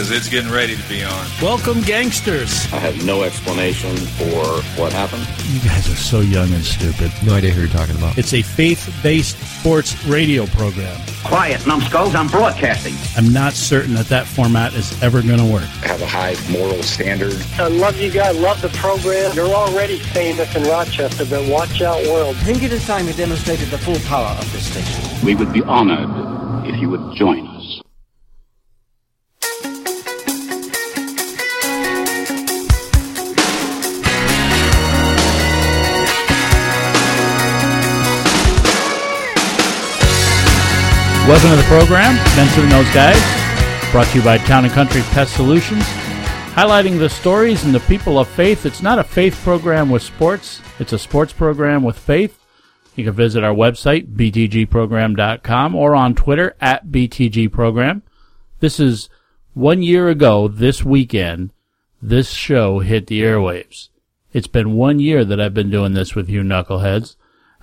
because 0.00 0.16
it's 0.16 0.30
getting 0.30 0.50
ready 0.50 0.74
to 0.74 0.88
be 0.88 1.04
on. 1.04 1.26
Welcome, 1.42 1.82
gangsters. 1.82 2.64
I 2.72 2.78
have 2.78 3.04
no 3.04 3.22
explanation 3.22 3.94
for 4.16 4.62
what 4.80 4.94
happened. 4.94 5.26
You 5.52 5.60
guys 5.60 5.92
are 5.92 5.96
so 5.96 6.20
young 6.20 6.50
and 6.54 6.64
stupid. 6.64 7.12
No 7.22 7.34
idea 7.34 7.50
who 7.50 7.60
you're 7.60 7.68
talking 7.68 7.96
about. 7.96 8.16
It's 8.16 8.32
a 8.32 8.40
faith 8.40 8.88
based 9.02 9.36
sports 9.58 10.02
radio 10.06 10.46
program. 10.46 10.98
Quiet, 11.22 11.66
numbskulls, 11.66 12.14
I'm 12.14 12.28
broadcasting. 12.28 12.94
I'm 13.14 13.30
not 13.30 13.52
certain 13.52 13.92
that 13.92 14.06
that 14.06 14.26
format 14.26 14.72
is 14.72 14.90
ever 15.02 15.20
going 15.20 15.36
to 15.36 15.52
work. 15.52 15.68
I 15.84 15.88
have 15.88 16.00
a 16.00 16.06
high 16.06 16.34
moral 16.50 16.82
standard. 16.82 17.36
I 17.58 17.68
love 17.68 18.00
you 18.00 18.10
guys, 18.10 18.38
love 18.38 18.62
the 18.62 18.70
program. 18.70 19.34
You're 19.34 19.54
already 19.54 19.98
famous 19.98 20.56
in 20.56 20.62
Rochester, 20.62 21.26
but 21.26 21.46
watch 21.46 21.82
out, 21.82 22.02
world. 22.06 22.36
I 22.36 22.44
think 22.44 22.62
it 22.62 22.72
is 22.72 22.86
time 22.86 23.04
we 23.04 23.12
demonstrated 23.12 23.68
the 23.68 23.76
full 23.76 23.98
power 24.08 24.34
of 24.38 24.50
this 24.50 24.64
station. 24.64 25.26
We 25.26 25.34
would 25.34 25.52
be 25.52 25.60
honored 25.64 26.66
if 26.66 26.80
you 26.80 26.88
would 26.88 27.14
join 27.16 27.46
us. 27.48 27.59
Welcome 41.30 41.50
to 41.50 41.56
the 41.58 41.62
program, 41.62 42.16
Benson 42.34 42.64
and 42.64 42.72
those 42.72 42.92
guys. 42.92 43.92
Brought 43.92 44.08
to 44.08 44.18
you 44.18 44.24
by 44.24 44.38
Town 44.38 44.64
and 44.64 44.74
Country 44.74 45.00
Pest 45.12 45.36
Solutions. 45.36 45.84
Highlighting 46.54 46.98
the 46.98 47.08
stories 47.08 47.62
and 47.62 47.72
the 47.72 47.78
people 47.78 48.18
of 48.18 48.26
faith. 48.26 48.66
It's 48.66 48.82
not 48.82 48.98
a 48.98 49.04
faith 49.04 49.40
program 49.44 49.90
with 49.90 50.02
sports, 50.02 50.60
it's 50.80 50.92
a 50.92 50.98
sports 50.98 51.32
program 51.32 51.84
with 51.84 51.96
faith. 51.96 52.36
You 52.96 53.04
can 53.04 53.12
visit 53.12 53.44
our 53.44 53.54
website, 53.54 54.12
btgprogram.com, 54.12 55.76
or 55.76 55.94
on 55.94 56.16
Twitter 56.16 56.56
at 56.60 56.88
btgprogram. 56.88 58.02
This 58.58 58.80
is 58.80 59.08
one 59.54 59.84
year 59.84 60.08
ago 60.08 60.48
this 60.48 60.84
weekend, 60.84 61.52
this 62.02 62.30
show 62.30 62.80
hit 62.80 63.06
the 63.06 63.22
airwaves. 63.22 63.90
It's 64.32 64.48
been 64.48 64.72
one 64.72 64.98
year 64.98 65.24
that 65.24 65.40
I've 65.40 65.54
been 65.54 65.70
doing 65.70 65.92
this 65.92 66.16
with 66.16 66.28
you 66.28 66.42
knuckleheads. 66.42 67.14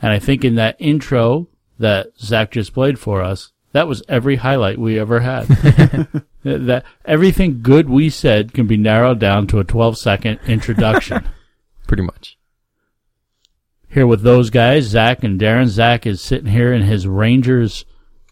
And 0.02 0.14
I 0.14 0.20
think 0.20 0.46
in 0.46 0.56
that 0.56 0.78
intro 0.80 1.50
that 1.78 2.18
Zach 2.18 2.52
just 2.52 2.74
played 2.74 2.98
for 2.98 3.22
us, 3.22 3.52
that 3.74 3.88
was 3.88 4.04
every 4.08 4.38
highlight 4.38 4.78
we 4.78 5.00
ever 5.00 5.20
had. 5.20 5.48
that 6.44 6.84
everything 7.06 7.62
good 7.62 7.90
we 7.90 8.10
said 8.10 8.54
can 8.54 8.68
be 8.68 8.78
narrowed 8.78 9.20
down 9.20 9.48
to 9.48 9.60
a 9.60 9.64
12 9.64 9.98
second 9.98 10.40
introduction. 10.48 11.28
Pretty 11.88 12.04
much. 12.04 12.38
here 13.90 14.06
with 14.08 14.22
those 14.22 14.50
guys, 14.50 14.86
Zach 14.86 15.24
and 15.24 15.40
Darren. 15.40 15.68
Zach 15.68 16.06
is 16.06 16.22
sitting 16.22 16.52
here 16.52 16.74
in 16.74 16.82
his 16.82 17.08
Rangers 17.08 17.86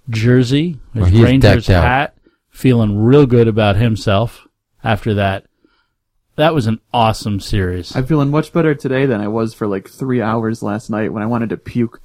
jersey, 0.09 0.80
his 0.94 1.08
he's 1.08 1.22
Rangers 1.22 1.66
decked 1.66 1.69
out. 1.69 1.83
hat, 1.83 2.17
feeling 2.50 2.97
real 3.03 3.25
good 3.25 3.47
about 3.47 3.75
himself 3.75 4.47
after 4.83 5.13
that. 5.16 5.45
That 6.36 6.53
was 6.53 6.67
an 6.67 6.81
awesome 6.94 7.39
series. 7.39 7.95
I'm 7.95 8.06
feeling 8.06 8.30
much 8.30 8.52
better 8.52 8.75
today 8.75 9.06
than 9.06 9.22
I 9.22 9.30
was 9.30 9.53
for 9.53 9.67
like 9.67 9.88
three 9.89 10.22
hours 10.22 10.61
last 10.61 10.89
night 10.89 11.13
when 11.13 11.23
I 11.23 11.28
wanted 11.28 11.50
to 11.52 11.58
puke. 11.58 12.02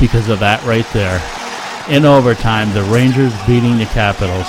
Because 0.00 0.28
of 0.28 0.40
that 0.40 0.62
right 0.64 0.86
there. 0.92 1.22
In 1.88 2.04
overtime, 2.04 2.72
the 2.74 2.82
Rangers 2.84 3.32
beating 3.46 3.78
the 3.78 3.86
Capitals. 3.86 4.46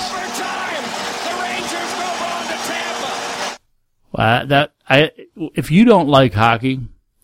Well, 4.12 4.46
that 4.46 4.72
I 4.88 5.12
if 5.54 5.70
you 5.70 5.84
don't 5.84 6.08
like 6.08 6.34
hockey, 6.34 6.80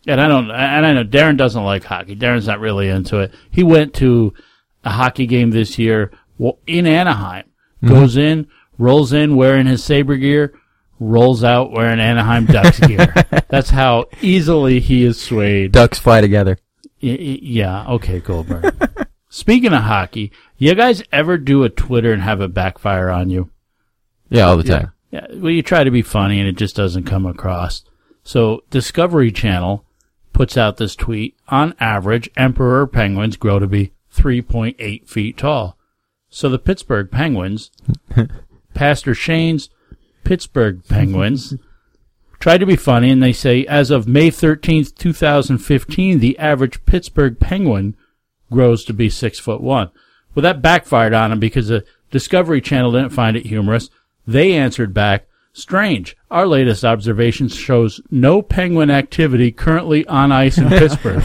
and 0.07 0.21
I 0.21 0.29
don't, 0.29 0.51
and 0.51 0.87
I 0.87 0.93
know 0.93 1.05
Darren 1.05 1.37
doesn't 1.37 1.63
like 1.63 1.85
hockey. 1.85 2.15
Darren's 2.15 2.47
not 2.47 2.61
really 2.61 2.89
into 2.89 3.19
it. 3.19 3.35
He 3.51 3.63
went 3.63 3.95
to 3.95 4.33
a 4.85 4.91
hockey 4.91 5.27
game 5.27 5.51
this 5.51 5.79
year 5.79 6.13
in 6.67 6.87
Anaheim. 6.87 7.47
Mm-hmm. 7.83 7.89
Goes 7.89 8.17
in, 8.17 8.49
rolls 8.79 9.13
in 9.13 9.37
wearing 9.37 9.67
his 9.67 9.83
Sabre 9.83 10.17
gear, 10.17 10.59
rolls 11.01 11.43
out 11.43 11.73
wearing 11.73 12.01
Anaheim 12.01 12.47
Ducks 12.47 12.79
gear. 12.81 13.13
That's 13.49 13.71
how 13.71 14.07
easily 14.23 14.81
he 14.81 15.05
is 15.05 15.21
swayed. 15.21 15.73
Ducks 15.73 15.99
fly 15.99 16.21
together. 16.21 16.59
Yeah, 17.05 17.87
okay, 17.87 18.21
Goldberg. 18.21 18.75
Speaking 19.29 19.73
of 19.73 19.83
hockey, 19.83 20.33
you 20.57 20.75
guys 20.75 21.03
ever 21.13 21.37
do 21.39 21.65
a 21.65 21.69
Twitter 21.69 22.13
and 22.13 22.23
have 22.23 22.41
it 22.41 22.55
backfire 22.55 23.11
on 23.11 23.31
you? 23.31 23.51
Yeah, 24.29 24.47
all 24.47 24.57
the 24.57 24.63
time. 24.63 24.93
Yeah, 25.11 25.27
well, 25.35 25.51
you 25.51 25.63
try 25.63 25.85
to 25.85 25.91
be 25.91 26.03
funny 26.03 26.39
and 26.41 26.49
it 26.49 26.57
just 26.57 26.77
doesn't 26.77 27.05
come 27.05 27.27
across. 27.27 27.83
So 28.23 28.65
Discovery 28.71 29.31
Channel 29.31 29.85
puts 30.33 30.57
out 30.57 30.77
this 30.77 30.97
tweet. 30.97 31.37
On 31.49 31.75
average, 31.79 32.31
emperor 32.37 32.87
penguins 32.87 33.37
grow 33.37 33.59
to 33.59 33.67
be 33.67 33.93
3.8 34.15 35.09
feet 35.09 35.37
tall. 35.37 35.77
So 36.31 36.49
the 36.49 36.59
Pittsburgh 36.59 37.11
Penguins, 37.11 37.71
Pastor 38.75 39.15
Shane's 39.15 39.69
Pittsburgh 40.25 40.83
Penguins, 40.89 41.55
try 42.39 42.59
to 42.59 42.67
be 42.67 42.77
funny 42.77 43.11
and 43.11 43.23
they 43.23 43.33
say, 43.33 43.65
as 43.67 43.91
of 43.91 44.09
May 44.09 44.31
13th, 44.31 44.95
2015, 44.97 46.19
the 46.19 46.39
average 46.39 46.85
Pittsburgh 46.85 47.39
Penguin 47.39 47.97
grows 48.51 48.85
to 48.85 48.93
be 48.93 49.09
six 49.11 49.39
foot 49.39 49.61
one. 49.61 49.91
Well, 50.35 50.43
that 50.43 50.63
backfired 50.63 51.15
on 51.15 51.31
them 51.31 51.41
because 51.41 51.69
the 51.69 51.85
Discovery 52.11 52.61
Channel 52.61 52.93
didn't 52.93 53.11
find 53.11 53.37
it 53.37 53.47
humorous. 53.47 53.91
They 54.27 54.53
answered 54.53 54.95
back, 54.95 55.27
strange. 55.53 56.17
Our 56.31 56.47
latest 56.47 56.85
observation 56.85 57.49
shows 57.49 58.01
no 58.11 58.43
penguin 58.43 58.91
activity 58.91 59.53
currently 59.53 60.07
on 60.07 60.33
ice 60.33 60.59
in 60.59 60.69
Pittsburgh. 60.69 61.23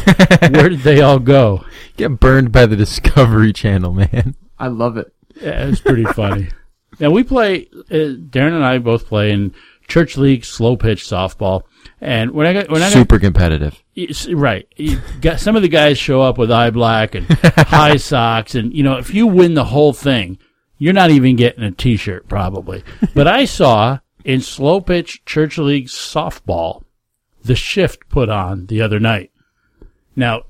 Where 0.54 0.70
did 0.70 0.82
they 0.82 1.02
all 1.02 1.20
go? 1.20 1.64
Get 1.98 2.20
burned 2.20 2.52
by 2.52 2.66
the 2.66 2.76
Discovery 2.76 3.54
Channel, 3.54 3.94
man. 3.94 4.36
I 4.58 4.68
love 4.68 4.98
it. 4.98 5.14
Yeah, 5.42 5.68
it's 5.68 5.82
pretty 5.82 6.06
funny. 6.06 6.50
Now 7.00 7.12
we 7.12 7.24
play. 7.24 7.70
Uh, 7.90 8.20
Darren 8.20 8.54
and 8.56 8.66
I 8.66 8.78
both 8.78 9.06
play 9.06 9.32
in 9.32 9.54
church 9.90 10.16
league 10.16 10.46
slow 10.46 10.78
pitch 10.78 11.04
softball, 11.04 11.64
and 12.00 12.32
when 12.32 12.48
I 12.48 12.54
got 12.54 12.70
when 12.70 12.82
I 12.82 12.86
got 12.86 12.94
Super 12.94 13.20
competitive. 13.20 13.84
Right. 14.30 14.68
Got 15.20 15.42
some 15.42 15.56
of 15.58 15.62
the 15.62 15.68
guys 15.68 15.98
show 15.98 16.22
up 16.22 16.38
with 16.38 16.52
eye 16.52 16.70
black 16.70 17.16
and 17.16 17.26
high 17.30 17.98
socks, 17.98 18.56
and 18.56 18.74
you 18.74 18.84
know 18.84 18.98
if 18.98 19.14
you 19.14 19.28
win 19.28 19.56
the 19.56 19.66
whole 19.66 19.92
thing, 19.92 20.38
you're 20.78 20.94
not 20.94 21.12
even 21.12 21.36
getting 21.36 21.64
a 21.64 21.72
T-shirt 21.72 22.30
probably. 22.30 22.84
But 23.14 23.28
I 23.28 23.46
saw 23.46 24.00
in 24.24 24.42
slow 24.42 24.80
pitch 24.80 25.26
church 25.26 25.58
league 25.58 25.88
softball 25.88 26.84
the 27.44 27.56
shift 27.56 28.08
put 28.10 28.30
on 28.30 28.68
the 28.68 28.82
other 28.82 29.00
night. 29.00 29.32
Now, 30.16 30.44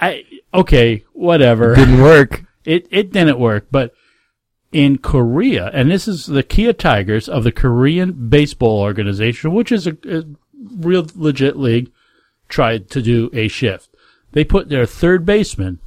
I 0.00 0.24
okay, 0.52 1.04
whatever. 1.12 1.74
Didn't 1.74 2.02
work. 2.02 2.44
It 2.64 2.86
it 2.90 3.12
didn't 3.12 3.38
work, 3.38 3.66
but 3.70 3.92
in 4.72 4.98
Korea, 4.98 5.70
and 5.72 5.90
this 5.90 6.06
is 6.06 6.26
the 6.26 6.42
Kia 6.42 6.72
Tigers 6.72 7.28
of 7.28 7.44
the 7.44 7.52
Korean 7.52 8.28
Baseball 8.28 8.80
Organization, 8.80 9.52
which 9.52 9.72
is 9.72 9.86
a, 9.86 9.96
a 10.08 10.24
real 10.76 11.06
legit 11.14 11.56
league, 11.56 11.90
tried 12.48 12.90
to 12.90 13.02
do 13.02 13.30
a 13.32 13.48
shift. 13.48 13.88
They 14.32 14.44
put 14.44 14.68
their 14.68 14.86
third 14.86 15.26
baseman 15.26 15.80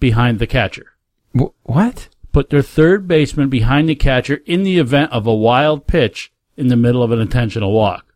behind 0.00 0.38
the 0.38 0.46
catcher. 0.46 0.92
Wh- 1.38 1.54
what? 1.64 2.08
Put 2.32 2.48
their 2.48 2.62
third 2.62 3.06
baseman 3.06 3.50
behind 3.50 3.88
the 3.88 3.94
catcher 3.94 4.40
in 4.46 4.62
the 4.62 4.78
event 4.78 5.12
of 5.12 5.26
a 5.26 5.34
wild 5.34 5.86
pitch 5.86 6.32
in 6.56 6.68
the 6.68 6.76
middle 6.76 7.02
of 7.02 7.12
an 7.12 7.20
intentional 7.20 7.72
walk. 7.72 8.06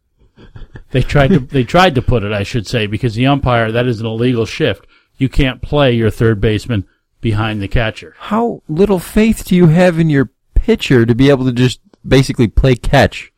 They 0.91 1.03
tried 1.03 1.29
to 1.29 1.41
they 1.41 1.65
tried 1.65 1.95
to 1.97 2.03
put 2.03 2.23
it, 2.23 2.33
I 2.33 2.43
should 2.43 2.67
say, 2.67 2.87
because 2.87 3.15
the 3.15 3.27
umpire 3.27 3.73
that 3.73 3.87
is 3.87 4.01
an 4.01 4.07
illegal 4.07 4.47
shift. 4.47 4.87
You 5.19 5.29
can't 5.29 5.63
play 5.63 5.93
your 5.93 6.11
third 6.11 6.41
baseman 6.41 6.87
behind 7.27 7.61
the 7.61 7.67
catcher. 7.67 8.15
How 8.19 8.63
little 8.69 9.01
faith 9.01 9.47
do 9.47 9.57
you 9.57 9.67
have 9.67 9.99
in 9.99 10.09
your 10.09 10.31
pitcher 10.55 11.05
to 11.05 11.13
be 11.13 11.29
able 11.29 11.45
to 11.47 11.51
just 11.51 11.81
basically 12.07 12.47
play 12.47 12.77
catch 12.77 13.33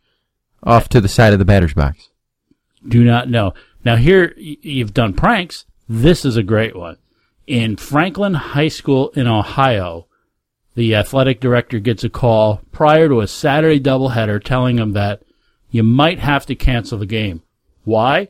off 0.63 0.91
to 0.91 1.01
the 1.01 1.09
side 1.09 1.33
of 1.33 1.39
the 1.39 1.47
batter's 1.47 1.73
box? 1.73 2.11
Do 2.87 3.03
not 3.03 3.31
know. 3.31 3.55
Now 3.87 3.97
here 3.97 4.35
you've 4.37 4.93
done 4.93 5.15
pranks. 5.15 5.65
This 5.89 6.27
is 6.27 6.37
a 6.37 6.43
great 6.43 6.77
one. 6.77 6.99
In 7.47 7.79
Franklin 7.79 8.35
High 8.35 8.69
School 8.69 9.09
in 9.17 9.27
Ohio, 9.27 10.07
the 10.75 10.95
athletic 10.95 11.41
director 11.41 11.79
gets 11.79 12.05
a 12.05 12.11
call 12.11 12.61
prior 12.71 13.09
to 13.09 13.23
a 13.23 13.27
Saturday 13.27 13.81
doubleheader 13.81 14.45
telling 14.45 14.77
him 14.77 14.93
that 14.93 15.23
you 15.71 15.83
might 15.83 16.19
have 16.19 16.45
to 16.45 16.55
cancel 16.55 16.99
the 16.99 17.07
game. 17.07 17.41
Why? 17.85 18.29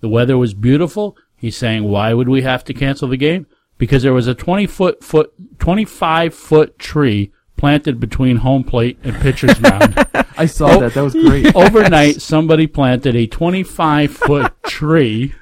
The 0.00 0.08
weather 0.08 0.36
was 0.36 0.52
beautiful. 0.52 1.16
He's 1.36 1.56
saying, 1.56 1.84
why 1.84 2.12
would 2.12 2.28
we 2.28 2.42
have 2.42 2.64
to 2.64 2.74
cancel 2.74 3.06
the 3.06 3.16
game? 3.16 3.46
Because 3.80 4.02
there 4.02 4.12
was 4.12 4.26
a 4.26 4.34
20 4.34 4.66
foot, 4.66 5.02
foot, 5.02 5.32
25 5.58 6.34
foot 6.34 6.78
tree 6.78 7.32
planted 7.56 7.98
between 7.98 8.36
home 8.36 8.62
plate 8.62 8.98
and 9.02 9.16
pitcher's 9.16 9.58
mound. 9.60 10.06
I 10.36 10.44
saw 10.46 10.78
that. 10.78 10.94
That 10.94 11.02
was 11.02 11.14
great. 11.14 11.56
Overnight, 11.56 12.20
somebody 12.20 12.66
planted 12.66 13.16
a 13.16 13.26
25 13.26 14.10
foot 14.12 14.52
tree 14.64 15.34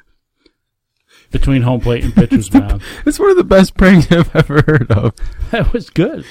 between 1.32 1.62
home 1.62 1.81
plate 1.81 2.05
and 2.05 2.14
pitcher's 2.14 2.52
mound. 2.55 2.81
It's 3.05 3.19
one 3.19 3.31
of 3.31 3.37
the 3.37 3.44
best 3.44 3.76
pranks 3.76 4.11
I've 4.11 4.35
ever 4.35 4.62
heard 4.62 4.90
of. 4.93 5.14
That 5.50 5.73
was 5.73 5.90
good. 5.90 6.25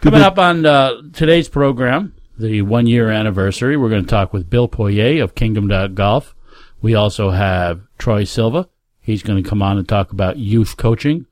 Coming 0.00 0.20
up 0.20 0.38
on 0.38 0.66
uh, 0.66 1.02
today's 1.12 1.48
program, 1.48 2.14
the 2.36 2.62
one 2.62 2.88
year 2.88 3.08
anniversary, 3.08 3.76
we're 3.76 3.88
going 3.88 4.04
to 4.04 4.10
talk 4.10 4.32
with 4.32 4.50
Bill 4.50 4.66
Poirier 4.66 5.22
of 5.22 5.36
Kingdom 5.36 5.68
Golf. 5.94 6.34
We 6.82 6.96
also 6.96 7.30
have 7.30 7.82
Troy 7.98 8.24
Silva. 8.24 8.68
He's 9.00 9.22
going 9.22 9.42
to 9.42 9.48
come 9.48 9.62
on 9.62 9.78
and 9.78 9.88
talk 9.88 10.12
about 10.12 10.38
youth 10.38 10.76
coaching. 10.76 11.26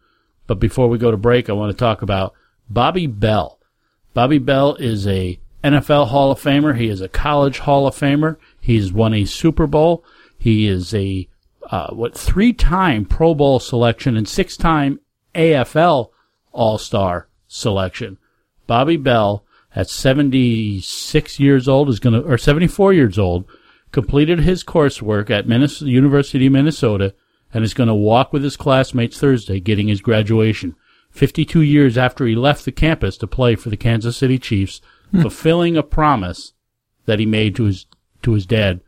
But 0.47 0.59
before 0.59 0.89
we 0.89 0.99
go 0.99 1.11
to 1.11 1.17
break, 1.17 1.49
I 1.49 1.53
want 1.53 1.71
to 1.71 1.79
talk 1.79 2.03
about 2.03 2.35
Bobby 2.71 3.07
Bell. 3.07 3.59
Bobby 4.15 4.39
Bell 4.39 4.75
is 4.77 5.07
a 5.07 5.39
NFL 5.63 6.09
Hall 6.09 6.31
of 6.31 6.41
Famer. 6.41 6.77
He 6.77 6.89
is 6.89 7.01
a 7.01 7.09
college 7.09 7.59
Hall 7.61 7.87
of 7.87 7.95
Famer. 7.95 8.37
He's 8.61 8.93
won 8.93 9.13
a 9.15 9.25
Super 9.25 9.67
Bowl. 9.67 10.05
He 10.39 10.67
is 10.67 10.95
a 10.95 11.29
uh, 11.71 11.91
what 11.91 12.17
three 12.17 12.53
time 12.53 13.05
Pro 13.05 13.35
Bowl 13.35 13.61
selection 13.61 14.17
and 14.17 14.27
six 14.27 14.57
time 14.57 15.01
AFL 15.35 16.11
All 16.53 16.79
Star 16.79 17.29
selection. 17.47 18.19
Bobby 18.67 18.97
Bell 18.97 19.45
at 19.75 19.91
76 19.91 21.41
years 21.41 21.69
old 21.69 21.89
is 21.89 22.01
going 22.01 22.21
to, 22.21 22.27
or 22.29 22.39
74 22.39 22.93
years 22.93 23.19
old, 23.19 23.45
completed 23.93 24.41
his 24.41 24.65
coursework 24.65 25.31
at 25.31 25.47
Minnesota, 25.47 25.91
University 25.91 26.47
of 26.47 26.53
Minnesota 26.53 27.15
and 27.53 27.65
is 27.65 27.75
going 27.75 27.89
to 27.89 27.95
walk 27.95 28.33
with 28.33 28.43
his 28.43 28.57
classmates 28.57 29.19
Thursday 29.19 29.61
getting 29.61 29.89
his 29.89 30.01
graduation. 30.01 30.75
52 31.11 31.63
years 31.63 31.97
after 31.97 32.27
he 32.27 32.35
left 32.35 32.65
the 32.65 32.73
campus 32.73 33.17
to 33.19 33.27
play 33.27 33.55
for 33.55 33.71
the 33.71 33.77
Kansas 33.77 34.17
City 34.17 34.39
Chiefs, 34.39 34.81
fulfilling 35.21 35.77
a 35.77 35.83
promise 35.83 36.53
that 37.07 37.19
he 37.19 37.27
made 37.27 37.57
to 37.57 37.65
his, 37.65 37.87
to 38.23 38.33
his 38.33 38.47
dad. 38.47 38.81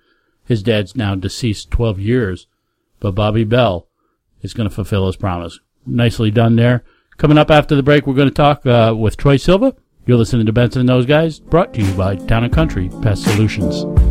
His 0.45 0.63
dad's 0.63 0.95
now 0.95 1.15
deceased 1.15 1.71
12 1.71 1.99
years, 2.01 2.47
but 2.99 3.15
Bobby 3.15 3.45
Bell 3.45 3.87
is 4.43 4.53
going 4.55 4.69
to 4.69 4.75
fulfill 4.75 5.07
his 5.07 5.17
promise. 5.17 5.59
Nicely 5.87 6.31
done 6.31 6.57
there. 6.57 6.85
Coming 7.17 7.39
up 7.39 7.51
after 7.51 7.75
the 7.75 7.83
break, 7.83 8.07
we're 8.07 8.15
going 8.15 8.29
to 8.29 8.35
talk 8.35 8.65
uh, 8.67 8.95
with 8.97 9.17
Troy 9.17 9.37
Silva. 9.37 9.75
You're 10.07 10.19
listening 10.19 10.47
to 10.47 10.53
Benson 10.53 10.81
and 10.81 10.89
those 10.89 11.07
guys, 11.07 11.39
brought 11.39 11.75
to 11.75 11.83
you 11.83 11.93
by 11.95 12.17
Town 12.17 12.45
and 12.45 12.53
Country 12.53 12.91
Pest 13.03 13.25
Solutions. 13.25 14.10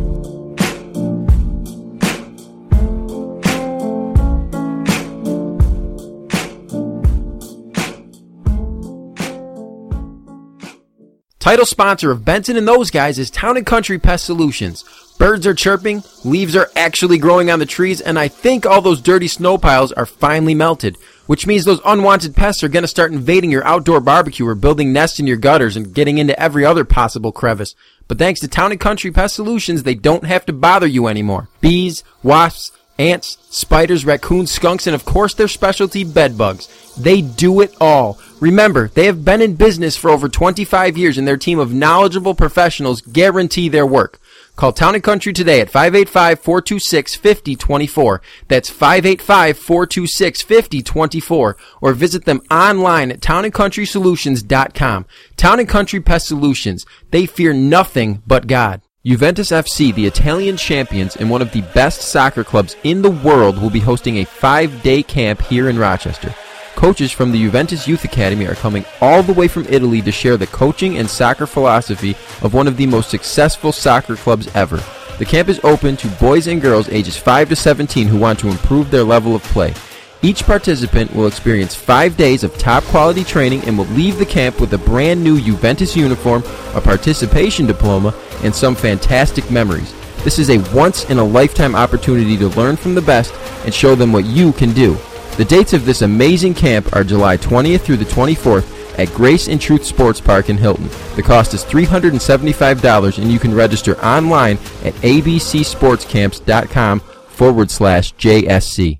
Title 11.49 11.65
sponsor 11.65 12.11
of 12.11 12.23
Benson 12.23 12.57
and 12.57 12.67
those 12.67 12.91
guys 12.91 13.17
is 13.17 13.31
Town 13.31 13.57
and 13.57 13.65
Country 13.65 13.97
Pest 13.97 14.23
Solutions. 14.23 14.85
Birds 15.17 15.47
are 15.47 15.55
chirping, 15.55 16.03
leaves 16.23 16.55
are 16.55 16.69
actually 16.75 17.17
growing 17.17 17.49
on 17.49 17.57
the 17.57 17.65
trees, 17.65 18.01
and 18.01 18.19
I 18.19 18.27
think 18.27 18.67
all 18.67 18.83
those 18.83 19.01
dirty 19.01 19.27
snow 19.27 19.57
piles 19.57 19.91
are 19.93 20.05
finally 20.05 20.53
melted, 20.53 20.95
which 21.25 21.47
means 21.47 21.65
those 21.65 21.81
unwanted 21.83 22.35
pests 22.35 22.63
are 22.63 22.69
going 22.69 22.83
to 22.83 22.87
start 22.87 23.11
invading 23.11 23.49
your 23.49 23.65
outdoor 23.65 23.99
barbecue 23.99 24.45
or 24.45 24.53
building 24.53 24.93
nests 24.93 25.19
in 25.19 25.25
your 25.25 25.37
gutters 25.37 25.75
and 25.75 25.91
getting 25.91 26.19
into 26.19 26.39
every 26.39 26.65
other 26.65 26.85
possible 26.85 27.31
crevice. 27.31 27.73
But 28.07 28.19
thanks 28.19 28.41
to 28.41 28.47
Town 28.47 28.69
and 28.69 28.79
Country 28.79 29.11
Pest 29.11 29.33
Solutions, 29.33 29.81
they 29.81 29.95
don't 29.95 30.25
have 30.25 30.45
to 30.45 30.53
bother 30.53 30.85
you 30.85 31.07
anymore. 31.07 31.49
Bees, 31.61 32.03
wasps, 32.21 32.73
ants, 32.99 33.39
spiders, 33.49 34.05
raccoons, 34.05 34.51
skunks, 34.51 34.85
and 34.85 34.93
of 34.93 35.03
course 35.03 35.33
their 35.33 35.47
specialty 35.47 36.03
bed 36.03 36.37
bugs. 36.37 36.67
They 36.95 37.21
do 37.21 37.61
it 37.61 37.73
all. 37.81 38.19
Remember, 38.39 38.87
they 38.87 39.05
have 39.05 39.23
been 39.25 39.41
in 39.41 39.55
business 39.55 39.97
for 39.97 40.09
over 40.09 40.29
25 40.29 40.97
years 40.97 41.17
and 41.17 41.27
their 41.27 41.35
team 41.35 41.59
of 41.59 41.73
knowledgeable 41.73 42.33
professionals 42.33 43.01
guarantee 43.01 43.67
their 43.67 43.85
work. 43.85 44.21
Call 44.55 44.71
Town 44.71 44.95
and 44.95 45.03
Country 45.03 45.33
today 45.33 45.59
at 45.61 45.71
585-426-5024. 45.71 48.19
That's 48.47 48.69
585-426-5024. 48.69 51.55
Or 51.81 51.93
visit 51.93 52.25
them 52.25 52.41
online 52.49 53.11
at 53.11 53.19
townandcountrysolutions.com. 53.19 55.05
Town 55.35 55.59
and 55.59 55.69
Country 55.69 55.99
Pest 56.01 56.27
Solutions. 56.27 56.85
They 57.11 57.25
fear 57.25 57.51
nothing 57.53 58.23
but 58.25 58.47
God. 58.47 58.81
Juventus 59.05 59.51
FC, 59.51 59.95
the 59.95 60.05
Italian 60.05 60.57
champions 60.57 61.15
and 61.15 61.29
one 61.29 61.41
of 61.41 61.53
the 61.53 61.61
best 61.73 62.01
soccer 62.01 62.43
clubs 62.43 62.75
in 62.83 63.01
the 63.01 63.11
world, 63.11 63.61
will 63.61 63.69
be 63.69 63.79
hosting 63.79 64.17
a 64.17 64.25
five-day 64.25 65.03
camp 65.03 65.41
here 65.43 65.69
in 65.69 65.79
Rochester. 65.79 66.35
Coaches 66.79 67.11
from 67.11 67.33
the 67.33 67.43
Juventus 67.43 67.89
Youth 67.89 68.05
Academy 68.05 68.47
are 68.47 68.55
coming 68.55 68.85
all 69.01 69.21
the 69.21 69.33
way 69.33 69.49
from 69.49 69.65
Italy 69.65 70.01
to 70.01 70.13
share 70.13 70.37
the 70.37 70.47
coaching 70.47 70.97
and 70.97 71.09
soccer 71.09 71.45
philosophy 71.45 72.11
of 72.41 72.53
one 72.53 72.69
of 72.69 72.77
the 72.77 72.87
most 72.87 73.09
successful 73.09 73.73
soccer 73.73 74.15
clubs 74.15 74.47
ever. 74.55 74.81
The 75.17 75.25
camp 75.25 75.49
is 75.49 75.59
open 75.65 75.97
to 75.97 76.07
boys 76.21 76.47
and 76.47 76.61
girls 76.61 76.87
ages 76.87 77.17
5 77.17 77.49
to 77.49 77.55
17 77.57 78.07
who 78.07 78.17
want 78.17 78.39
to 78.39 78.47
improve 78.47 78.91
their 78.91 79.03
level 79.03 79.35
of 79.35 79.43
play. 79.43 79.73
Each 80.21 80.41
participant 80.45 81.13
will 81.13 81.27
experience 81.27 81.75
five 81.75 82.15
days 82.15 82.45
of 82.45 82.57
top 82.57 82.85
quality 82.85 83.25
training 83.25 83.65
and 83.65 83.77
will 83.77 83.83
leave 83.87 84.17
the 84.17 84.25
camp 84.25 84.61
with 84.61 84.71
a 84.73 84.77
brand 84.77 85.21
new 85.21 85.37
Juventus 85.37 85.97
uniform, 85.97 86.43
a 86.75 86.79
participation 86.79 87.65
diploma, 87.65 88.15
and 88.41 88.55
some 88.55 88.73
fantastic 88.73 89.51
memories. 89.51 89.93
This 90.23 90.39
is 90.39 90.49
a 90.49 90.59
once 90.73 91.09
in 91.09 91.19
a 91.19 91.23
lifetime 91.25 91.75
opportunity 91.75 92.37
to 92.37 92.47
learn 92.47 92.77
from 92.77 92.95
the 92.95 93.01
best 93.01 93.33
and 93.65 93.73
show 93.73 93.95
them 93.95 94.13
what 94.13 94.23
you 94.23 94.53
can 94.53 94.71
do. 94.71 94.97
The 95.39 95.45
dates 95.45 95.71
of 95.71 95.85
this 95.85 96.01
amazing 96.01 96.53
camp 96.53 96.93
are 96.93 97.05
July 97.05 97.37
20th 97.37 97.79
through 97.79 97.95
the 97.95 98.03
24th 98.03 98.99
at 98.99 99.07
Grace 99.13 99.47
and 99.47 99.61
Truth 99.61 99.85
Sports 99.85 100.19
Park 100.19 100.49
in 100.49 100.57
Hilton. 100.57 100.89
The 101.15 101.23
cost 101.23 101.53
is 101.53 101.63
$375 101.63 103.17
and 103.17 103.31
you 103.31 103.39
can 103.39 103.55
register 103.55 103.97
online 104.03 104.57
at 104.83 104.93
abcsportscamps.com 104.95 106.99
forward 106.99 107.71
slash 107.71 108.13
JSC. 108.15 108.99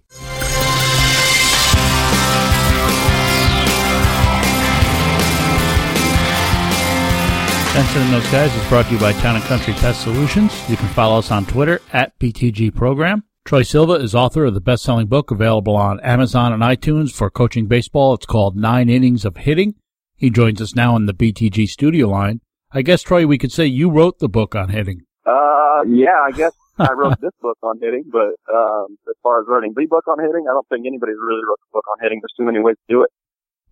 Benson 7.74 8.02
and 8.02 8.14
those 8.14 8.32
guys 8.32 8.56
is 8.56 8.66
brought 8.70 8.86
to 8.86 8.94
you 8.94 9.00
by 9.00 9.12
Town 9.12 9.36
and 9.36 9.44
Country 9.44 9.74
Pest 9.74 10.04
Solutions. 10.04 10.54
You 10.70 10.78
can 10.78 10.88
follow 10.88 11.20
us 11.20 11.32
on 11.32 11.46
Twitter 11.46 11.82
at 11.92 12.18
BTG 12.18 12.74
Program. 12.74 13.26
Troy 13.50 13.64
Silva 13.64 13.94
is 13.94 14.14
author 14.14 14.46
of 14.46 14.54
the 14.54 14.62
best-selling 14.62 15.08
book 15.08 15.32
available 15.32 15.76
on 15.76 16.00
Amazon 16.02 16.54
and 16.54 16.62
iTunes 16.62 17.12
for 17.12 17.32
coaching 17.32 17.66
baseball. 17.66 18.14
It's 18.14 18.28
called 18.28 18.56
Nine 18.56 18.90
Innings 18.90 19.26
of 19.26 19.38
Hitting. 19.38 19.74
He 20.16 20.30
joins 20.30 20.62
us 20.62 20.76
now 20.76 20.96
in 20.96 21.08
the 21.08 21.16
BTG 21.16 21.66
studio 21.68 22.10
line. 22.10 22.42
I 22.72 22.84
guess, 22.84 23.02
Troy, 23.02 23.26
we 23.26 23.40
could 23.40 23.52
say 23.52 23.66
you 23.66 23.90
wrote 23.90 24.20
the 24.20 24.30
book 24.30 24.54
on 24.54 24.70
hitting. 24.70 25.02
Uh, 25.26 25.82
yeah, 25.88 26.20
I 26.24 26.32
guess 26.32 26.52
I 26.78 26.94
wrote 26.94 27.20
this 27.22 27.32
book 27.42 27.58
on 27.64 27.80
hitting, 27.82 28.04
but 28.12 28.36
um, 28.54 29.00
as 29.10 29.16
far 29.24 29.42
as 29.42 29.48
writing 29.48 29.74
the 29.76 29.88
book 29.88 30.08
on 30.08 30.20
hitting, 30.20 30.46
I 30.48 30.54
don't 30.54 30.70
think 30.70 30.86
anybody's 30.86 31.18
really 31.20 31.42
wrote 31.44 31.58
the 31.60 31.74
book 31.74 31.86
on 31.92 32.04
hitting. 32.04 32.22
There's 32.22 32.36
too 32.38 32.46
many 32.46 32.64
ways 32.64 32.76
to 32.88 32.94
do 32.94 33.02
it. 33.02 33.10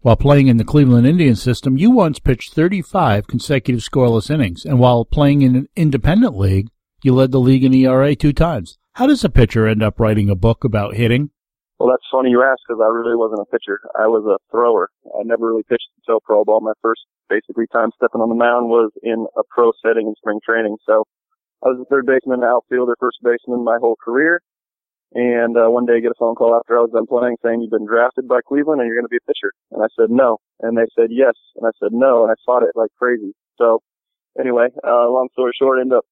While 0.01 0.15
playing 0.15 0.47
in 0.47 0.57
the 0.57 0.63
Cleveland 0.63 1.05
Indians 1.05 1.39
system, 1.39 1.77
you 1.77 1.91
once 1.91 2.17
pitched 2.17 2.55
35 2.55 3.27
consecutive 3.27 3.81
scoreless 3.81 4.31
innings, 4.31 4.65
and 4.65 4.79
while 4.79 5.05
playing 5.05 5.43
in 5.43 5.55
an 5.55 5.67
independent 5.75 6.35
league, 6.35 6.69
you 7.03 7.13
led 7.13 7.31
the 7.31 7.39
league 7.39 7.63
in 7.63 7.75
ERA 7.75 8.15
two 8.15 8.33
times. 8.33 8.79
How 8.97 9.05
does 9.05 9.23
a 9.23 9.29
pitcher 9.29 9.67
end 9.67 9.83
up 9.83 9.99
writing 9.99 10.27
a 10.27 10.33
book 10.33 10.63
about 10.63 10.95
hitting? 10.95 11.29
Well, 11.77 11.87
that's 11.87 12.09
funny 12.09 12.31
you 12.31 12.41
ask 12.41 12.57
because 12.65 12.81
I 12.81 12.89
really 12.89 13.13
wasn't 13.13 13.45
a 13.45 13.51
pitcher. 13.53 13.77
I 13.93 14.09
was 14.09 14.25
a 14.25 14.41
thrower. 14.49 14.89
I 15.13 15.21
never 15.21 15.45
really 15.45 15.61
pitched 15.69 15.85
until 16.01 16.17
pro 16.19 16.43
ball. 16.43 16.61
My 16.61 16.73
first 16.81 17.05
basically 17.29 17.69
time 17.69 17.93
stepping 17.93 18.25
on 18.25 18.29
the 18.29 18.41
mound 18.41 18.73
was 18.73 18.89
in 19.03 19.27
a 19.37 19.45
pro 19.53 19.69
setting 19.85 20.09
in 20.09 20.15
spring 20.17 20.39
training. 20.41 20.77
So 20.89 21.05
I 21.61 21.69
was 21.69 21.77
a 21.77 21.85
third 21.85 22.07
baseman, 22.09 22.41
outfielder, 22.41 22.97
first 22.99 23.21
baseman 23.21 23.63
my 23.63 23.77
whole 23.77 24.01
career. 24.01 24.41
And 25.13 25.53
uh, 25.53 25.69
one 25.69 25.85
day 25.85 25.97
I 25.97 25.99
get 26.01 26.17
a 26.17 26.17
phone 26.17 26.33
call 26.33 26.57
after 26.57 26.73
I 26.73 26.81
was 26.81 26.89
done 26.89 27.05
playing 27.05 27.37
saying 27.45 27.61
you've 27.61 27.77
been 27.77 27.85
drafted 27.85 28.27
by 28.27 28.41
Cleveland 28.41 28.81
and 28.81 28.89
you're 28.89 28.97
going 28.97 29.05
to 29.05 29.13
be 29.13 29.21
a 29.21 29.29
pitcher. 29.29 29.53
And 29.69 29.85
I 29.85 29.93
said 29.93 30.09
no. 30.09 30.41
And 30.65 30.73
they 30.73 30.89
said 30.97 31.13
yes. 31.13 31.37
And 31.53 31.69
I 31.69 31.71
said 31.77 31.93
no. 31.93 32.25
And 32.25 32.33
I 32.33 32.37
fought 32.49 32.65
it 32.65 32.73
like 32.73 32.89
crazy. 32.97 33.37
So 33.61 33.85
anyway, 34.41 34.73
uh, 34.81 35.05
long 35.05 35.29
story 35.37 35.53
short, 35.53 35.77
ended 35.77 36.01
up 36.01 36.09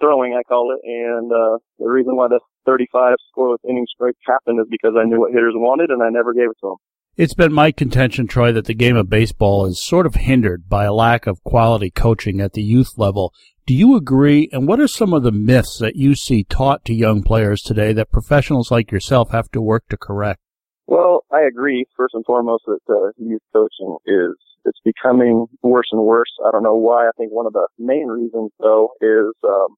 throwing, 0.00 0.34
I 0.34 0.42
call 0.42 0.74
it. 0.74 0.80
And 0.84 1.30
uh, 1.30 1.58
the 1.78 1.88
reason 1.88 2.16
why 2.16 2.28
the 2.28 2.40
35 2.66 3.16
scoreless 3.36 3.58
inning 3.68 3.86
streak 3.94 4.16
happened 4.26 4.60
is 4.60 4.66
because 4.70 4.94
I 4.98 5.04
knew 5.04 5.20
what 5.20 5.32
hitters 5.32 5.54
wanted 5.56 5.90
and 5.90 6.02
I 6.02 6.08
never 6.10 6.32
gave 6.32 6.50
it 6.50 6.56
to 6.60 6.68
them. 6.68 6.76
It's 7.16 7.34
been 7.34 7.52
my 7.52 7.70
contention, 7.72 8.26
Troy, 8.26 8.52
that 8.52 8.64
the 8.64 8.74
game 8.74 8.96
of 8.96 9.10
baseball 9.10 9.66
is 9.66 9.82
sort 9.82 10.06
of 10.06 10.14
hindered 10.14 10.68
by 10.68 10.84
a 10.84 10.92
lack 10.92 11.26
of 11.26 11.42
quality 11.44 11.90
coaching 11.90 12.40
at 12.40 12.54
the 12.54 12.62
youth 12.62 12.94
level. 12.96 13.34
Do 13.66 13.74
you 13.74 13.94
agree? 13.96 14.48
And 14.52 14.66
what 14.66 14.80
are 14.80 14.88
some 14.88 15.12
of 15.12 15.22
the 15.22 15.32
myths 15.32 15.78
that 15.78 15.96
you 15.96 16.14
see 16.14 16.44
taught 16.44 16.84
to 16.86 16.94
young 16.94 17.22
players 17.22 17.62
today 17.62 17.92
that 17.92 18.10
professionals 18.10 18.70
like 18.70 18.90
yourself 18.90 19.30
have 19.32 19.50
to 19.50 19.60
work 19.60 19.84
to 19.90 19.96
correct? 19.96 20.40
Well, 20.86 21.24
I 21.30 21.42
agree. 21.42 21.84
First 21.96 22.14
and 22.14 22.24
foremost, 22.24 22.64
that 22.66 22.80
uh, 22.88 23.10
youth 23.18 23.42
coaching 23.52 23.98
is 24.06 24.34
it's 24.64 24.80
becoming 24.84 25.46
worse 25.62 25.88
and 25.92 26.02
worse. 26.02 26.30
I 26.46 26.50
don't 26.50 26.62
know 26.62 26.76
why. 26.76 27.06
I 27.06 27.12
think 27.16 27.32
one 27.32 27.46
of 27.46 27.52
the 27.52 27.68
main 27.78 28.08
reasons, 28.08 28.50
though, 28.58 28.90
is 29.00 29.34
um, 29.44 29.76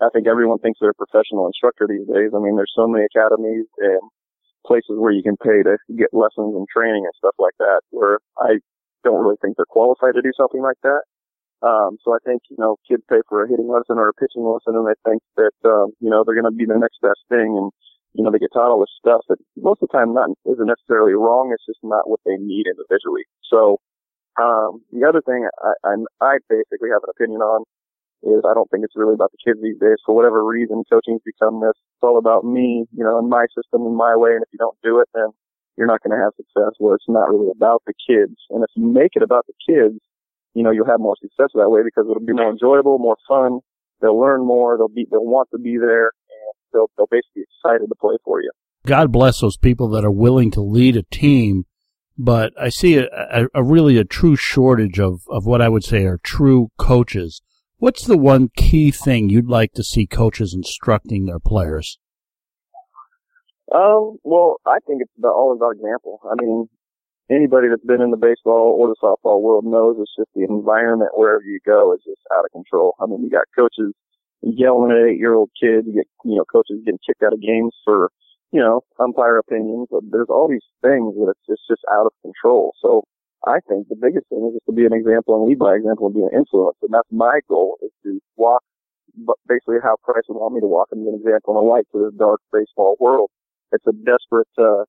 I 0.00 0.08
think 0.12 0.26
everyone 0.26 0.58
thinks 0.58 0.80
they're 0.80 0.96
a 0.96 1.04
professional 1.06 1.46
instructor 1.46 1.86
these 1.86 2.06
days. 2.08 2.32
I 2.34 2.40
mean, 2.40 2.56
there's 2.56 2.72
so 2.74 2.88
many 2.88 3.04
academies 3.04 3.66
and 3.78 4.00
places 4.66 4.96
where 4.96 5.12
you 5.12 5.22
can 5.22 5.36
pay 5.36 5.62
to 5.62 5.76
get 5.96 6.12
lessons 6.12 6.56
and 6.56 6.66
training 6.68 7.04
and 7.04 7.14
stuff 7.16 7.34
like 7.38 7.56
that, 7.58 7.80
where 7.90 8.18
I 8.38 8.60
don't 9.04 9.20
really 9.20 9.40
think 9.40 9.56
they're 9.56 9.68
qualified 9.68 10.14
to 10.14 10.22
do 10.22 10.32
something 10.36 10.62
like 10.62 10.80
that. 10.82 11.04
Um, 11.60 12.00
so 12.04 12.16
I 12.16 12.20
think, 12.24 12.40
you 12.48 12.56
know, 12.58 12.76
kids 12.88 13.02
pay 13.08 13.20
for 13.28 13.44
a 13.44 13.48
hitting 13.48 13.68
lesson 13.68 14.00
or 14.00 14.08
a 14.08 14.16
pitching 14.16 14.44
lesson 14.44 14.76
and 14.80 14.88
they 14.88 14.96
think 15.04 15.20
that, 15.36 15.56
um, 15.68 15.92
you 16.00 16.08
know, 16.08 16.24
they're 16.24 16.36
going 16.38 16.48
to 16.48 16.56
be 16.56 16.64
the 16.64 16.80
next 16.80 17.00
best 17.04 17.20
thing. 17.28 17.52
And, 17.52 17.68
you 18.16 18.24
know, 18.24 18.32
they 18.32 18.40
get 18.40 18.52
taught 18.52 18.72
all 18.72 18.80
this 18.80 18.96
stuff 18.96 19.20
that 19.28 19.36
most 19.60 19.84
of 19.84 19.88
the 19.88 19.96
time 19.96 20.16
not, 20.16 20.32
isn't 20.48 20.72
necessarily 20.72 21.12
wrong. 21.12 21.52
It's 21.52 21.68
just 21.68 21.84
not 21.84 22.08
what 22.08 22.20
they 22.24 22.40
need 22.40 22.64
individually. 22.64 23.28
So, 23.44 23.76
um, 24.40 24.80
the 24.88 25.04
other 25.04 25.20
thing 25.20 25.44
I, 25.60 25.72
I, 25.84 25.94
I 26.24 26.32
basically 26.48 26.88
have 26.88 27.04
an 27.04 27.12
opinion 27.12 27.44
on 27.44 27.64
is 28.22 28.44
I 28.44 28.54
don't 28.54 28.70
think 28.70 28.84
it's 28.84 28.96
really 28.96 29.14
about 29.14 29.32
the 29.32 29.40
kids 29.40 29.60
these 29.62 29.78
days. 29.80 29.96
For 30.04 30.14
whatever 30.14 30.44
reason, 30.44 30.84
coaching's 30.90 31.22
become 31.24 31.60
this. 31.60 31.76
It's 31.76 32.04
all 32.04 32.18
about 32.18 32.44
me, 32.44 32.84
you 32.92 33.04
know, 33.04 33.18
and 33.18 33.28
my 33.28 33.46
system 33.56 33.86
and 33.86 33.96
my 33.96 34.16
way. 34.16 34.36
And 34.36 34.42
if 34.42 34.52
you 34.52 34.58
don't 34.58 34.76
do 34.82 35.00
it, 35.00 35.08
then 35.14 35.32
you're 35.76 35.86
not 35.86 36.02
going 36.02 36.16
to 36.16 36.22
have 36.22 36.36
success 36.36 36.76
where 36.78 36.94
it's 36.94 37.08
not 37.08 37.28
really 37.28 37.50
about 37.50 37.82
the 37.86 37.94
kids. 37.94 38.36
And 38.50 38.62
if 38.62 38.70
you 38.76 38.84
make 38.84 39.12
it 39.14 39.22
about 39.22 39.46
the 39.46 39.56
kids, 39.64 39.98
you 40.54 40.62
know, 40.62 40.70
you'll 40.70 40.86
have 40.86 41.00
more 41.00 41.16
success 41.20 41.48
that 41.54 41.70
way 41.70 41.80
because 41.84 42.04
it'll 42.10 42.24
be 42.24 42.32
more 42.32 42.50
enjoyable, 42.50 42.98
more 42.98 43.16
fun. 43.26 43.60
They'll 44.00 44.18
learn 44.20 44.44
more. 44.44 44.76
They'll 44.76 44.88
be, 44.88 45.06
they'll 45.10 45.24
want 45.24 45.48
to 45.52 45.58
be 45.58 45.78
there 45.78 46.06
and 46.06 46.54
they'll, 46.72 46.90
they'll 46.96 47.08
basically 47.10 47.44
excited 47.48 47.86
to 47.88 47.94
play 47.94 48.16
for 48.24 48.42
you. 48.42 48.50
God 48.86 49.12
bless 49.12 49.40
those 49.40 49.56
people 49.56 49.88
that 49.90 50.04
are 50.04 50.10
willing 50.10 50.50
to 50.52 50.60
lead 50.60 50.96
a 50.96 51.02
team, 51.02 51.66
but 52.16 52.52
I 52.60 52.70
see 52.70 52.96
a, 52.96 53.06
a, 53.12 53.46
a 53.54 53.62
really 53.62 53.98
a 53.98 54.04
true 54.04 54.36
shortage 54.36 54.98
of, 54.98 55.22
of 55.28 55.46
what 55.46 55.62
I 55.62 55.68
would 55.68 55.84
say 55.84 56.04
are 56.04 56.18
true 56.18 56.70
coaches. 56.78 57.42
What's 57.80 58.04
the 58.04 58.18
one 58.18 58.50
key 58.54 58.90
thing 58.90 59.30
you'd 59.30 59.48
like 59.48 59.72
to 59.72 59.82
see 59.82 60.06
coaches 60.06 60.52
instructing 60.52 61.24
their 61.24 61.38
players? 61.40 61.98
Um, 63.72 64.18
well, 64.22 64.60
I 64.66 64.84
think 64.86 65.00
it's 65.00 65.16
about 65.16 65.32
all 65.32 65.56
about 65.56 65.80
example. 65.80 66.20
I 66.30 66.34
mean, 66.36 66.68
anybody 67.30 67.68
that's 67.68 67.86
been 67.86 68.02
in 68.02 68.10
the 68.10 68.20
baseball 68.20 68.76
or 68.76 68.88
the 68.88 69.00
softball 69.00 69.40
world 69.40 69.64
knows 69.64 69.96
it's 69.98 70.12
just 70.12 70.28
the 70.34 70.44
environment 70.44 71.12
wherever 71.14 71.42
you 71.42 71.58
go 71.64 71.94
is 71.94 72.00
just 72.04 72.20
out 72.36 72.44
of 72.44 72.52
control. 72.52 72.96
I 73.00 73.06
mean, 73.06 73.24
you 73.24 73.30
got 73.30 73.48
coaches 73.56 73.94
yelling 74.42 74.92
at 74.92 75.08
eight 75.08 75.18
year 75.18 75.32
old 75.32 75.48
kids, 75.56 75.86
you 75.88 75.94
get, 75.94 76.08
you 76.26 76.36
know, 76.36 76.44
coaches 76.52 76.84
getting 76.84 77.00
kicked 77.00 77.22
out 77.22 77.32
of 77.32 77.40
games 77.40 77.72
for, 77.82 78.10
you 78.52 78.60
know, 78.60 78.82
umpire 79.00 79.38
opinions. 79.38 79.88
There's 80.12 80.28
all 80.28 80.48
these 80.52 80.68
things 80.82 81.14
that 81.16 81.32
it's 81.32 81.46
just, 81.48 81.64
just 81.66 81.84
out 81.90 82.04
of 82.04 82.12
control. 82.20 82.74
So 82.82 83.04
I 83.46 83.60
think 83.68 83.88
the 83.88 83.96
biggest 83.96 84.28
thing 84.28 84.44
is 84.48 84.60
just 84.60 84.66
to 84.66 84.72
be 84.72 84.84
an 84.84 84.92
example 84.92 85.36
and 85.36 85.48
lead 85.48 85.58
by 85.58 85.74
example 85.74 86.06
and 86.06 86.14
be 86.14 86.22
an 86.22 86.36
influence. 86.36 86.76
And 86.82 86.92
that's 86.92 87.08
my 87.10 87.40
goal 87.48 87.78
is 87.82 87.90
to 88.04 88.20
walk 88.36 88.62
basically 89.48 89.82
how 89.82 89.96
Christ 90.02 90.28
would 90.28 90.38
want 90.38 90.54
me 90.54 90.60
to 90.60 90.70
walk 90.70 90.88
and 90.92 91.02
be 91.02 91.08
an 91.08 91.18
example 91.18 91.56
and 91.56 91.64
a 91.64 91.68
light 91.68 91.86
to 91.92 92.04
this 92.04 92.14
dark 92.18 92.40
baseball 92.52 92.96
world 93.00 93.30
it's 93.72 93.86
a 93.86 93.92
desperate 93.92 94.50
uh, 94.58 94.84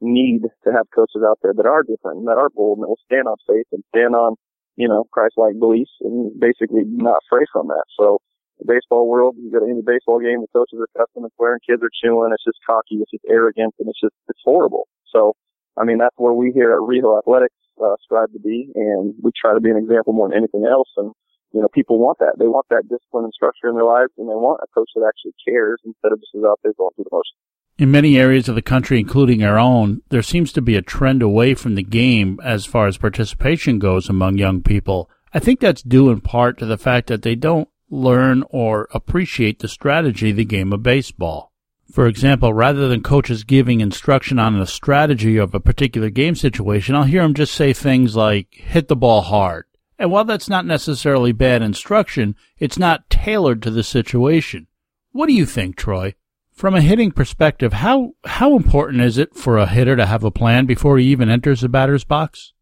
need 0.00 0.42
to 0.64 0.68
have 0.72 0.90
coaches 0.94 1.22
out 1.24 1.38
there 1.42 1.54
that 1.54 1.66
are 1.66 1.82
different 1.82 2.18
and 2.18 2.28
that 2.28 2.38
are 2.38 2.50
bold 2.50 2.78
and 2.78 2.84
that 2.84 2.88
will 2.90 3.06
stand 3.06 3.26
on 3.26 3.36
faith 3.46 3.66
and 3.72 3.82
stand 3.94 4.14
on, 4.14 4.34
you 4.76 4.88
know, 4.88 5.04
Christ-like 5.12 5.58
beliefs 5.58 5.92
and 6.00 6.34
basically 6.38 6.82
not 6.84 7.22
afraid 7.26 7.46
from 7.52 7.68
that. 7.68 7.84
So 7.98 8.18
the 8.58 8.66
baseball 8.66 9.08
world, 9.08 9.36
you 9.38 9.50
go 9.50 9.60
to 9.60 9.70
any 9.70 9.82
baseball 9.82 10.20
game, 10.20 10.42
the 10.42 10.50
coaches 10.52 10.78
are 10.78 10.90
cussing 10.98 11.22
and 11.22 11.32
swearing, 11.36 11.62
kids 11.66 11.82
are 11.82 11.94
chewing, 12.02 12.30
it's 12.34 12.44
just 12.44 12.58
cocky, 12.66 13.02
it's 13.02 13.10
just 13.10 13.26
arrogant, 13.30 13.74
and 13.78 13.88
it's 13.88 14.00
just, 14.00 14.14
it's 14.28 14.42
horrible. 14.44 14.86
So, 15.10 15.34
I 15.76 15.84
mean, 15.84 15.98
that's 15.98 16.14
where 16.16 16.32
we 16.32 16.52
here 16.52 16.72
at 16.72 16.80
Rijo 16.80 17.18
Athletics 17.18 17.54
uh, 17.82 17.96
strive 18.04 18.32
to 18.32 18.38
be, 18.38 18.70
and 18.74 19.14
we 19.22 19.32
try 19.34 19.54
to 19.54 19.60
be 19.60 19.70
an 19.70 19.76
example 19.76 20.12
more 20.12 20.28
than 20.28 20.38
anything 20.38 20.64
else. 20.64 20.88
And, 20.96 21.12
you 21.52 21.60
know, 21.60 21.68
people 21.68 21.98
want 21.98 22.18
that. 22.18 22.34
They 22.38 22.46
want 22.46 22.66
that 22.70 22.88
discipline 22.88 23.24
and 23.24 23.32
structure 23.32 23.68
in 23.68 23.74
their 23.74 23.84
lives, 23.84 24.12
and 24.18 24.28
they 24.28 24.34
want 24.34 24.60
a 24.62 24.66
coach 24.74 24.90
that 24.94 25.06
actually 25.06 25.34
cares 25.46 25.80
instead 25.84 26.12
of 26.12 26.20
just 26.20 26.34
out 26.46 26.60
there 26.62 26.72
going 26.78 26.90
through 26.94 27.04
the 27.04 27.14
motions. 27.14 27.38
In 27.76 27.90
many 27.90 28.16
areas 28.16 28.48
of 28.48 28.54
the 28.54 28.62
country, 28.62 29.00
including 29.00 29.42
our 29.42 29.58
own, 29.58 30.02
there 30.10 30.22
seems 30.22 30.52
to 30.52 30.62
be 30.62 30.76
a 30.76 30.82
trend 30.82 31.22
away 31.22 31.54
from 31.54 31.74
the 31.74 31.82
game 31.82 32.38
as 32.44 32.64
far 32.64 32.86
as 32.86 32.98
participation 32.98 33.80
goes 33.80 34.08
among 34.08 34.38
young 34.38 34.62
people. 34.62 35.10
I 35.32 35.40
think 35.40 35.58
that's 35.58 35.82
due 35.82 36.10
in 36.10 36.20
part 36.20 36.58
to 36.58 36.66
the 36.66 36.78
fact 36.78 37.08
that 37.08 37.22
they 37.22 37.34
don't 37.34 37.68
learn 37.90 38.44
or 38.50 38.88
appreciate 38.94 39.58
the 39.58 39.66
strategy 39.66 40.30
of 40.30 40.36
the 40.36 40.44
game 40.44 40.72
of 40.72 40.84
baseball. 40.84 41.52
For 41.90 42.06
example, 42.06 42.52
rather 42.52 42.88
than 42.88 43.02
coaches 43.02 43.44
giving 43.44 43.80
instruction 43.80 44.38
on 44.38 44.58
the 44.58 44.66
strategy 44.66 45.36
of 45.36 45.54
a 45.54 45.60
particular 45.60 46.10
game 46.10 46.34
situation, 46.34 46.94
I'll 46.94 47.04
hear 47.04 47.22
them 47.22 47.34
just 47.34 47.54
say 47.54 47.72
things 47.72 48.16
like, 48.16 48.48
hit 48.54 48.88
the 48.88 48.96
ball 48.96 49.20
hard. 49.22 49.66
And 49.98 50.10
while 50.10 50.24
that's 50.24 50.48
not 50.48 50.66
necessarily 50.66 51.32
bad 51.32 51.62
instruction, 51.62 52.34
it's 52.58 52.78
not 52.78 53.08
tailored 53.10 53.62
to 53.62 53.70
the 53.70 53.84
situation. 53.84 54.66
What 55.12 55.26
do 55.26 55.32
you 55.32 55.46
think, 55.46 55.76
Troy? 55.76 56.14
From 56.52 56.74
a 56.74 56.80
hitting 56.80 57.10
perspective, 57.10 57.72
how 57.72 58.14
how 58.24 58.56
important 58.56 59.02
is 59.02 59.18
it 59.18 59.34
for 59.34 59.58
a 59.58 59.66
hitter 59.66 59.96
to 59.96 60.06
have 60.06 60.24
a 60.24 60.30
plan 60.30 60.66
before 60.66 60.98
he 60.98 61.06
even 61.06 61.28
enters 61.28 61.60
the 61.60 61.68
batter's 61.68 62.04
box? 62.04 62.52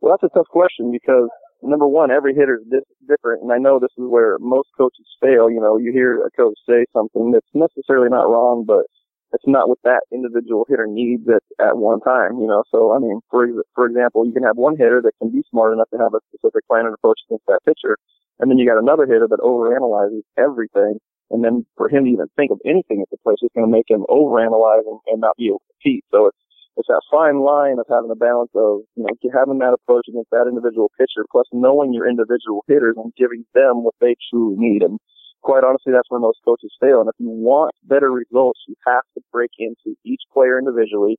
Well, 0.00 0.12
that's 0.12 0.32
a 0.32 0.36
tough 0.36 0.48
question 0.48 0.92
because 0.92 1.28
number 1.62 1.86
one, 1.86 2.10
every 2.10 2.34
hitter 2.34 2.60
is 2.60 2.82
different, 3.06 3.42
and 3.42 3.52
I 3.52 3.58
know 3.58 3.78
this 3.78 3.94
is 3.98 4.04
where 4.08 4.38
most 4.38 4.68
coaches 4.76 5.06
fail. 5.20 5.50
You 5.50 5.60
know, 5.60 5.76
you 5.76 5.92
hear 5.92 6.24
a 6.24 6.30
coach 6.30 6.58
say 6.68 6.86
something 6.92 7.32
that's 7.32 7.46
necessarily 7.54 8.08
not 8.08 8.28
wrong, 8.28 8.64
but 8.66 8.86
it's 9.32 9.46
not 9.46 9.68
what 9.68 9.78
that 9.84 10.02
individual 10.12 10.66
hitter 10.68 10.86
needs 10.86 11.28
at, 11.28 11.42
at 11.64 11.76
one 11.76 12.00
time, 12.00 12.38
you 12.38 12.46
know. 12.46 12.64
So, 12.70 12.92
I 12.92 12.98
mean, 12.98 13.20
for 13.30 13.46
for 13.74 13.86
example, 13.86 14.26
you 14.26 14.32
can 14.32 14.42
have 14.42 14.56
one 14.56 14.76
hitter 14.76 15.00
that 15.02 15.12
can 15.18 15.30
be 15.30 15.42
smart 15.50 15.72
enough 15.72 15.90
to 15.90 15.98
have 15.98 16.14
a 16.14 16.20
specific 16.28 16.66
plan 16.66 16.86
and 16.86 16.94
approach 16.94 17.20
against 17.28 17.46
that 17.46 17.60
pitcher, 17.64 17.96
and 18.38 18.50
then 18.50 18.58
you 18.58 18.68
got 18.68 18.82
another 18.82 19.06
hitter 19.06 19.28
that 19.28 19.40
overanalyzes 19.40 20.22
everything 20.36 20.98
and 21.30 21.44
then 21.44 21.64
for 21.76 21.88
him 21.88 22.04
to 22.04 22.10
even 22.10 22.26
think 22.36 22.50
of 22.50 22.58
anything 22.66 23.00
at 23.00 23.10
the 23.10 23.16
place 23.22 23.38
is 23.42 23.50
going 23.54 23.66
to 23.66 23.70
make 23.70 23.88
him 23.88 24.04
overanalyze 24.10 24.82
and, 24.86 24.98
and 25.06 25.20
not 25.20 25.36
be 25.36 25.46
able 25.46 25.62
to 25.62 25.72
compete. 25.78 26.04
So 26.10 26.26
it's, 26.26 26.36
it's 26.76 26.88
that 26.88 27.02
fine 27.10 27.40
line 27.42 27.78
of 27.78 27.86
having 27.90 28.10
a 28.10 28.18
balance 28.18 28.50
of, 28.54 28.86
you 28.96 29.04
know, 29.04 29.12
having 29.34 29.58
that 29.58 29.74
approach 29.74 30.06
against 30.08 30.30
that 30.30 30.46
individual 30.48 30.90
pitcher 30.96 31.26
plus 31.30 31.46
knowing 31.52 31.92
your 31.92 32.08
individual 32.08 32.64
hitters 32.68 32.96
and 32.96 33.12
giving 33.16 33.44
them 33.54 33.82
what 33.84 33.94
they 34.00 34.16
truly 34.30 34.56
need. 34.56 34.82
And 34.82 34.98
quite 35.42 35.64
honestly, 35.64 35.92
that's 35.92 36.08
where 36.08 36.20
most 36.20 36.38
coaches 36.44 36.72
fail. 36.80 37.00
And 37.00 37.08
if 37.08 37.18
you 37.18 37.28
want 37.28 37.74
better 37.84 38.10
results, 38.10 38.60
you 38.68 38.74
have 38.86 39.02
to 39.14 39.20
break 39.32 39.50
into 39.58 39.96
each 40.04 40.22
player 40.32 40.58
individually. 40.58 41.18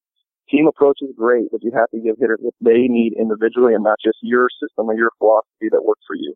Team 0.49 0.67
approach 0.67 0.99
is 1.01 1.13
great, 1.15 1.51
but 1.51 1.63
you 1.63 1.71
have 1.75 1.89
to 1.91 1.99
give 1.99 2.15
hitters 2.19 2.39
what 2.41 2.55
they 2.61 2.87
need 2.87 3.13
individually 3.19 3.73
and 3.73 3.83
not 3.83 3.97
just 4.03 4.17
your 4.21 4.47
system 4.59 4.89
or 4.89 4.95
your 4.95 5.11
philosophy 5.17 5.69
that 5.71 5.83
works 5.85 6.03
for 6.07 6.15
you. 6.15 6.33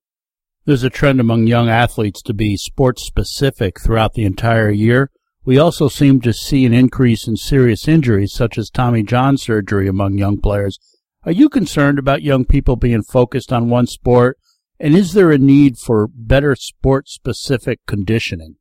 There's 0.66 0.84
a 0.84 0.90
trend 0.90 1.20
among 1.20 1.48
young 1.48 1.70
athletes 1.70 2.22
to 2.24 2.34
be 2.34 2.58
sports 2.58 3.06
specific 3.06 3.80
throughout 3.80 4.14
the 4.14 4.26
entire 4.26 4.72
year. 4.72 5.12
We 5.46 5.60
also 5.60 5.90
seem 5.90 6.22
to 6.22 6.34
see 6.34 6.66
an 6.66 6.74
increase 6.74 7.28
in 7.28 7.38
serious 7.38 7.88
injuries 7.88 8.34
such 8.34 8.58
as 8.58 8.72
Tommy 8.72 9.04
John 9.04 9.38
surgery 9.38 9.88
among 9.88 10.18
young 10.18 10.42
players. 10.42 10.80
Are 11.24 11.32
you 11.32 11.50
concerned 11.50 12.00
about 12.00 12.24
young 12.24 12.46
people 12.46 12.76
being 12.76 13.04
focused 13.04 13.54
on 13.54 13.70
one 13.70 13.86
sport? 13.86 14.40
And 14.80 14.96
is 14.96 15.14
there 15.14 15.30
a 15.30 15.38
need 15.38 15.78
for 15.78 16.08
better 16.08 16.56
sport 16.56 17.08
specific 17.10 17.80
conditioning? 17.86 18.56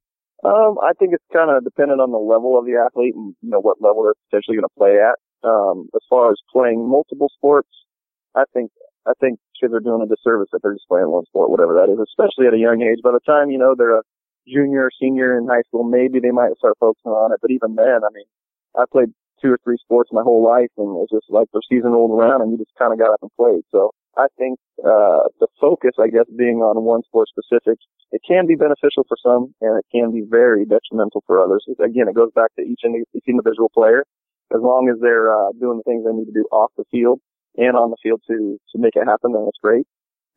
Um, 0.44 0.76
I 0.84 0.92
think 0.98 1.14
it's 1.14 1.24
kind 1.32 1.50
of 1.50 1.64
dependent 1.64 2.02
on 2.02 2.12
the 2.12 2.20
level 2.20 2.58
of 2.58 2.66
the 2.66 2.76
athlete 2.76 3.14
and 3.14 3.34
you 3.40 3.48
know 3.48 3.60
what 3.60 3.80
level 3.80 4.02
they're 4.04 4.20
potentially 4.28 4.56
going 4.58 4.68
to 4.68 4.76
play 4.76 5.00
at. 5.00 5.16
Um, 5.42 5.88
as 5.94 6.04
far 6.10 6.30
as 6.30 6.36
playing 6.52 6.86
multiple 6.86 7.30
sports, 7.34 7.68
I 8.36 8.44
think 8.52 8.70
I 9.06 9.12
think 9.20 9.40
kids 9.58 9.72
are 9.72 9.80
doing 9.80 10.04
a 10.04 10.06
disservice 10.06 10.48
if 10.52 10.60
they're 10.60 10.74
just 10.74 10.88
playing 10.88 11.08
one 11.08 11.24
sport, 11.24 11.48
whatever 11.48 11.80
that 11.80 11.88
is, 11.88 11.96
especially 11.96 12.46
at 12.46 12.52
a 12.52 12.60
young 12.60 12.82
age. 12.82 13.00
By 13.02 13.12
the 13.12 13.24
time, 13.24 13.50
you 13.50 13.58
know, 13.58 13.74
they're 13.76 13.96
a 13.96 14.04
junior 14.46 14.86
or 14.86 14.90
senior 15.00 15.38
in 15.38 15.46
high 15.46 15.62
school, 15.66 15.84
maybe 15.84 16.20
they 16.20 16.30
might 16.30 16.56
start 16.58 16.76
focusing 16.78 17.12
on 17.12 17.32
it. 17.32 17.40
But 17.40 17.50
even 17.50 17.74
then, 17.74 18.04
I 18.04 18.10
mean, 18.12 18.28
I 18.76 18.84
played 18.90 19.10
two 19.42 19.50
or 19.52 19.58
three 19.64 19.76
sports 19.82 20.10
my 20.12 20.22
whole 20.22 20.42
life 20.42 20.70
and 20.78 20.96
it's 21.02 21.12
just 21.12 21.26
like 21.28 21.48
the 21.52 21.62
season 21.68 21.90
rolled 21.92 22.18
around 22.18 22.42
and 22.42 22.52
you 22.52 22.58
just 22.58 22.74
kind 22.78 22.92
of 22.92 22.98
got 22.98 23.12
up 23.12 23.22
and 23.22 23.30
played. 23.36 23.62
So 23.70 23.90
I 24.16 24.26
think, 24.38 24.58
uh, 24.78 25.26
the 25.40 25.48
focus, 25.60 25.98
I 25.98 26.08
guess, 26.08 26.26
being 26.38 26.62
on 26.62 26.82
one 26.84 27.02
sport 27.02 27.28
specific, 27.28 27.78
it 28.12 28.22
can 28.26 28.46
be 28.46 28.54
beneficial 28.54 29.04
for 29.08 29.18
some 29.20 29.54
and 29.60 29.78
it 29.78 29.86
can 29.90 30.12
be 30.12 30.22
very 30.22 30.64
detrimental 30.64 31.22
for 31.26 31.42
others. 31.42 31.66
Again, 31.82 32.08
it 32.08 32.14
goes 32.14 32.30
back 32.34 32.54
to 32.56 32.62
each, 32.62 32.82
each 32.86 33.28
individual 33.28 33.70
player. 33.74 34.04
As 34.54 34.60
long 34.62 34.88
as 34.88 35.00
they're, 35.00 35.34
uh, 35.34 35.50
doing 35.58 35.78
the 35.78 35.86
things 35.88 36.04
they 36.04 36.12
need 36.12 36.26
to 36.26 36.32
do 36.32 36.46
off 36.52 36.70
the 36.76 36.84
field, 36.90 37.20
and 37.56 37.76
on 37.76 37.90
the 37.90 37.96
field 38.02 38.20
to 38.28 38.58
to 38.72 38.78
make 38.78 38.96
it 38.96 39.06
happen, 39.06 39.32
then 39.32 39.44
that's 39.44 39.58
great. 39.62 39.86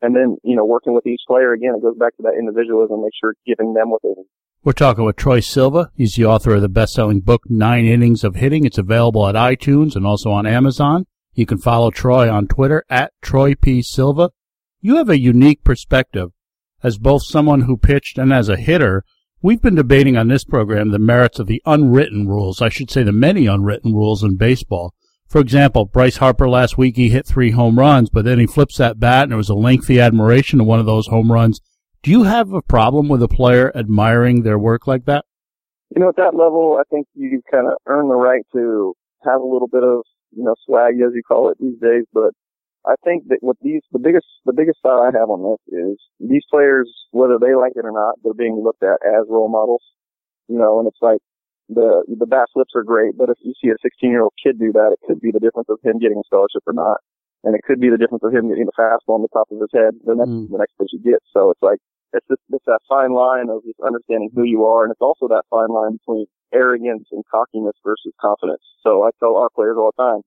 And 0.00 0.14
then, 0.14 0.36
you 0.44 0.54
know, 0.56 0.64
working 0.64 0.94
with 0.94 1.06
each 1.06 1.22
player 1.26 1.52
again, 1.52 1.74
it 1.76 1.82
goes 1.82 1.96
back 1.98 2.16
to 2.16 2.22
that 2.22 2.36
individualism, 2.38 3.02
make 3.02 3.12
sure 3.20 3.34
giving 3.46 3.74
them 3.74 3.90
what 3.90 4.02
they 4.02 4.10
need. 4.10 4.26
We're 4.62 4.72
talking 4.72 5.04
with 5.04 5.16
Troy 5.16 5.40
Silva. 5.40 5.90
He's 5.94 6.14
the 6.14 6.24
author 6.24 6.54
of 6.54 6.62
the 6.62 6.68
best-selling 6.68 7.20
book, 7.20 7.42
Nine 7.48 7.86
Innings 7.86 8.24
of 8.24 8.36
Hitting. 8.36 8.64
It's 8.64 8.78
available 8.78 9.26
at 9.26 9.34
iTunes 9.34 9.96
and 9.96 10.06
also 10.06 10.30
on 10.30 10.46
Amazon. 10.46 11.06
You 11.34 11.46
can 11.46 11.58
follow 11.58 11.90
Troy 11.90 12.30
on 12.30 12.48
Twitter 12.48 12.84
at 12.90 13.12
Troy 13.22 13.54
P. 13.54 13.82
Silva. 13.82 14.30
You 14.80 14.96
have 14.96 15.08
a 15.08 15.20
unique 15.20 15.64
perspective 15.64 16.30
as 16.82 16.98
both 16.98 17.22
someone 17.24 17.62
who 17.62 17.76
pitched 17.76 18.18
and 18.18 18.32
as 18.32 18.48
a 18.48 18.56
hitter. 18.56 19.04
We've 19.40 19.62
been 19.62 19.76
debating 19.76 20.16
on 20.16 20.28
this 20.28 20.44
program 20.44 20.90
the 20.90 20.98
merits 20.98 21.38
of 21.38 21.46
the 21.46 21.62
unwritten 21.64 22.26
rules. 22.26 22.60
I 22.60 22.68
should 22.68 22.90
say 22.90 23.04
the 23.04 23.12
many 23.12 23.46
unwritten 23.46 23.94
rules 23.94 24.24
in 24.24 24.36
baseball. 24.36 24.94
For 25.28 25.40
example, 25.42 25.84
Bryce 25.84 26.16
Harper 26.16 26.48
last 26.48 26.78
week, 26.78 26.96
he 26.96 27.10
hit 27.10 27.26
three 27.26 27.50
home 27.50 27.78
runs, 27.78 28.08
but 28.08 28.24
then 28.24 28.38
he 28.38 28.46
flips 28.46 28.78
that 28.78 28.98
bat 28.98 29.24
and 29.24 29.32
there 29.32 29.36
was 29.36 29.50
a 29.50 29.54
lengthy 29.54 30.00
admiration 30.00 30.58
of 30.58 30.66
one 30.66 30.80
of 30.80 30.86
those 30.86 31.08
home 31.08 31.30
runs. 31.30 31.60
Do 32.02 32.10
you 32.10 32.22
have 32.22 32.52
a 32.52 32.62
problem 32.62 33.08
with 33.08 33.22
a 33.22 33.28
player 33.28 33.70
admiring 33.76 34.42
their 34.42 34.58
work 34.58 34.86
like 34.86 35.04
that? 35.04 35.26
You 35.94 36.00
know, 36.00 36.08
at 36.08 36.16
that 36.16 36.34
level, 36.34 36.78
I 36.80 36.84
think 36.90 37.06
you 37.14 37.42
kind 37.50 37.66
of 37.66 37.74
earn 37.86 38.08
the 38.08 38.14
right 38.14 38.42
to 38.54 38.94
have 39.24 39.40
a 39.42 39.46
little 39.46 39.68
bit 39.68 39.82
of, 39.82 40.02
you 40.34 40.44
know, 40.44 40.54
swag, 40.64 40.94
as 40.94 41.12
you 41.14 41.22
call 41.22 41.50
it 41.50 41.58
these 41.60 41.78
days. 41.78 42.04
But 42.12 42.32
I 42.86 42.94
think 43.04 43.28
that 43.28 43.38
what 43.40 43.56
these, 43.60 43.82
the 43.92 43.98
biggest, 43.98 44.26
the 44.46 44.54
biggest 44.54 44.78
thought 44.82 45.02
I 45.02 45.18
have 45.18 45.28
on 45.28 45.42
this 45.44 45.78
is 45.78 45.98
these 46.20 46.44
players, 46.50 46.90
whether 47.10 47.36
they 47.38 47.54
like 47.54 47.72
it 47.76 47.84
or 47.84 47.92
not, 47.92 48.14
they're 48.24 48.32
being 48.32 48.62
looked 48.64 48.82
at 48.82 49.04
as 49.04 49.26
role 49.28 49.50
models. 49.50 49.82
You 50.48 50.58
know, 50.58 50.78
and 50.78 50.88
it's 50.88 51.02
like, 51.02 51.20
the 51.68 52.04
the 52.08 52.26
bat 52.26 52.48
flips 52.52 52.72
are 52.74 52.82
great, 52.82 53.16
but 53.16 53.28
if 53.28 53.36
you 53.44 53.52
see 53.60 53.68
a 53.68 53.76
16 53.80 54.10
year 54.10 54.22
old 54.22 54.34
kid 54.42 54.58
do 54.58 54.72
that, 54.72 54.96
it 54.96 55.00
could 55.06 55.20
be 55.20 55.30
the 55.30 55.40
difference 55.40 55.68
of 55.68 55.78
him 55.84 55.98
getting 55.98 56.18
a 56.18 56.26
scholarship 56.26 56.64
or 56.66 56.72
not, 56.72 57.04
and 57.44 57.54
it 57.54 57.62
could 57.62 57.80
be 57.80 57.90
the 57.90 58.00
difference 58.00 58.24
of 58.24 58.32
him 58.32 58.48
getting 58.48 58.68
a 58.68 58.76
fastball 58.80 59.20
on 59.20 59.22
the 59.22 59.32
top 59.32 59.48
of 59.52 59.60
his 59.60 59.72
head 59.72 59.92
the 60.04 60.16
next 60.16 60.32
mm. 60.32 60.48
the 60.48 60.58
next 60.58 60.76
pitch 60.80 60.92
he 60.92 60.98
gets. 60.98 61.24
So 61.32 61.50
it's 61.50 61.62
like 61.62 61.78
it's 62.12 62.26
just 62.26 62.40
it's 62.48 62.64
that 62.64 62.80
fine 62.88 63.12
line 63.12 63.52
of 63.52 63.64
just 63.64 63.80
understanding 63.84 64.32
who 64.32 64.44
you 64.44 64.64
are, 64.64 64.84
and 64.84 64.92
it's 64.92 65.04
also 65.04 65.28
that 65.28 65.44
fine 65.52 65.68
line 65.68 66.00
between 66.00 66.24
arrogance 66.52 67.08
and 67.12 67.22
cockiness 67.28 67.76
versus 67.84 68.16
confidence. 68.20 68.64
So 68.80 69.04
I 69.04 69.12
tell 69.20 69.36
our 69.36 69.52
players 69.52 69.76
all 69.76 69.92
the 69.92 70.00
time, 70.00 70.24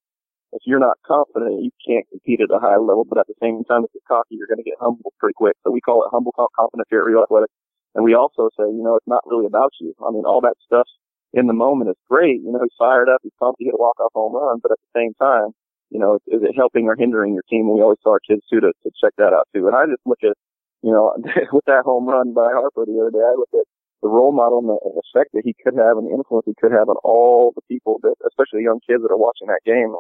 if 0.54 0.62
you're 0.66 0.84
not 0.84 1.02
confident, 1.02 1.66
you 1.66 1.72
can't 1.82 2.06
compete 2.10 2.42
at 2.42 2.54
a 2.54 2.60
high 2.60 2.78
level. 2.78 3.06
But 3.08 3.18
at 3.18 3.28
the 3.28 3.40
same 3.42 3.64
time, 3.66 3.82
if 3.82 3.92
you're 3.98 4.06
cocky, 4.06 4.38
you're 4.38 4.46
going 4.52 4.62
to 4.62 4.68
get 4.68 4.78
humbled 4.78 5.18
pretty 5.18 5.34
quick. 5.34 5.58
So 5.64 5.72
we 5.72 5.82
call 5.82 6.04
it 6.06 6.14
humble 6.14 6.34
confidence 6.38 6.86
here 6.90 7.02
at 7.02 7.10
Rijo 7.10 7.24
Athletics. 7.24 7.54
And 7.96 8.06
we 8.06 8.16
also 8.16 8.50
say, 8.56 8.70
you 8.70 8.84
know, 8.84 8.96
it's 8.96 9.08
not 9.08 9.24
really 9.26 9.46
about 9.46 9.74
you. 9.82 9.94
I 10.00 10.12
mean, 10.12 10.24
all 10.24 10.40
that 10.42 10.56
stuff 10.64 10.88
in 11.34 11.48
the 11.48 11.54
moment 11.54 11.90
it's 11.90 12.02
great. 12.10 12.42
You 12.42 12.52
know, 12.52 12.60
he's 12.62 12.76
fired 12.78 13.10
up, 13.10 13.22
he's 13.24 13.36
pumped 13.40 13.60
to 13.60 13.66
hit 13.66 13.74
a 13.74 13.78
walk-off 13.78 14.12
home 14.14 14.36
run, 14.36 14.60
but 14.62 14.72
at 14.72 14.80
the 14.80 15.00
same 15.00 15.14
time, 15.16 15.52
you 15.90 16.00
know, 16.00 16.16
is, 16.28 16.42
it 16.42 16.56
helping 16.56 16.88
or 16.88 16.96
hindering 16.96 17.34
your 17.34 17.44
team? 17.50 17.68
And 17.68 17.76
we 17.76 17.82
always 17.82 18.00
tell 18.04 18.14
our 18.14 18.24
kids 18.24 18.42
too 18.50 18.60
to, 18.60 18.72
to 18.72 18.90
check 19.00 19.14
that 19.18 19.36
out 19.36 19.48
too. 19.54 19.68
And 19.68 19.76
I 19.76 19.86
just 19.86 20.04
look 20.06 20.24
at, 20.24 20.36
you 20.82 20.92
know, 20.92 21.16
with 21.52 21.66
that 21.68 21.84
home 21.84 22.08
run 22.08 22.34
by 22.34 22.48
Harper 22.52 22.86
the 22.86 23.00
other 23.00 23.12
day, 23.12 23.24
I 23.24 23.36
look 23.36 23.52
at 23.54 23.68
the 24.02 24.10
role 24.10 24.32
model 24.32 24.60
and 24.60 24.70
the 24.70 24.80
effect 25.04 25.32
that 25.34 25.44
he 25.46 25.54
could 25.54 25.76
have 25.78 25.98
and 25.98 26.08
the 26.08 26.16
influence 26.16 26.48
he 26.48 26.56
could 26.60 26.72
have 26.72 26.90
on 26.90 26.96
all 27.04 27.54
the 27.56 27.62
people 27.68 28.00
that, 28.02 28.16
especially 28.26 28.64
young 28.64 28.80
kids 28.88 29.04
that 29.04 29.12
are 29.12 29.20
watching 29.20 29.48
that 29.48 29.62
game. 29.66 29.94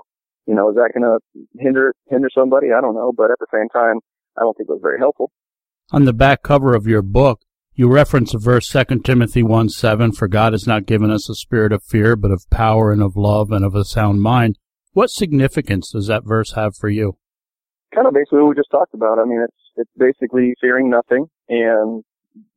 You 0.47 0.55
know, 0.55 0.71
is 0.71 0.75
that 0.75 0.91
going 0.95 1.05
to 1.05 1.19
hinder, 1.59 1.93
hinder 2.09 2.29
somebody? 2.33 2.73
I 2.73 2.81
don't 2.81 2.95
know. 2.95 3.11
But 3.15 3.29
at 3.29 3.37
the 3.39 3.51
same 3.53 3.69
time, 3.69 3.99
I 4.37 4.41
don't 4.41 4.57
think 4.57 4.69
it 4.69 4.73
was 4.73 4.81
very 4.81 4.97
helpful. 4.97 5.31
On 5.91 6.05
the 6.05 6.13
back 6.13 6.41
cover 6.41 6.73
of 6.73 6.87
your 6.87 7.03
book, 7.03 7.41
you 7.73 7.89
reference 7.89 8.33
a 8.33 8.37
verse 8.37 8.67
2 8.67 8.99
Timothy 8.99 9.43
1 9.43 9.69
7, 9.69 10.11
for 10.11 10.27
God 10.27 10.53
has 10.53 10.67
not 10.67 10.85
given 10.85 11.09
us 11.09 11.29
a 11.29 11.35
spirit 11.35 11.71
of 11.71 11.83
fear, 11.83 12.15
but 12.15 12.31
of 12.31 12.43
power 12.49 12.91
and 12.91 13.01
of 13.01 13.15
love 13.15 13.51
and 13.51 13.63
of 13.63 13.75
a 13.75 13.85
sound 13.85 14.21
mind. 14.21 14.57
What 14.93 15.09
significance 15.09 15.91
does 15.91 16.07
that 16.07 16.25
verse 16.25 16.53
have 16.53 16.73
for 16.75 16.89
you? 16.89 17.17
Kind 17.95 18.07
of 18.07 18.13
basically 18.13 18.39
what 18.39 18.49
we 18.49 18.55
just 18.55 18.71
talked 18.71 18.93
about. 18.93 19.19
I 19.19 19.23
mean, 19.23 19.41
it's, 19.43 19.57
it's 19.77 19.91
basically 19.97 20.53
fearing 20.59 20.89
nothing 20.89 21.27
and 21.47 22.03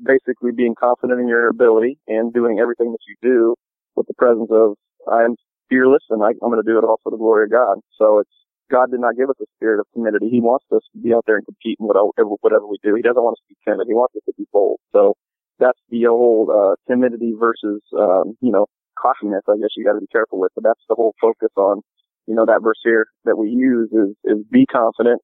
basically 0.03 0.51
being 0.51 0.75
confident 0.79 1.21
in 1.21 1.29
your 1.29 1.49
ability 1.49 1.99
and 2.09 2.33
doing 2.33 2.59
everything 2.59 2.91
that 2.93 2.99
you 3.07 3.15
do 3.23 3.55
with 3.95 4.07
the 4.09 4.15
presence 4.15 4.51
of, 4.51 4.75
I'm 5.11 5.37
fearless 5.69 6.03
and 6.11 6.23
I, 6.23 6.31
I'm 6.31 6.51
going 6.51 6.63
to 6.63 6.69
do 6.69 6.79
it 6.79 6.85
all 6.85 6.99
for 7.03 7.11
the 7.11 7.17
glory 7.17 7.45
of 7.45 7.53
God. 7.53 7.79
So 7.99 8.19
it's, 8.19 8.31
God 8.71 8.91
did 8.91 9.01
not 9.01 9.17
give 9.17 9.31
us 9.31 9.37
a 9.41 9.47
spirit 9.57 9.81
of 9.81 9.87
timidity. 9.93 10.29
He 10.31 10.41
wants 10.41 10.65
us 10.73 10.83
to 10.93 10.99
be 10.99 11.13
out 11.13 11.25
there 11.27 11.37
and 11.37 11.45
compete 11.45 11.79
in 11.81 11.87
whatever, 11.87 12.11
whatever 12.41 12.67
we 12.67 12.79
do. 12.83 12.95
He 12.95 13.03
doesn't 13.03 13.23
want 13.23 13.35
us 13.35 13.43
to 13.47 13.55
be 13.55 13.59
timid. 13.65 13.87
He 13.87 13.95
wants 13.95 14.17
us 14.17 14.23
to 14.27 14.33
be 14.37 14.47
bold. 14.53 14.81
So 14.93 15.15
that's 15.59 15.79
the 15.91 16.07
old, 16.07 16.51
uh, 16.51 16.77
timidity 16.89 17.35
versus, 17.39 17.83
um, 17.99 18.37
you 18.41 18.51
know, 18.51 18.67
cockiness, 18.99 19.43
I 19.49 19.57
guess 19.61 19.77
you 19.77 19.85
got 19.85 19.95
to 19.95 20.01
be 20.01 20.11
careful 20.11 20.41
with. 20.41 20.53
But 20.55 20.65
that's 20.65 20.81
the 20.89 20.95
whole 20.95 21.15
focus 21.21 21.51
on, 21.57 21.83
you 22.27 22.35
know, 22.35 22.47
that 22.47 22.63
verse 22.63 22.81
here 22.83 23.07
that 23.25 23.37
we 23.37 23.51
use 23.51 23.91
is, 23.93 24.17
is 24.25 24.45
be 24.51 24.67
confident, 24.67 25.21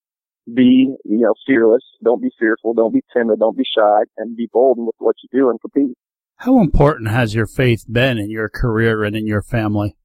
be, 0.52 0.94
you 1.04 1.18
know, 1.18 1.34
fearless. 1.46 1.82
Don't 2.04 2.20
be 2.20 2.30
fearful. 2.38 2.74
Don't 2.74 2.92
be 2.92 3.02
timid. 3.12 3.38
Don't 3.38 3.56
be 3.56 3.64
shy 3.64 4.02
and 4.16 4.36
be 4.36 4.48
bold 4.52 4.78
with 4.78 4.96
what 4.98 5.16
you 5.22 5.28
do 5.32 5.50
and 5.50 5.60
compete. 5.60 5.96
How 6.36 6.60
important 6.60 7.10
has 7.10 7.34
your 7.34 7.46
faith 7.46 7.84
been 7.90 8.18
in 8.18 8.30
your 8.30 8.48
career 8.48 9.04
and 9.04 9.14
in 9.14 9.26
your 9.26 9.42
family? 9.42 9.96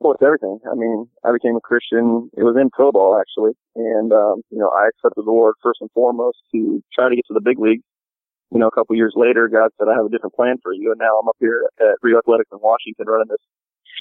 Well, 0.00 0.12
it's 0.12 0.22
everything. 0.22 0.58
I 0.70 0.74
mean, 0.74 1.06
I 1.24 1.32
became 1.32 1.56
a 1.56 1.64
Christian. 1.64 2.28
It 2.36 2.42
was 2.42 2.56
in 2.60 2.68
pro 2.70 2.92
ball 2.92 3.16
actually, 3.16 3.52
and 3.74 4.12
um, 4.12 4.42
you 4.50 4.58
know, 4.58 4.68
I 4.68 4.88
accepted 4.88 5.24
the 5.24 5.30
Lord 5.32 5.54
first 5.62 5.80
and 5.80 5.90
foremost 5.92 6.38
to 6.52 6.82
try 6.92 7.08
to 7.08 7.16
get 7.16 7.24
to 7.28 7.34
the 7.34 7.40
big 7.40 7.58
leagues. 7.58 7.84
You 8.52 8.60
know, 8.60 8.68
a 8.68 8.74
couple 8.74 8.94
years 8.96 9.14
later, 9.16 9.48
God 9.48 9.70
said, 9.78 9.88
"I 9.88 9.96
have 9.96 10.06
a 10.06 10.12
different 10.12 10.34
plan 10.34 10.58
for 10.62 10.72
you," 10.72 10.92
and 10.92 10.98
now 10.98 11.18
I'm 11.18 11.28
up 11.28 11.36
here 11.40 11.64
at 11.80 11.96
Rijo 12.04 12.18
Athletics 12.18 12.50
in 12.52 12.58
Washington 12.60 13.06
running 13.06 13.30
this 13.30 13.42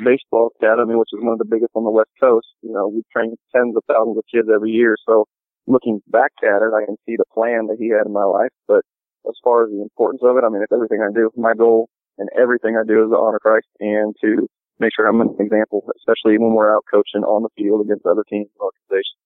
baseball 0.03 0.51
academy, 0.59 0.95
which 0.95 1.13
is 1.13 1.21
one 1.21 1.33
of 1.33 1.39
the 1.39 1.49
biggest 1.49 1.71
on 1.75 1.83
the 1.83 1.93
West 1.93 2.11
Coast. 2.19 2.47
You 2.61 2.73
know, 2.73 2.87
we 2.87 3.03
train 3.13 3.35
tens 3.55 3.77
of 3.77 3.83
thousands 3.87 4.17
of 4.17 4.25
kids 4.33 4.49
every 4.53 4.71
year. 4.71 4.97
So, 5.05 5.25
looking 5.67 6.01
back 6.07 6.31
at 6.43 6.61
it, 6.65 6.73
I 6.73 6.85
can 6.85 6.97
see 7.05 7.15
the 7.15 7.29
plan 7.33 7.67
that 7.67 7.77
He 7.79 7.89
had 7.89 8.05
in 8.05 8.13
my 8.13 8.25
life. 8.25 8.51
But 8.67 8.81
as 9.29 9.37
far 9.43 9.63
as 9.63 9.69
the 9.69 9.81
importance 9.81 10.21
of 10.25 10.35
it, 10.37 10.43
I 10.43 10.49
mean, 10.49 10.61
it's 10.61 10.73
everything 10.73 10.99
I 10.99 11.13
do. 11.13 11.31
My 11.37 11.53
goal 11.53 11.87
and 12.17 12.29
everything 12.37 12.75
I 12.77 12.83
do 12.85 13.05
is 13.05 13.11
to 13.11 13.17
honor 13.17 13.39
Christ 13.39 13.67
and 13.79 14.15
to 14.21 14.49
make 14.79 14.91
sure 14.95 15.07
I'm 15.07 15.21
an 15.21 15.35
example, 15.39 15.85
especially 15.97 16.37
when 16.37 16.53
we're 16.53 16.73
out 16.73 16.85
coaching 16.89 17.23
on 17.23 17.43
the 17.43 17.49
field 17.57 17.85
against 17.85 18.05
other 18.05 18.23
teams 18.29 18.49
and 18.53 18.61
organizations. 18.61 19.19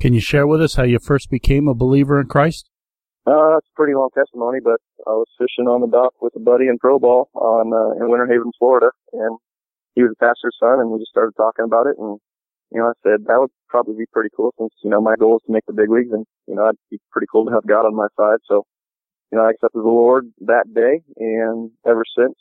Can 0.00 0.14
you 0.14 0.20
share 0.20 0.46
with 0.46 0.62
us 0.62 0.74
how 0.74 0.84
you 0.84 0.98
first 0.98 1.30
became 1.30 1.68
a 1.68 1.74
believer 1.74 2.20
in 2.20 2.26
Christ? 2.26 2.70
Uh, 3.26 3.58
it's 3.58 3.68
a 3.68 3.76
pretty 3.76 3.94
long 3.94 4.08
testimony, 4.16 4.58
but 4.64 4.80
I 5.06 5.12
was 5.12 5.28
fishing 5.36 5.68
on 5.68 5.82
the 5.82 5.92
dock 5.92 6.14
with 6.22 6.34
a 6.36 6.40
buddy 6.40 6.68
in 6.68 6.78
pro 6.78 6.98
ball 6.98 7.28
on 7.34 7.72
uh, 7.72 8.02
in 8.02 8.10
Winter 8.10 8.26
Haven, 8.26 8.50
Florida, 8.58 8.90
and 9.12 9.36
he 9.94 10.02
was 10.02 10.16
a 10.16 10.24
pastor's 10.24 10.56
son, 10.58 10.80
and 10.80 10.90
we 10.90 10.98
just 10.98 11.12
started 11.12 11.36
talking 11.36 11.64
about 11.64 11.86
it. 11.86 11.96
And 11.98 12.18
you 12.72 12.80
know, 12.80 12.88
I 12.88 12.96
said 13.02 13.26
that 13.26 13.38
would 13.38 13.50
probably 13.68 13.94
be 13.94 14.06
pretty 14.10 14.30
cool 14.34 14.54
since 14.58 14.72
you 14.82 14.88
know 14.88 15.00
my 15.02 15.16
goal 15.20 15.36
is 15.36 15.44
to 15.46 15.52
make 15.52 15.66
the 15.66 15.76
big 15.76 15.90
leagues, 15.90 16.12
and 16.12 16.24
you 16.48 16.54
know, 16.54 16.64
it'd 16.64 16.80
be 16.90 16.98
pretty 17.12 17.28
cool 17.30 17.44
to 17.44 17.52
have 17.52 17.66
God 17.66 17.84
on 17.84 17.94
my 17.94 18.08
side. 18.16 18.40
So, 18.48 18.64
you 19.30 19.38
know, 19.38 19.44
I 19.44 19.50
accepted 19.50 19.84
the 19.84 19.86
Lord 19.86 20.32
that 20.46 20.72
day, 20.72 21.04
and 21.18 21.70
ever 21.86 22.04
since, 22.16 22.34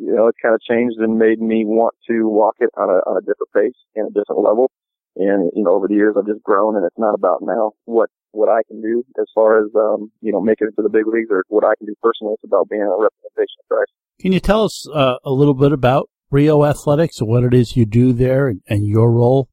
you 0.00 0.14
know, 0.14 0.28
it 0.28 0.34
kind 0.42 0.54
of 0.54 0.60
changed 0.62 0.96
and 0.98 1.18
made 1.18 1.40
me 1.40 1.64
want 1.64 1.94
to 2.08 2.26
walk 2.26 2.56
it 2.58 2.70
on 2.76 2.88
a, 2.88 2.98
on 3.04 3.18
a 3.18 3.20
different 3.20 3.52
pace 3.54 3.78
and 3.94 4.08
a 4.08 4.18
different 4.18 4.42
level. 4.42 4.70
And, 5.16 5.50
you 5.54 5.62
know, 5.64 5.72
over 5.72 5.88
the 5.88 5.94
years 5.94 6.14
I've 6.16 6.26
just 6.26 6.42
grown 6.42 6.76
and 6.76 6.86
it's 6.86 6.98
not 6.98 7.14
about 7.14 7.40
now 7.42 7.72
what, 7.84 8.08
what 8.32 8.48
I 8.48 8.62
can 8.66 8.80
do 8.80 9.04
as 9.18 9.26
far 9.34 9.60
as, 9.60 9.70
um, 9.74 10.10
you 10.22 10.32
know, 10.32 10.40
making 10.40 10.68
it 10.68 10.76
to 10.76 10.82
the 10.82 10.88
big 10.88 11.06
leagues 11.06 11.28
or 11.30 11.44
what 11.48 11.64
I 11.64 11.74
can 11.76 11.86
do 11.86 11.94
personally. 12.02 12.34
It's 12.34 12.44
about 12.44 12.68
being 12.70 12.82
a 12.82 12.88
representation 12.88 13.60
of 13.60 13.68
Christ. 13.68 13.92
Can 14.20 14.32
you 14.32 14.40
tell 14.40 14.64
us 14.64 14.88
uh, 14.88 15.16
a 15.24 15.32
little 15.32 15.54
bit 15.54 15.72
about 15.72 16.08
Rijo 16.32 16.66
Athletics 16.68 17.20
and 17.20 17.28
what 17.28 17.44
it 17.44 17.52
is 17.52 17.76
you 17.76 17.84
do 17.84 18.12
there 18.12 18.48
and, 18.48 18.62
and 18.68 18.86
your 18.86 19.10
role? 19.10 19.48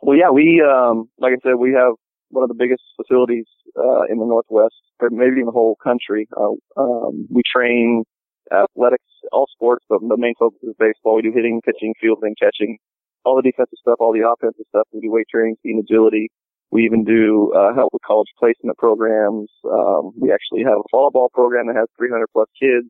Well, 0.00 0.16
yeah, 0.16 0.30
we, 0.30 0.62
um, 0.62 1.10
like 1.18 1.32
I 1.32 1.36
said, 1.42 1.56
we 1.58 1.72
have 1.72 1.92
one 2.30 2.44
of 2.44 2.48
the 2.48 2.54
biggest 2.54 2.82
facilities, 2.96 3.44
uh, 3.76 4.02
in 4.08 4.18
the 4.18 4.24
Northwest, 4.24 4.74
or 5.00 5.10
maybe 5.10 5.40
in 5.40 5.46
the 5.46 5.52
whole 5.52 5.76
country. 5.82 6.28
Uh, 6.36 6.52
um, 6.80 7.26
we 7.30 7.42
train 7.44 8.04
athletics, 8.50 9.04
all 9.30 9.46
sports, 9.52 9.84
but 9.88 10.00
the 10.00 10.16
main 10.16 10.34
focus 10.38 10.60
is 10.62 10.74
baseball. 10.78 11.16
We 11.16 11.22
do 11.22 11.32
hitting, 11.34 11.60
pitching, 11.64 11.94
fielding, 12.00 12.34
catching, 12.40 12.78
all 13.24 13.36
the 13.36 13.42
defensive 13.42 13.78
stuff, 13.80 13.96
all 14.00 14.12
the 14.12 14.26
offensive 14.26 14.66
stuff. 14.68 14.88
We 14.92 15.00
do 15.00 15.12
weight 15.12 15.26
training, 15.30 15.56
speed, 15.58 15.78
agility. 15.78 16.30
We 16.70 16.84
even 16.84 17.04
do 17.04 17.52
uh, 17.54 17.74
help 17.74 17.92
with 17.92 18.02
college 18.02 18.32
placement 18.38 18.78
programs. 18.78 19.50
Um, 19.64 20.12
we 20.16 20.32
actually 20.32 20.64
have 20.64 20.80
a 20.80 20.96
volleyball 20.96 21.30
program 21.32 21.66
that 21.66 21.76
has 21.76 21.88
300 21.98 22.26
plus 22.32 22.48
kids, 22.58 22.88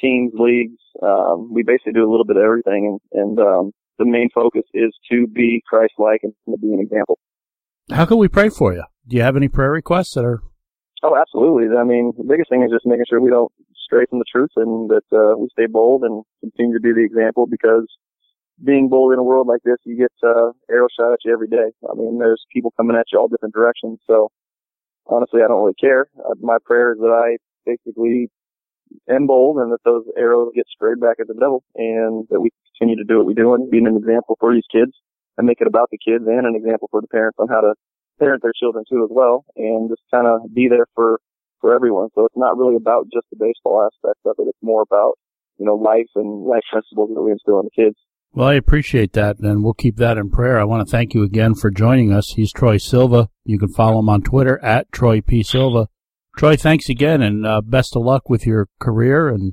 teams, 0.00 0.32
leagues. 0.34 0.82
Um, 1.00 1.52
we 1.52 1.62
basically 1.62 1.92
do 1.92 2.08
a 2.08 2.10
little 2.10 2.26
bit 2.26 2.36
of 2.36 2.42
everything, 2.42 2.98
and, 3.12 3.22
and 3.22 3.38
um, 3.38 3.72
the 3.98 4.04
main 4.04 4.28
focus 4.34 4.64
is 4.74 4.90
to 5.10 5.26
be 5.28 5.62
Christ-like 5.68 6.20
and 6.24 6.34
to 6.50 6.58
be 6.58 6.72
an 6.72 6.80
example. 6.80 7.18
How 7.90 8.06
can 8.06 8.18
we 8.18 8.28
pray 8.28 8.48
for 8.48 8.74
you? 8.74 8.82
Do 9.06 9.16
you 9.16 9.22
have 9.22 9.36
any 9.36 9.48
prayer 9.48 9.70
requests 9.70 10.14
that 10.14 10.24
are? 10.24 10.42
Oh, 11.02 11.16
absolutely. 11.16 11.76
I 11.76 11.84
mean, 11.84 12.12
the 12.16 12.24
biggest 12.24 12.48
thing 12.50 12.62
is 12.62 12.70
just 12.70 12.86
making 12.86 13.06
sure 13.08 13.20
we 13.20 13.30
don't 13.30 13.50
stray 13.92 14.06
from 14.08 14.18
the 14.18 14.30
truth 14.30 14.50
and 14.56 14.88
that 14.88 15.04
uh, 15.12 15.36
we 15.36 15.48
stay 15.52 15.66
bold 15.66 16.02
and 16.02 16.24
continue 16.40 16.72
to 16.72 16.80
be 16.80 16.92
the 16.92 17.04
example 17.04 17.46
because 17.46 17.84
being 18.64 18.88
bold 18.88 19.12
in 19.12 19.18
a 19.18 19.22
world 19.22 19.46
like 19.46 19.60
this, 19.64 19.76
you 19.84 19.96
get 19.96 20.12
uh, 20.24 20.52
arrow 20.70 20.88
shot 20.88 21.12
at 21.12 21.18
you 21.24 21.32
every 21.32 21.48
day. 21.48 21.68
I 21.84 21.94
mean, 21.94 22.18
there's 22.18 22.44
people 22.52 22.72
coming 22.76 22.96
at 22.96 23.06
you 23.12 23.18
all 23.18 23.28
different 23.28 23.54
directions. 23.54 24.00
So 24.06 24.30
honestly, 25.06 25.40
I 25.44 25.48
don't 25.48 25.60
really 25.60 25.80
care. 25.80 26.06
Uh, 26.18 26.34
my 26.40 26.56
prayer 26.64 26.92
is 26.92 26.98
that 26.98 27.12
I 27.12 27.36
basically 27.66 28.30
am 29.10 29.26
bold 29.26 29.58
and 29.58 29.72
that 29.72 29.84
those 29.84 30.04
arrows 30.16 30.52
get 30.54 30.66
straight 30.72 31.00
back 31.00 31.16
at 31.20 31.28
the 31.28 31.34
devil 31.34 31.62
and 31.76 32.26
that 32.30 32.40
we 32.40 32.50
continue 32.78 32.96
to 32.96 33.04
do 33.04 33.18
what 33.18 33.26
we 33.26 33.34
do 33.34 33.54
and 33.54 33.70
being 33.70 33.86
an 33.86 33.96
example 33.96 34.36
for 34.40 34.54
these 34.54 34.68
kids 34.72 34.92
and 35.36 35.46
make 35.46 35.60
it 35.60 35.66
about 35.66 35.88
the 35.90 35.98
kids 35.98 36.24
and 36.26 36.46
an 36.46 36.54
example 36.54 36.88
for 36.90 37.00
the 37.00 37.08
parents 37.08 37.36
on 37.38 37.48
how 37.48 37.60
to 37.60 37.74
parent 38.18 38.42
their 38.42 38.52
children 38.52 38.84
too 38.88 39.02
as 39.02 39.10
well 39.10 39.44
and 39.56 39.88
just 39.88 40.02
kind 40.12 40.26
of 40.26 40.42
be 40.54 40.68
there 40.68 40.86
for 40.94 41.18
for 41.62 41.74
everyone. 41.74 42.10
So 42.14 42.26
it's 42.26 42.36
not 42.36 42.58
really 42.58 42.76
about 42.76 43.06
just 43.10 43.24
the 43.30 43.38
baseball 43.38 43.88
aspect 43.88 44.20
of 44.26 44.34
it. 44.38 44.48
It's 44.50 44.58
more 44.60 44.82
about, 44.82 45.14
you 45.56 45.64
know, 45.64 45.76
life 45.76 46.10
and 46.14 46.44
life 46.44 46.64
principles 46.70 47.10
that 47.14 47.22
we 47.22 47.30
instill 47.30 47.60
in 47.60 47.70
the 47.72 47.82
kids. 47.82 47.96
Well, 48.34 48.48
I 48.48 48.54
appreciate 48.54 49.12
that, 49.12 49.38
and 49.40 49.62
we'll 49.62 49.74
keep 49.74 49.96
that 49.96 50.16
in 50.16 50.30
prayer. 50.30 50.58
I 50.58 50.64
want 50.64 50.86
to 50.86 50.90
thank 50.90 51.12
you 51.14 51.22
again 51.22 51.54
for 51.54 51.70
joining 51.70 52.12
us. 52.12 52.32
He's 52.34 52.50
Troy 52.50 52.78
Silva. 52.78 53.28
You 53.44 53.58
can 53.58 53.68
follow 53.68 53.98
him 53.98 54.08
on 54.08 54.22
Twitter 54.22 54.58
at 54.64 54.90
Troy 54.90 55.20
P. 55.20 55.42
Silva. 55.42 55.88
Troy, 56.38 56.56
thanks 56.56 56.88
again, 56.88 57.20
and 57.20 57.46
uh, 57.46 57.60
best 57.60 57.94
of 57.94 58.02
luck 58.02 58.30
with 58.30 58.46
your 58.46 58.68
career. 58.80 59.28
And 59.28 59.52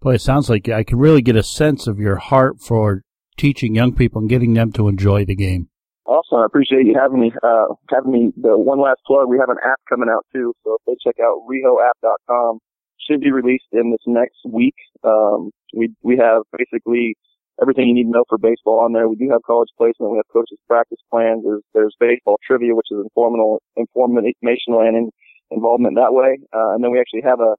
boy, 0.00 0.14
it 0.14 0.20
sounds 0.20 0.48
like 0.48 0.68
I 0.68 0.84
can 0.84 0.98
really 0.98 1.22
get 1.22 1.34
a 1.34 1.42
sense 1.42 1.88
of 1.88 1.98
your 1.98 2.16
heart 2.16 2.60
for 2.60 3.02
teaching 3.36 3.74
young 3.74 3.96
people 3.96 4.20
and 4.20 4.30
getting 4.30 4.54
them 4.54 4.70
to 4.72 4.86
enjoy 4.86 5.24
the 5.24 5.34
game. 5.34 5.69
Awesome. 6.10 6.42
I 6.42 6.44
appreciate 6.46 6.86
you 6.86 6.94
having 6.98 7.20
me. 7.20 7.30
Uh, 7.40 7.66
having 7.88 8.10
me. 8.10 8.32
The 8.34 8.58
one 8.58 8.80
last 8.80 8.98
plug: 9.06 9.28
we 9.28 9.38
have 9.38 9.48
an 9.48 9.62
app 9.62 9.78
coming 9.88 10.08
out 10.10 10.26
too. 10.34 10.52
So 10.64 10.74
if 10.74 10.82
they 10.84 10.96
check 10.98 11.22
out 11.22 11.46
rijoapp.com, 11.46 12.58
should 12.98 13.20
be 13.20 13.30
released 13.30 13.70
in 13.70 13.92
this 13.92 14.02
next 14.06 14.42
week. 14.44 14.74
Um, 15.04 15.52
we 15.72 15.94
we 16.02 16.16
have 16.18 16.42
basically 16.50 17.14
everything 17.62 17.86
you 17.86 17.94
need 17.94 18.10
to 18.10 18.10
know 18.10 18.24
for 18.28 18.38
baseball 18.38 18.80
on 18.80 18.92
there. 18.92 19.08
We 19.08 19.14
do 19.14 19.30
have 19.30 19.42
college 19.46 19.70
placement. 19.78 20.10
We 20.10 20.18
have 20.18 20.26
coaches 20.32 20.58
practice 20.66 20.98
plans. 21.12 21.44
There's 21.44 21.62
there's 21.74 21.94
baseball 22.00 22.38
trivia, 22.44 22.74
which 22.74 22.90
is 22.90 22.98
informational, 22.98 23.62
informational 23.78 24.80
and 24.80 24.96
in, 24.96 25.10
involvement 25.52 25.94
that 25.94 26.12
way. 26.12 26.40
Uh, 26.52 26.74
and 26.74 26.82
then 26.82 26.90
we 26.90 26.98
actually 26.98 27.22
have 27.22 27.38
a 27.38 27.54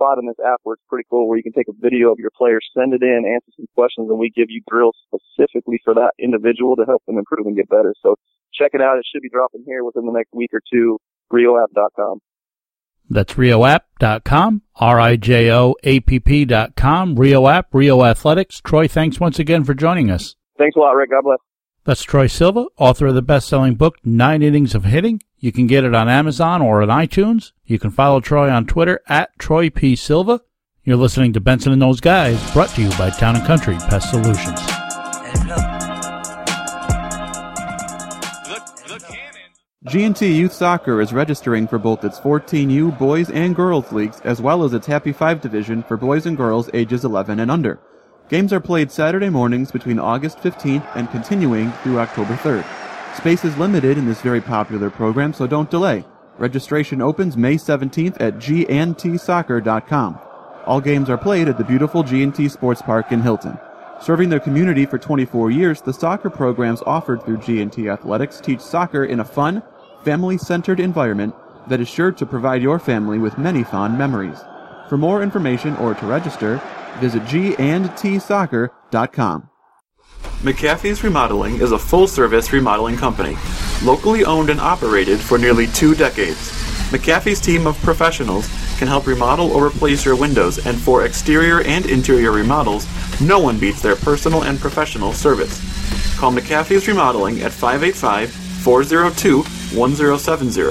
spot 0.00 0.16
in 0.18 0.26
this 0.26 0.40
app 0.40 0.60
where 0.62 0.74
it's 0.74 0.82
pretty 0.88 1.04
cool 1.10 1.28
where 1.28 1.36
you 1.36 1.42
can 1.42 1.52
take 1.52 1.68
a 1.68 1.76
video 1.76 2.10
of 2.10 2.18
your 2.18 2.30
player, 2.36 2.58
send 2.72 2.94
it 2.94 3.02
in, 3.02 3.24
answer 3.28 3.52
some 3.56 3.66
questions, 3.74 4.08
and 4.08 4.18
we 4.18 4.30
give 4.30 4.48
you 4.48 4.62
drills 4.68 4.96
specifically 5.04 5.78
for 5.84 5.92
that 5.92 6.12
individual 6.18 6.74
to 6.76 6.84
help 6.86 7.04
them 7.06 7.18
improve 7.18 7.46
and 7.46 7.54
get 7.56 7.68
better. 7.68 7.94
So 8.02 8.16
check 8.54 8.70
it 8.72 8.80
out. 8.80 8.96
It 8.96 9.04
should 9.12 9.20
be 9.22 9.28
dropping 9.28 9.64
here 9.66 9.84
within 9.84 10.06
the 10.06 10.12
next 10.12 10.32
week 10.32 10.50
or 10.54 10.62
two. 10.72 10.98
RijoApp.com. 11.30 12.20
That's 13.12 13.34
RijoApp.com, 13.34 14.62
R-I-J-O-A-P-P.com, 14.76 15.16
RijoApp, 17.16 17.64
Rijo 17.72 18.08
Athletics. 18.08 18.60
Troy, 18.60 18.86
thanks 18.86 19.18
once 19.18 19.40
again 19.40 19.64
for 19.64 19.74
joining 19.74 20.10
us. 20.10 20.36
Thanks 20.58 20.76
a 20.76 20.78
lot, 20.78 20.92
Rick. 20.92 21.10
God 21.10 21.24
bless. 21.24 21.38
That's 21.84 22.02
Troy 22.02 22.26
Silva, 22.26 22.66
author 22.76 23.06
of 23.06 23.14
the 23.14 23.22
best-selling 23.22 23.74
book 23.74 23.96
Nine 24.04 24.42
Innings 24.42 24.74
of 24.74 24.84
Hitting. 24.84 25.22
You 25.38 25.50
can 25.50 25.66
get 25.66 25.82
it 25.82 25.94
on 25.94 26.10
Amazon 26.10 26.60
or 26.60 26.82
on 26.82 26.88
iTunes. 26.88 27.52
You 27.64 27.78
can 27.78 27.90
follow 27.90 28.20
Troy 28.20 28.50
on 28.50 28.66
Twitter 28.66 29.00
at 29.08 29.30
Troy 29.38 29.70
P. 29.70 29.96
Silva. 29.96 30.42
You're 30.84 30.98
listening 30.98 31.32
to 31.32 31.40
Benson 31.40 31.72
and 31.72 31.80
Those 31.80 32.00
Guys, 32.00 32.52
brought 32.52 32.68
to 32.70 32.82
you 32.82 32.90
by 32.98 33.08
Town 33.08 33.36
and 33.36 33.46
Country 33.46 33.76
Pest 33.76 34.10
Solutions. 34.10 34.60
G&T 39.88 40.30
Youth 40.34 40.52
Soccer 40.52 41.00
is 41.00 41.14
registering 41.14 41.66
for 41.66 41.78
both 41.78 42.04
its 42.04 42.20
14U 42.20 42.98
boys 42.98 43.30
and 43.30 43.56
girls 43.56 43.90
leagues 43.90 44.20
as 44.20 44.42
well 44.42 44.64
as 44.64 44.74
its 44.74 44.86
Happy 44.86 45.12
5 45.12 45.40
division 45.40 45.82
for 45.82 45.96
boys 45.96 46.26
and 46.26 46.36
girls 46.36 46.68
ages 46.74 47.06
11 47.06 47.40
and 47.40 47.50
under. 47.50 47.80
Games 48.30 48.52
are 48.52 48.60
played 48.60 48.92
Saturday 48.92 49.28
mornings 49.28 49.72
between 49.72 49.98
August 49.98 50.38
15th 50.38 50.88
and 50.94 51.10
continuing 51.10 51.72
through 51.82 51.98
October 51.98 52.36
3rd. 52.36 52.64
Space 53.16 53.44
is 53.44 53.58
limited 53.58 53.98
in 53.98 54.06
this 54.06 54.20
very 54.20 54.40
popular 54.40 54.88
program, 54.88 55.32
so 55.32 55.48
don't 55.48 55.68
delay. 55.68 56.04
Registration 56.38 57.02
opens 57.02 57.36
May 57.36 57.56
17th 57.56 58.20
at 58.20 58.36
gntsoccer.com. 58.36 60.18
All 60.64 60.80
games 60.80 61.10
are 61.10 61.18
played 61.18 61.48
at 61.48 61.58
the 61.58 61.64
beautiful 61.64 62.04
G&T 62.04 62.48
Sports 62.48 62.80
Park 62.80 63.10
in 63.10 63.20
Hilton. 63.20 63.58
Serving 64.00 64.28
their 64.28 64.38
community 64.38 64.86
for 64.86 64.96
24 64.96 65.50
years, 65.50 65.82
the 65.82 65.92
soccer 65.92 66.30
programs 66.30 66.82
offered 66.86 67.24
through 67.24 67.38
G&T 67.38 67.88
Athletics 67.88 68.40
teach 68.40 68.60
soccer 68.60 69.06
in 69.06 69.18
a 69.18 69.24
fun, 69.24 69.60
family-centered 70.04 70.78
environment 70.78 71.34
that 71.66 71.80
is 71.80 71.88
sure 71.88 72.12
to 72.12 72.24
provide 72.24 72.62
your 72.62 72.78
family 72.78 73.18
with 73.18 73.38
many 73.38 73.64
fond 73.64 73.98
memories. 73.98 74.38
For 74.88 74.96
more 74.96 75.20
information 75.20 75.76
or 75.78 75.94
to 75.94 76.06
register, 76.06 76.62
visit 76.98 77.22
gandtsoccer.com. 77.24 79.48
McAfee's 80.42 81.04
Remodeling 81.04 81.60
is 81.60 81.72
a 81.72 81.78
full-service 81.78 82.52
remodeling 82.52 82.96
company, 82.96 83.36
locally 83.84 84.24
owned 84.24 84.50
and 84.50 84.60
operated 84.60 85.20
for 85.20 85.38
nearly 85.38 85.66
two 85.68 85.94
decades. 85.94 86.50
McAfee's 86.90 87.40
team 87.40 87.66
of 87.66 87.78
professionals 87.82 88.48
can 88.78 88.88
help 88.88 89.06
remodel 89.06 89.52
or 89.52 89.66
replace 89.66 90.04
your 90.04 90.16
windows, 90.16 90.64
and 90.66 90.78
for 90.78 91.04
exterior 91.04 91.60
and 91.62 91.86
interior 91.86 92.32
remodels, 92.32 92.86
no 93.20 93.38
one 93.38 93.58
beats 93.60 93.82
their 93.82 93.96
personal 93.96 94.44
and 94.44 94.58
professional 94.58 95.12
service. 95.12 95.60
Call 96.18 96.32
McAfee's 96.32 96.88
Remodeling 96.88 97.42
at 97.42 97.52
585 97.52 98.30
402 98.30 99.42
1070. 99.78 100.62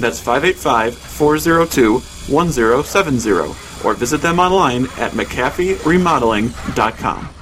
That's 0.00 0.20
585 0.20 0.94
402 0.94 1.98
1070. 2.32 3.73
Or 3.84 3.94
visit 3.94 4.22
them 4.22 4.38
online 4.38 4.84
at 4.98 5.12
McAfeeRemodeling.com. 5.12 7.34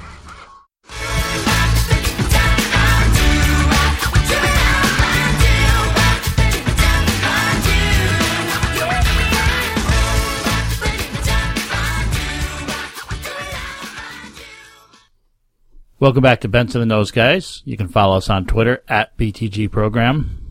Welcome 16.03 16.23
back 16.23 16.41
to 16.41 16.49
Benson 16.49 16.83
and 16.83 16.91
Those 16.91 17.13
Guys. 17.13 17.63
You 17.65 17.77
can 17.77 17.87
follow 17.87 18.17
us 18.17 18.29
on 18.29 18.47
Twitter 18.47 18.83
at 18.89 19.17
BTG 19.17 19.71
Program. 19.71 20.42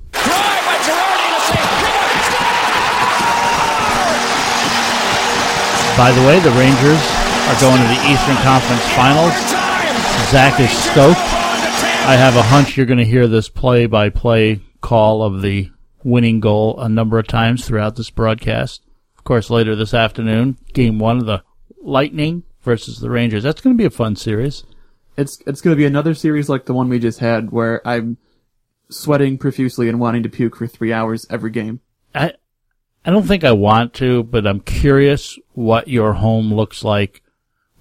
By 6.01 6.11
the 6.13 6.21
way, 6.25 6.39
the 6.39 6.49
Rangers 6.53 6.99
are 7.45 7.61
going 7.61 7.79
to 7.79 7.87
the 7.87 8.11
Eastern 8.11 8.35
Conference 8.37 8.81
Finals. 8.95 9.35
Zach 10.31 10.59
is 10.59 10.71
stoked. 10.71 11.19
I 11.19 12.15
have 12.15 12.35
a 12.35 12.41
hunch 12.41 12.75
you're 12.75 12.87
going 12.87 12.97
to 12.97 13.05
hear 13.05 13.27
this 13.27 13.49
play 13.49 13.85
by 13.85 14.09
play 14.09 14.61
call 14.81 15.21
of 15.21 15.43
the 15.43 15.69
winning 16.03 16.39
goal 16.39 16.79
a 16.79 16.89
number 16.89 17.19
of 17.19 17.27
times 17.27 17.67
throughout 17.67 17.97
this 17.97 18.09
broadcast. 18.09 18.81
Of 19.15 19.25
course, 19.25 19.51
later 19.51 19.75
this 19.75 19.93
afternoon, 19.93 20.57
game 20.73 20.97
one 20.97 21.19
of 21.19 21.27
the 21.27 21.43
Lightning 21.83 22.45
versus 22.63 22.97
the 22.97 23.11
Rangers. 23.11 23.43
That's 23.43 23.61
going 23.61 23.77
to 23.77 23.81
be 23.81 23.85
a 23.85 23.91
fun 23.91 24.15
series. 24.15 24.63
It's 25.17 25.37
it's 25.45 25.61
going 25.61 25.75
to 25.75 25.79
be 25.79 25.85
another 25.85 26.15
series 26.15 26.49
like 26.49 26.65
the 26.65 26.73
one 26.73 26.89
we 26.89 26.97
just 26.97 27.19
had, 27.19 27.51
where 27.51 27.79
I'm 27.87 28.17
sweating 28.89 29.37
profusely 29.37 29.87
and 29.87 29.99
wanting 29.99 30.23
to 30.23 30.29
puke 30.29 30.55
for 30.55 30.65
three 30.65 30.91
hours 30.91 31.27
every 31.29 31.51
game. 31.51 31.81
I 32.15 32.33
I 33.03 33.09
don't 33.09 33.23
think 33.23 33.43
I 33.43 33.51
want 33.51 33.93
to, 33.95 34.23
but 34.23 34.45
I'm 34.45 34.59
curious 34.59 35.37
what 35.53 35.87
your 35.87 36.13
home 36.13 36.53
looks 36.53 36.83
like 36.83 37.23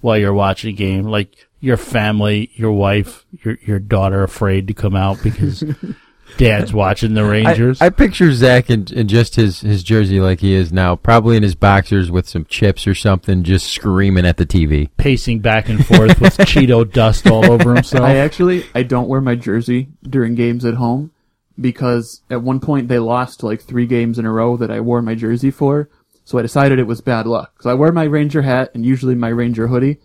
while 0.01 0.17
you're 0.17 0.33
watching 0.33 0.71
a 0.71 0.77
game. 0.77 1.03
Like 1.03 1.47
your 1.59 1.77
family, 1.77 2.51
your 2.55 2.71
wife, 2.71 3.25
your 3.43 3.57
your 3.65 3.79
daughter 3.79 4.23
afraid 4.23 4.67
to 4.67 4.73
come 4.73 4.95
out 4.95 5.21
because 5.21 5.63
dad's 6.37 6.73
watching 6.73 7.13
the 7.13 7.23
Rangers. 7.23 7.81
I, 7.81 7.87
I 7.87 7.89
picture 7.89 8.31
Zach 8.33 8.71
in, 8.71 8.87
in 8.91 9.07
just 9.07 9.35
his, 9.35 9.61
his 9.61 9.83
jersey 9.83 10.19
like 10.19 10.39
he 10.39 10.53
is 10.53 10.73
now, 10.73 10.95
probably 10.95 11.37
in 11.37 11.43
his 11.43 11.55
boxers 11.55 12.09
with 12.09 12.27
some 12.27 12.45
chips 12.45 12.87
or 12.87 12.95
something, 12.95 13.43
just 13.43 13.67
screaming 13.67 14.25
at 14.25 14.37
the 14.37 14.45
TV. 14.45 14.89
Pacing 14.97 15.39
back 15.39 15.69
and 15.69 15.85
forth 15.85 16.19
with 16.19 16.37
Cheeto 16.39 16.91
dust 16.91 17.27
all 17.27 17.51
over 17.51 17.75
himself. 17.75 18.03
I 18.03 18.17
actually 18.17 18.65
I 18.73 18.83
don't 18.83 19.07
wear 19.07 19.21
my 19.21 19.35
jersey 19.35 19.89
during 20.03 20.33
games 20.33 20.65
at 20.65 20.75
home 20.75 21.11
because 21.59 22.21
at 22.29 22.41
one 22.41 22.59
point 22.59 22.87
they 22.87 22.99
lost 22.99 23.43
like 23.43 23.61
three 23.61 23.85
games 23.85 24.17
in 24.19 24.25
a 24.25 24.31
row 24.31 24.57
that 24.57 24.71
I 24.71 24.79
wore 24.79 25.01
my 25.01 25.15
jersey 25.15 25.51
for. 25.51 25.89
So 26.23 26.37
I 26.37 26.41
decided 26.43 26.79
it 26.79 26.87
was 26.87 27.01
bad 27.01 27.25
luck. 27.27 27.61
So 27.61 27.69
I 27.69 27.73
wear 27.73 27.91
my 27.91 28.03
Ranger 28.03 28.41
hat 28.43 28.71
and 28.73 28.85
usually 28.85 29.15
my 29.15 29.27
Ranger 29.29 29.67
hoodie, 29.67 29.97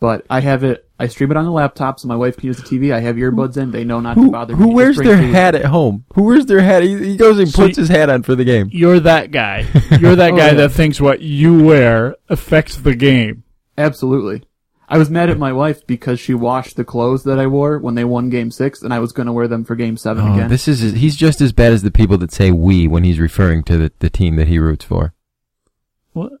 but 0.00 0.26
I 0.28 0.40
have 0.40 0.64
it. 0.64 0.88
I 0.98 1.08
stream 1.08 1.30
it 1.30 1.36
on 1.36 1.44
the 1.44 1.50
laptop 1.50 1.98
so 1.98 2.06
my 2.08 2.16
wife 2.16 2.36
can 2.36 2.46
use 2.48 2.56
the 2.58 2.62
TV. 2.62 2.92
I 2.92 3.00
have 3.00 3.16
earbuds 3.16 3.56
in. 3.56 3.70
They 3.72 3.82
know 3.84 3.98
not 4.00 4.16
Who, 4.16 4.26
to 4.26 4.30
bother 4.30 4.54
who 4.54 4.68
me. 4.68 4.74
wears 4.74 4.96
their 4.96 5.16
food. 5.16 5.34
hat 5.34 5.54
at 5.56 5.64
home? 5.64 6.04
Who 6.14 6.24
wears 6.24 6.46
their 6.46 6.60
hat? 6.60 6.82
He, 6.84 6.96
he 7.12 7.16
goes 7.16 7.38
and 7.38 7.48
So 7.48 7.64
puts 7.66 7.78
y- 7.78 7.82
his 7.82 7.88
hat 7.88 8.10
on 8.10 8.22
for 8.22 8.34
the 8.36 8.44
game. 8.44 8.68
You're 8.72 9.00
that 9.00 9.30
guy. 9.32 9.60
You're 9.98 10.14
that 10.16 10.32
Oh, 10.32 10.36
guy 10.36 10.48
yeah. 10.48 10.54
that 10.54 10.70
thinks 10.72 11.00
what 11.00 11.20
you 11.20 11.64
wear 11.64 12.16
affects 12.28 12.76
the 12.76 12.94
game. 12.94 13.42
Absolutely. 13.78 14.44
I 14.88 14.98
was 14.98 15.08
mad 15.08 15.30
at 15.30 15.38
my 15.38 15.52
wife 15.52 15.86
because 15.86 16.20
she 16.20 16.34
washed 16.34 16.76
the 16.76 16.84
clothes 16.84 17.24
that 17.24 17.38
I 17.38 17.46
wore 17.46 17.78
when 17.78 17.94
they 17.94 18.04
won 18.04 18.28
Game 18.30 18.50
Six, 18.50 18.82
and 18.82 18.92
I 18.92 18.98
was 18.98 19.12
going 19.12 19.26
to 19.26 19.32
wear 19.32 19.48
them 19.48 19.64
for 19.64 19.74
Game 19.76 19.96
Seven 19.96 20.26
Oh, 20.28 20.34
again. 20.34 20.48
this 20.50 20.68
is 20.68 20.80
he's 20.92 21.16
just 21.16 21.40
as 21.40 21.52
bad 21.52 21.72
as 21.72 21.82
the 21.82 21.90
people 21.90 22.18
that 22.18 22.32
say 22.32 22.50
we 22.50 22.86
when 22.86 23.02
he's 23.04 23.18
referring 23.18 23.62
to 23.64 23.76
the, 23.78 23.92
the 24.00 24.10
team 24.10 24.36
that 24.36 24.48
he 24.48 24.58
roots 24.58 24.84
for. 24.84 25.14
What? 26.12 26.32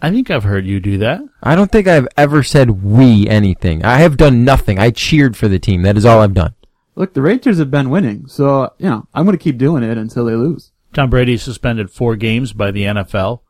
I 0.00 0.10
think 0.10 0.30
I've 0.30 0.44
heard 0.44 0.64
you 0.64 0.80
do 0.80 0.96
that. 0.98 1.20
I 1.42 1.54
don't 1.54 1.70
think 1.70 1.86
I've 1.86 2.08
ever 2.16 2.42
said 2.42 2.82
we 2.82 3.28
anything. 3.28 3.84
I 3.84 3.98
have 3.98 4.16
done 4.16 4.44
nothing. 4.44 4.78
I 4.78 4.90
cheered 4.90 5.36
for 5.36 5.46
the 5.48 5.58
team. 5.58 5.82
That 5.82 5.96
is 5.98 6.04
all 6.06 6.20
I've 6.20 6.32
done. 6.34 6.54
Look, 6.94 7.14
the 7.14 7.22
Rangers 7.22 7.58
have 7.58 7.70
been 7.70 7.90
winning, 7.90 8.26
so 8.26 8.72
you 8.78 8.88
know 8.88 9.06
I'm 9.12 9.24
going 9.26 9.36
to 9.36 9.42
keep 9.42 9.58
doing 9.58 9.82
it 9.82 9.98
until 9.98 10.24
they 10.24 10.34
lose. 10.34 10.72
Tom 10.92 11.10
Brady 11.10 11.36
suspended 11.36 11.90
four 11.90 12.16
games 12.16 12.52
by 12.52 12.70
the 12.70 12.82
NFL. 12.84 13.40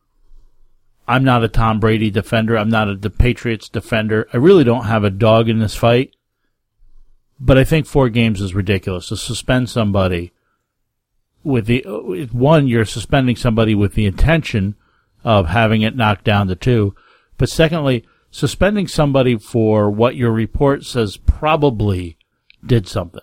I'm 1.11 1.25
not 1.25 1.43
a 1.43 1.49
Tom 1.49 1.81
Brady 1.81 2.09
defender. 2.09 2.57
I'm 2.57 2.69
not 2.69 2.89
a 2.89 2.95
the 2.95 3.11
Patriots 3.11 3.69
defender. 3.69 4.29
I 4.33 4.37
really 4.37 4.63
don't 4.63 4.85
have 4.85 5.03
a 5.03 5.11
dog 5.11 5.49
in 5.49 5.59
this 5.59 5.75
fight. 5.75 6.15
But 7.41 7.59
I 7.59 7.65
think 7.65 7.87
four 7.87 8.09
games 8.11 8.41
is 8.41 8.55
ridiculous 8.55 9.09
to 9.09 9.17
suspend 9.17 9.69
somebody 9.69 10.33
with 11.43 11.67
the 11.67 11.83
one. 12.31 12.69
You're 12.69 12.85
suspending 12.85 13.35
somebody 13.35 13.75
with 13.75 13.95
the 13.95 14.07
intention 14.07 14.77
of 15.25 15.49
having 15.49 15.83
it 15.83 15.97
knocked 15.97 16.23
down 16.23 16.47
to 16.47 16.55
two. 16.55 16.95
But 17.39 17.49
secondly, 17.49 18.07
suspending 18.31 18.87
somebody 18.87 19.37
for 19.37 19.91
what 19.91 20.15
your 20.15 20.31
report 20.31 20.85
says 20.85 21.17
probably 21.17 22.19
did 22.65 22.87
something. 22.87 23.23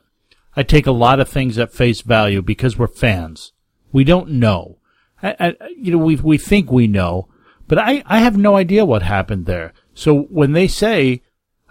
I 0.57 0.63
take 0.63 0.87
a 0.87 0.91
lot 0.91 1.21
of 1.21 1.29
things 1.29 1.57
at 1.57 1.71
face 1.71 2.01
value 2.01 2.41
because 2.41 2.77
we're 2.77 2.87
fans. 2.87 3.53
We 3.93 4.03
don't 4.03 4.31
know. 4.31 4.79
I, 5.23 5.35
I, 5.39 5.55
you 5.77 5.93
know, 5.93 5.99
we 5.99 6.17
we 6.17 6.37
think 6.37 6.69
we 6.69 6.87
know, 6.87 7.29
but 7.67 7.77
I, 7.77 8.03
I 8.05 8.19
have 8.19 8.37
no 8.37 8.55
idea 8.55 8.85
what 8.85 9.01
happened 9.01 9.45
there. 9.45 9.73
So 9.93 10.21
when 10.23 10.53
they 10.53 10.67
say 10.67 11.21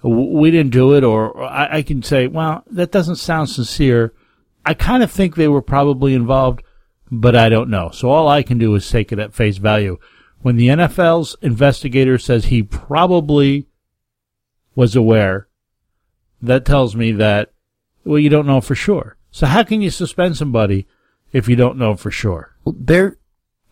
we 0.02 0.50
didn't 0.50 0.72
do 0.72 0.94
it, 0.94 1.04
or, 1.04 1.42
I, 1.42 1.78
I 1.78 1.82
can 1.82 2.02
say, 2.02 2.26
well, 2.26 2.62
that 2.70 2.92
doesn't 2.92 3.16
sound 3.16 3.50
sincere. 3.50 4.12
I 4.64 4.74
kind 4.74 5.02
of 5.02 5.11
think 5.11 5.35
they 5.35 5.48
were 5.48 5.62
probably 5.62 6.14
involved, 6.14 6.62
but 7.11 7.35
I 7.35 7.48
don't 7.48 7.70
know. 7.70 7.90
So 7.90 8.11
all 8.11 8.28
I 8.28 8.42
can 8.42 8.59
do 8.59 8.74
is 8.74 8.88
take 8.88 9.12
it 9.12 9.18
at 9.18 9.35
face 9.35 9.56
value. 9.56 9.98
When 10.40 10.56
the 10.56 10.68
NFL's 10.68 11.37
investigator 11.42 12.18
says 12.18 12.46
he 12.46 12.62
probably 12.62 13.68
was 14.74 14.94
aware, 14.94 15.48
that 16.42 16.64
tells 16.64 16.94
me 16.94 17.12
that 17.12 17.52
well, 18.06 18.20
you 18.20 18.28
don't 18.28 18.46
know 18.46 18.61
for 18.61 18.76
sure. 18.76 19.16
So 19.32 19.46
how 19.46 19.64
can 19.64 19.82
you 19.82 19.90
suspend 19.90 20.37
somebody 20.37 20.87
if 21.32 21.48
you 21.48 21.56
don't 21.56 21.76
know 21.76 21.96
for 21.96 22.11
sure? 22.11 22.54
There, 22.64 23.18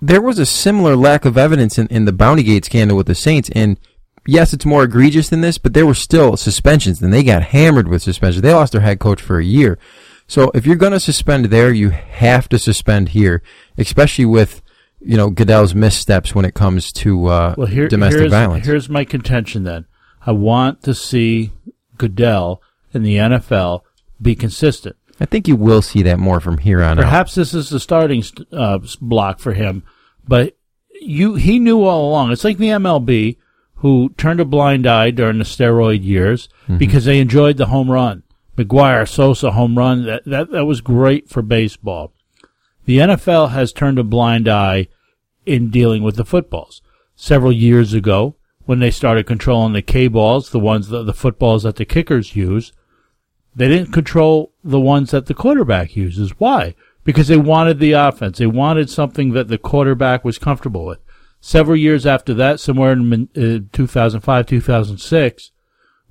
there 0.00 0.20
was 0.20 0.38
a 0.38 0.46
similar 0.46 0.96
lack 0.96 1.24
of 1.24 1.38
evidence 1.38 1.78
in, 1.78 1.87
in 1.88 2.04
the 2.04 2.12
Bountygate 2.12 2.64
scandal 2.64 2.96
with 2.96 3.07
the 3.07 3.14
Saints, 3.14 3.50
and 3.54 3.78
yes, 4.26 4.52
it's 4.52 4.66
more 4.66 4.85
egregious 4.85 5.28
than 5.28 5.40
this, 5.40 5.59
but 5.59 5.74
there 5.74 5.87
were 5.87 5.94
still 5.94 6.37
suspensions, 6.37 7.00
and 7.00 7.12
they 7.12 7.22
got 7.22 7.42
hammered 7.42 7.88
with 7.88 8.02
suspensions. 8.02 8.42
They 8.42 8.52
lost 8.52 8.72
their 8.72 8.80
head 8.83 9.00
coach 9.00 9.20
for 9.20 9.38
a 9.38 9.44
year. 9.44 9.78
So 10.26 10.50
if 10.54 10.66
you're 10.66 10.76
going 10.76 10.92
to 10.92 11.00
suspend 11.00 11.46
there, 11.46 11.72
you 11.72 11.90
have 11.90 12.48
to 12.48 12.59
suspend 12.59 13.11
here, 13.11 13.42
especially 13.76 14.24
with 14.24 14.62
you 15.00 15.16
know 15.16 15.30
Goodell's 15.30 15.74
missteps 15.74 16.35
when 16.35 16.44
it 16.44 16.54
comes 16.54 16.92
to 16.92 17.26
uh, 17.26 17.54
Well, 17.59 17.66
here, 17.66 17.88
domestic 17.88 18.20
here's, 18.20 18.33
violence. 18.33 18.66
Here's 18.66 18.88
my 18.88 19.04
contention 19.04 19.64
then. 19.64 19.87
I 20.26 20.33
want 20.33 20.83
to 20.85 20.94
see 20.94 21.52
Goodell 21.98 22.62
in 22.92 23.02
the 23.02 23.16
NFL 23.16 23.83
be 24.20 24.35
consistent. 24.35 24.96
I 25.20 25.27
think 25.27 25.46
you 25.46 25.57
will 25.57 25.83
see 25.83 26.03
that 26.03 26.18
more 26.18 26.40
from 26.40 26.59
here 26.59 26.83
on 26.83 26.98
out. 26.98 27.05
Perhaps 27.05 27.35
this 27.35 27.55
is 27.55 27.70
the 27.70 27.81
starting 27.81 28.24
uh, 28.53 28.79
block 29.00 29.38
for 29.38 29.53
him, 29.53 29.85
but 30.27 30.57
you 31.00 31.35
he 31.35 31.59
knew 31.59 31.83
all 31.85 32.09
along. 32.09 32.33
It's 32.33 32.44
like 32.44 32.59
the 32.59 32.68
MLB 32.68 33.37
who 33.77 34.14
turned 34.16 34.40
a 34.40 34.44
blind 34.44 34.87
eye 34.87 35.11
during 35.11 35.38
the 35.38 35.44
steroid 35.44 36.03
years 36.03 36.48
because 36.79 37.05
they 37.05 37.20
enjoyed 37.20 37.59
the 37.59 37.66
home 37.66 37.90
run. 37.90 38.22
McGwire 38.57 39.09
Sosa 39.09 39.50
home 39.53 39.77
run 39.77 40.07
that, 40.07 40.24
that 40.24 40.50
that 40.50 40.64
was 40.64 40.81
great 40.81 41.29
for 41.29 41.42
baseball. 41.42 42.12
The 42.87 42.98
NFL 42.98 43.50
has 43.50 43.72
turned 43.72 43.98
a 43.98 44.05
blind 44.05 44.48
eye 44.48 44.88
in 45.44 45.70
dealing 45.70 46.03
with 46.03 46.16
the 46.16 46.24
footballs. 46.24 46.81
Several 47.16 47.53
years 47.53 47.92
ago, 47.92 48.37
when 48.64 48.79
they 48.79 48.90
started 48.90 49.27
controlling 49.27 49.74
the 49.74 49.83
K 49.83 50.09
balls, 50.09 50.50
the 50.50 50.59
ones 50.59 50.88
that 50.88 51.05
the 51.05 51.12
footballs 51.12 51.64
that 51.64 51.77
the 51.77 51.85
kickers 51.85 52.35
use, 52.35 52.72
they 53.55 53.68
didn't 53.68 53.92
control 53.92 54.53
the 54.64 54.81
ones 54.81 55.11
that 55.11 55.27
the 55.27 55.35
quarterback 55.35 55.94
uses. 55.94 56.40
Why? 56.40 56.74
Because 57.05 57.29
they 57.29 57.37
wanted 57.37 57.79
the 57.79 57.92
offense. 57.92 58.38
They 58.38 58.46
wanted 58.46 58.88
something 58.88 59.33
that 59.33 59.48
the 59.48 59.59
quarterback 59.59 60.24
was 60.24 60.38
comfortable 60.38 60.87
with. 60.87 60.98
Several 61.40 61.77
years 61.77 62.07
after 62.07 62.33
that, 62.35 62.59
somewhere 62.59 62.92
in 62.92 63.29
uh, 63.37 63.68
2005, 63.72 64.46
2006, 64.46 65.50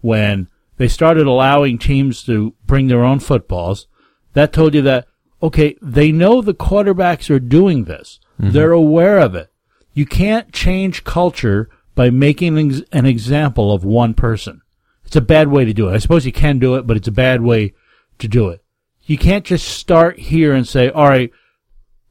when 0.02 0.48
they 0.78 0.88
started 0.88 1.26
allowing 1.26 1.80
teams 1.80 2.24
to 2.24 2.54
bring 2.66 2.88
their 2.88 3.04
own 3.04 3.20
footballs, 3.20 3.88
that 4.34 4.54
told 4.54 4.76
you 4.76 4.84
that, 4.84 5.08
okay, 5.42 5.76
they 5.82 6.12
know 6.12 6.42
the 6.42 6.54
quarterbacks 6.54 7.30
are 7.32 7.40
doing 7.40 7.86
this. 7.86 8.20
They're 8.38 8.72
aware 8.72 9.20
of 9.20 9.36
it. 9.36 9.52
You 9.94 10.06
can't 10.06 10.52
change 10.52 11.04
culture 11.04 11.70
by 11.96 12.10
making 12.10 12.84
an 12.92 13.06
example 13.06 13.72
of 13.72 13.84
one 13.84 14.14
person. 14.14 14.62
It's 15.06 15.16
a 15.16 15.22
bad 15.22 15.50
way 15.50 15.66
to 15.66 15.74
do 15.74 15.90
it. 15.90 15.94
I 15.94 16.00
suppose 16.00 16.26
you 16.26 16.32
can 16.32 16.60
do 16.60 16.76
it, 16.76 16.88
but 16.88 16.98
it's 16.98 17.08
a 17.08 17.12
bad 17.12 17.42
way 17.42 17.74
to 18.20 18.28
do 18.28 18.50
it. 18.50 18.64
You 19.04 19.18
can't 19.18 19.46
just 19.46 19.68
start 19.68 20.18
here 20.18 20.54
and 20.54 20.68
say, 20.68 20.90
all 20.90 21.10
right, 21.10 21.32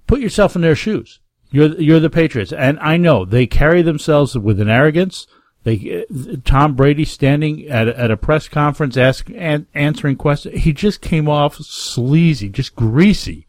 put 0.07 0.21
yourself 0.21 0.55
in 0.55 0.63
their 0.63 0.77
shoes. 0.77 1.21
You're, 1.51 1.81
you're 1.81 2.01
the 2.01 2.11
Patriots. 2.11 2.53
And 2.53 2.79
I 2.81 2.97
know 2.97 3.25
they 3.25 3.47
carry 3.47 3.83
themselves 3.83 4.37
with 4.37 4.61
an 4.61 4.69
arrogance. 4.69 5.27
They, 5.65 6.05
Tom 6.45 6.75
Brady 6.75 7.05
standing 7.05 7.69
at, 7.69 7.89
at 7.89 8.11
a 8.11 8.17
press 8.17 8.49
conference 8.49 8.97
asking, 8.97 9.37
an, 9.37 9.67
answering 9.75 10.17
questions. 10.17 10.63
He 10.63 10.73
just 10.73 11.01
came 11.01 11.29
off 11.29 11.57
sleazy, 11.57 12.49
just 12.49 12.75
greasy. 12.75 13.47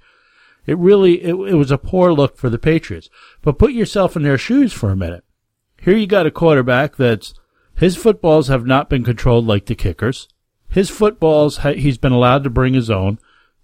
It 0.66 0.78
really, 0.78 1.24
it, 1.24 1.34
it 1.34 1.56
was 1.56 1.72
a 1.72 1.78
poor 1.78 2.14
look 2.14 2.38
for 2.38 2.50
the 2.50 2.60
Patriots. 2.60 3.10
But 3.42 3.58
put 3.58 3.74
yourself 3.74 4.16
in 4.16 4.24
their 4.24 4.38
shoes 4.38 4.72
for 4.72 4.90
a 4.90 4.96
minute. 4.96 5.26
Here 5.82 5.98
you 5.98 6.08
got 6.08 6.28
a 6.28 6.32
quarterback 6.32 6.96
that's, 6.96 7.34
his 7.76 7.98
footballs 7.98 8.48
have 8.48 8.66
not 8.66 8.90
been 8.90 9.04
controlled 9.04 9.48
like 9.48 9.66
the 9.66 9.76
kickers. 9.76 10.28
His 10.74 10.90
footballs, 10.90 11.60
he's 11.60 12.00
been 12.00 12.12
allowed 12.12 12.44
to 12.46 12.50
bring 12.50 12.74
his 12.74 12.90
own. 12.90 13.20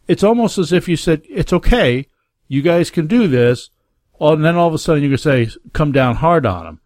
It's 0.08 0.24
almost 0.24 0.60
as 0.60 0.72
if 0.72 0.88
you 0.88 0.95
said, 0.95 1.24
it's 1.28 1.52
okay. 1.52 2.06
You 2.48 2.62
guys 2.62 2.91
can 2.91 3.08
do 3.08 3.28
this. 3.28 3.72
And 4.22 4.45
then 4.45 4.56
all 4.56 4.67
of 4.67 4.76
a 4.76 4.78
sudden 4.78 5.02
going 5.02 5.12
to 5.13 5.17
say, 5.17 5.50
come 5.74 5.91
down 5.91 6.17
hard 6.17 6.45
on 6.45 6.67
him. 6.67 6.80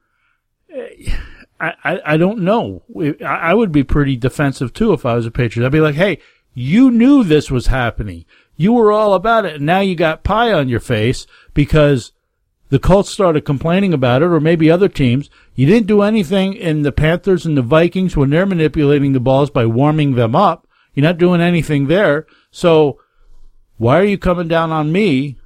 Eh, 0.73 1.17
I, 1.59 1.73
I, 1.83 2.01
I 2.05 2.17
don't 2.17 2.39
know. 2.39 2.83
I 3.25 3.53
would 3.53 3.73
be 3.73 3.83
pretty 3.83 4.15
defensive 4.15 4.73
too 4.73 4.93
if 4.93 5.05
I 5.05 5.15
was 5.15 5.25
a 5.25 5.31
Patriot. 5.31 5.65
I'd 5.65 5.73
be 5.73 5.81
like, 5.81 5.95
hey, 5.95 6.19
you 6.53 6.89
knew 6.89 7.25
this 7.25 7.51
was 7.51 7.67
happening. 7.67 8.23
You 8.55 8.71
were 8.71 8.93
all 8.93 9.15
about 9.15 9.43
it, 9.45 9.55
and 9.55 9.65
now 9.65 9.81
you 9.81 9.93
got 9.93 10.23
pie 10.23 10.53
on 10.53 10.69
your 10.69 10.79
face 10.79 11.27
because 11.53 12.12
the 12.73 12.79
Colts 12.79 13.11
started 13.11 13.45
complaining 13.45 13.93
about 13.93 14.23
it, 14.23 14.31
or 14.31 14.39
maybe 14.39 14.71
other 14.71 14.89
teams. 14.89 15.29
You 15.53 15.67
didn't 15.67 15.85
do 15.85 16.01
anything 16.01 16.55
in 16.55 16.81
the 16.81 16.91
Panthers 16.91 17.45
and 17.45 17.55
the 17.55 17.61
Vikings 17.61 18.17
when 18.17 18.31
they're 18.31 18.47
manipulating 18.47 19.13
the 19.13 19.19
balls 19.19 19.51
by 19.51 19.67
warming 19.67 20.15
them 20.15 20.35
up. 20.35 20.67
You're 20.95 21.03
not 21.03 21.19
doing 21.19 21.39
anything 21.39 21.85
there. 21.85 22.25
So 22.49 22.99
why 23.77 23.99
are 23.99 24.05
you 24.05 24.17
coming 24.17 24.47
down 24.47 24.71
on 24.71 24.91
me 24.91 25.37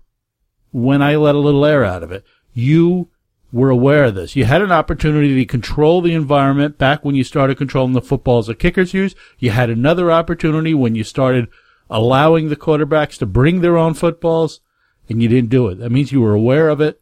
when 0.71 1.01
I 1.01 1.17
let 1.17 1.35
a 1.35 1.39
little 1.39 1.65
air 1.65 1.83
out 1.83 2.01
of 2.01 2.13
it? 2.13 2.23
You 2.53 3.09
were 3.51 3.71
aware 3.71 4.05
of 4.05 4.15
this. 4.15 4.37
You 4.37 4.45
had 4.45 4.61
an 4.61 4.71
opportunity 4.71 5.35
to 5.35 5.45
control 5.45 5.99
the 5.99 6.13
environment 6.13 6.77
back 6.77 7.03
when 7.03 7.15
you 7.15 7.25
started 7.25 7.57
controlling 7.57 7.91
the 7.91 8.01
footballs 8.01 8.47
the 8.47 8.55
kickers 8.55 8.93
use. 8.93 9.15
You 9.37 9.49
had 9.49 9.69
another 9.69 10.13
opportunity 10.13 10.73
when 10.73 10.95
you 10.95 11.03
started 11.03 11.49
allowing 11.89 12.47
the 12.47 12.55
quarterbacks 12.55 13.17
to 13.17 13.25
bring 13.25 13.59
their 13.59 13.75
own 13.75 13.95
footballs 13.95 14.61
and 15.09 15.21
you 15.21 15.27
didn't 15.27 15.49
do 15.49 15.67
it. 15.67 15.79
That 15.79 15.91
means 15.91 16.13
you 16.13 16.21
were 16.21 16.33
aware 16.33 16.69
of 16.69 16.79
it 16.79 17.01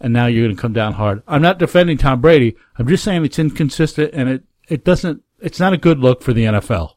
and 0.00 0.12
now 0.12 0.26
you're 0.26 0.44
going 0.44 0.56
to 0.56 0.60
come 0.60 0.72
down 0.72 0.94
hard. 0.94 1.22
I'm 1.26 1.42
not 1.42 1.58
defending 1.58 1.98
Tom 1.98 2.20
Brady. 2.20 2.56
I'm 2.76 2.86
just 2.86 3.04
saying 3.04 3.24
it's 3.24 3.38
inconsistent 3.38 4.10
and 4.14 4.28
it, 4.28 4.44
it 4.68 4.84
doesn't, 4.84 5.22
it's 5.40 5.60
not 5.60 5.72
a 5.72 5.78
good 5.78 5.98
look 5.98 6.22
for 6.22 6.32
the 6.32 6.44
NFL. 6.44 6.94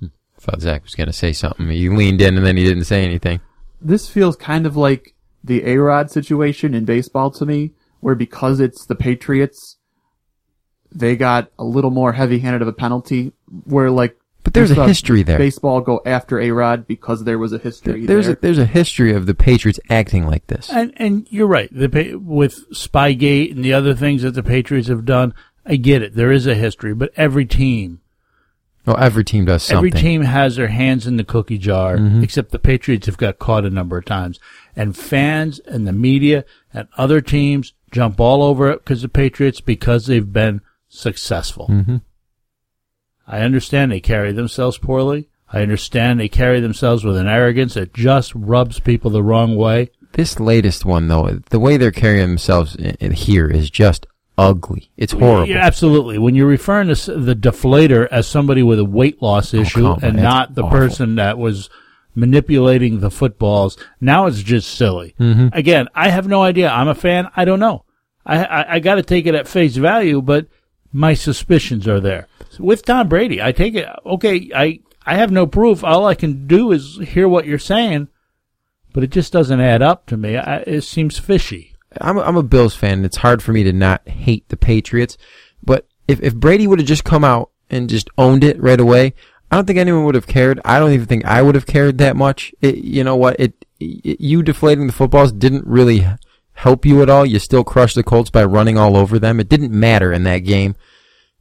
I 0.00 0.06
hmm. 0.06 0.06
thought 0.38 0.60
Zach 0.60 0.82
was 0.82 0.94
going 0.94 1.06
to 1.06 1.12
say 1.12 1.32
something. 1.32 1.68
He 1.68 1.88
leaned 1.88 2.20
in 2.20 2.36
and 2.36 2.44
then 2.44 2.56
he 2.56 2.64
didn't 2.64 2.84
say 2.84 3.04
anything. 3.04 3.40
This 3.80 4.08
feels 4.08 4.36
kind 4.36 4.66
of 4.66 4.76
like 4.76 5.14
the 5.44 5.64
A-Rod 5.64 6.10
situation 6.10 6.74
in 6.74 6.84
baseball 6.84 7.30
to 7.32 7.46
me, 7.46 7.72
where 8.00 8.16
because 8.16 8.58
it's 8.58 8.84
the 8.86 8.96
Patriots, 8.96 9.76
they 10.90 11.16
got 11.16 11.52
a 11.58 11.64
little 11.64 11.90
more 11.90 12.12
heavy-handed 12.12 12.62
of 12.62 12.68
a 12.68 12.72
penalty, 12.72 13.32
where 13.64 13.90
like 13.90 14.18
But 14.48 14.54
there's 14.54 14.70
a 14.70 14.76
does 14.76 14.88
history 14.88 15.22
there. 15.22 15.36
Baseball 15.36 15.82
go 15.82 16.00
after 16.06 16.40
A-Rod 16.40 16.86
because 16.86 17.24
there 17.24 17.38
was 17.38 17.52
a 17.52 17.58
history 17.58 18.06
There's 18.06 18.26
there. 18.26 18.34
a, 18.34 18.40
there's 18.40 18.58
a 18.58 18.64
history 18.64 19.12
of 19.12 19.26
the 19.26 19.34
Patriots 19.34 19.78
acting 19.90 20.26
like 20.26 20.46
this. 20.46 20.70
And 20.70 20.92
and 20.96 21.26
you're 21.30 21.46
right. 21.46 21.68
The 21.70 22.16
with 22.16 22.70
Spygate 22.70 23.52
and 23.52 23.62
the 23.62 23.74
other 23.74 23.94
things 23.94 24.22
that 24.22 24.32
the 24.32 24.42
Patriots 24.42 24.88
have 24.88 25.04
done, 25.04 25.34
I 25.66 25.76
get 25.76 26.02
it. 26.02 26.14
There 26.14 26.32
is 26.32 26.46
a 26.46 26.54
history, 26.54 26.94
but 26.94 27.12
every 27.14 27.44
team, 27.44 28.00
Well, 28.86 28.96
every 28.98 29.22
team 29.22 29.44
does 29.44 29.64
something. 29.64 29.76
every 29.76 29.90
team 29.90 30.22
has 30.22 30.56
their 30.56 30.68
hands 30.68 31.06
in 31.06 31.18
the 31.18 31.24
cookie 31.24 31.58
jar, 31.58 31.98
mm-hmm. 31.98 32.22
except 32.22 32.50
the 32.50 32.58
Patriots 32.58 33.04
have 33.04 33.18
got 33.18 33.38
caught 33.38 33.66
a 33.66 33.70
number 33.70 33.98
of 33.98 34.06
times. 34.06 34.40
And 34.74 34.96
fans 34.96 35.58
and 35.58 35.86
the 35.86 35.92
media 35.92 36.46
and 36.72 36.88
other 36.96 37.20
teams 37.20 37.74
jump 37.90 38.18
all 38.18 38.42
over 38.42 38.70
it 38.70 38.82
because 38.82 39.02
the 39.02 39.08
Patriots 39.10 39.60
because 39.60 40.06
they've 40.06 40.32
been 40.32 40.62
successful. 40.88 41.68
Mm-hmm. 41.68 41.96
I 43.28 43.40
understand 43.40 43.92
they 43.92 44.00
carry 44.00 44.32
themselves 44.32 44.78
poorly. 44.78 45.28
I 45.52 45.60
understand 45.62 46.18
they 46.18 46.28
carry 46.28 46.60
themselves 46.60 47.04
with 47.04 47.16
an 47.16 47.28
arrogance 47.28 47.74
that 47.74 47.94
just 47.94 48.34
rubs 48.34 48.80
people 48.80 49.10
the 49.10 49.22
wrong 49.22 49.54
way. 49.56 49.90
This 50.12 50.40
latest 50.40 50.84
one, 50.84 51.08
though, 51.08 51.40
the 51.50 51.60
way 51.60 51.76
they're 51.76 51.90
carrying 51.90 52.26
themselves 52.28 52.76
i- 52.82 52.96
i- 53.00 53.08
here 53.12 53.46
is 53.48 53.70
just 53.70 54.06
ugly. 54.38 54.90
It's 54.96 55.12
horrible. 55.12 55.48
Yeah, 55.48 55.64
absolutely. 55.64 56.16
When 56.18 56.34
you're 56.34 56.46
referring 56.46 56.88
to 56.94 57.14
the 57.18 57.34
deflator 57.36 58.08
as 58.10 58.26
somebody 58.26 58.62
with 58.62 58.78
a 58.78 58.84
weight 58.84 59.20
loss 59.22 59.52
issue 59.52 59.86
Oh, 59.86 59.98
and 60.02 60.16
not 60.16 60.54
the 60.54 60.62
awful. 60.62 60.78
person 60.78 61.14
that 61.16 61.38
was 61.38 61.68
manipulating 62.14 63.00
the 63.00 63.10
footballs, 63.10 63.76
now 64.00 64.26
it's 64.26 64.42
just 64.42 64.70
silly. 64.74 65.14
Mm-hmm. 65.20 65.48
Again, 65.52 65.88
I 65.94 66.08
have 66.10 66.26
no 66.28 66.42
idea. 66.42 66.70
I'm 66.70 66.88
a 66.88 66.94
fan. 66.94 67.28
I 67.36 67.44
don't 67.44 67.60
know. 67.60 67.84
I 68.26 68.44
I, 68.44 68.74
I 68.74 68.78
got 68.80 68.96
to 68.96 69.02
take 69.02 69.26
it 69.26 69.34
at 69.34 69.48
face 69.48 69.76
value, 69.76 70.20
but 70.20 70.46
my 70.92 71.14
suspicions 71.14 71.86
are 71.86 72.00
there. 72.00 72.26
With 72.58 72.84
Tom 72.84 73.08
Brady, 73.08 73.42
I 73.42 73.52
take 73.52 73.74
it. 73.74 73.88
Okay, 74.04 74.50
I 74.54 74.80
I 75.06 75.14
have 75.14 75.30
no 75.30 75.46
proof. 75.46 75.84
All 75.84 76.06
I 76.06 76.14
can 76.14 76.46
do 76.46 76.72
is 76.72 76.98
hear 76.98 77.28
what 77.28 77.46
you're 77.46 77.58
saying, 77.58 78.08
but 78.92 79.02
it 79.02 79.10
just 79.10 79.32
doesn't 79.32 79.60
add 79.60 79.82
up 79.82 80.06
to 80.06 80.16
me. 80.16 80.36
I, 80.36 80.58
it 80.58 80.82
seems 80.82 81.18
fishy. 81.18 81.74
I'm 82.00 82.18
a, 82.18 82.20
I'm 82.20 82.36
a 82.36 82.42
Bills 82.42 82.74
fan. 82.74 83.04
It's 83.04 83.16
hard 83.18 83.42
for 83.42 83.52
me 83.52 83.62
to 83.64 83.72
not 83.72 84.06
hate 84.06 84.48
the 84.48 84.56
Patriots. 84.56 85.16
But 85.62 85.86
if, 86.06 86.20
if 86.22 86.34
Brady 86.34 86.66
would 86.66 86.78
have 86.78 86.88
just 86.88 87.04
come 87.04 87.24
out 87.24 87.50
and 87.70 87.88
just 87.88 88.10
owned 88.18 88.44
it 88.44 88.60
right 88.60 88.80
away, 88.80 89.14
I 89.50 89.56
don't 89.56 89.66
think 89.66 89.78
anyone 89.78 90.04
would 90.04 90.14
have 90.14 90.26
cared. 90.26 90.60
I 90.64 90.78
don't 90.78 90.92
even 90.92 91.06
think 91.06 91.24
I 91.24 91.40
would 91.42 91.54
have 91.54 91.66
cared 91.66 91.98
that 91.98 92.16
much. 92.16 92.54
It, 92.60 92.76
you 92.76 93.02
know 93.02 93.16
what? 93.16 93.40
It, 93.40 93.64
it 93.80 94.20
you 94.20 94.42
deflating 94.42 94.86
the 94.86 94.92
footballs 94.92 95.32
didn't 95.32 95.66
really 95.66 96.06
help 96.58 96.84
you 96.84 97.02
at 97.02 97.08
all. 97.08 97.24
You 97.24 97.38
still 97.38 97.62
crushed 97.62 97.94
the 97.94 98.02
Colts 98.02 98.30
by 98.30 98.44
running 98.44 98.76
all 98.76 98.96
over 98.96 99.18
them. 99.18 99.38
It 99.38 99.48
didn't 99.48 99.70
matter 99.70 100.12
in 100.12 100.24
that 100.24 100.38
game. 100.38 100.74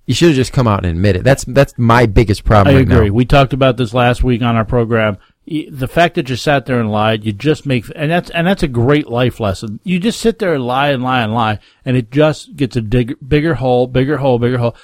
You 0.06 0.14
should 0.14 0.30
have 0.30 0.36
just 0.36 0.54
come 0.54 0.68
out 0.68 0.86
and 0.86 0.96
admit 0.96 1.16
it. 1.16 1.24
That's 1.24 1.44
that's 1.44 1.74
my 1.78 2.06
biggest 2.06 2.46
problem 2.46 2.76
I 2.76 2.78
right 2.80 2.88
agree. 2.88 3.10
now. 3.10 3.16
We 3.16 3.26
talked 3.26 3.52
about 3.52 3.78
this 3.78 3.94
last 3.94 4.24
week 4.24 4.42
on 4.42 4.56
our 4.56 4.64
program. 4.64 5.18
The 5.46 5.88
fact 5.88 6.16
that 6.16 6.30
you 6.30 6.36
sat 6.36 6.66
there 6.66 6.80
and 6.80 6.92
lied, 6.92 7.26
you 7.26 7.34
just 7.34 7.66
make, 7.66 7.86
and 7.96 8.12
that's 8.12 8.30
and 8.30 8.46
that's 8.46 8.64
a 8.64 8.68
great 8.68 9.10
life 9.10 9.40
lesson. 9.40 9.80
You 9.84 10.00
just 10.00 10.20
sit 10.20 10.40
there 10.40 10.54
and 10.54 10.66
lie 10.66 10.92
and 10.92 11.04
lie 11.04 11.24
and 11.24 11.34
lie, 11.34 11.60
and 11.84 11.98
it 11.98 12.12
just 12.12 12.56
gets 12.56 12.76
a 12.76 12.82
dig, 12.82 13.16
bigger 13.28 13.56
hole, 13.56 13.88
bigger 13.88 14.18
hole, 14.18 14.40
bigger 14.40 14.60
hole. 14.60 14.76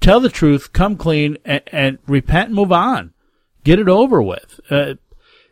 Tell 0.00 0.20
the 0.20 0.30
truth, 0.30 0.72
come 0.72 0.96
clean, 0.96 1.36
and, 1.44 1.62
and 1.72 1.98
repent 2.06 2.46
and 2.46 2.54
move 2.54 2.72
on. 2.72 3.12
Get 3.64 3.78
it 3.78 3.88
over 3.88 4.22
with. 4.22 4.60
Uh, 4.70 4.94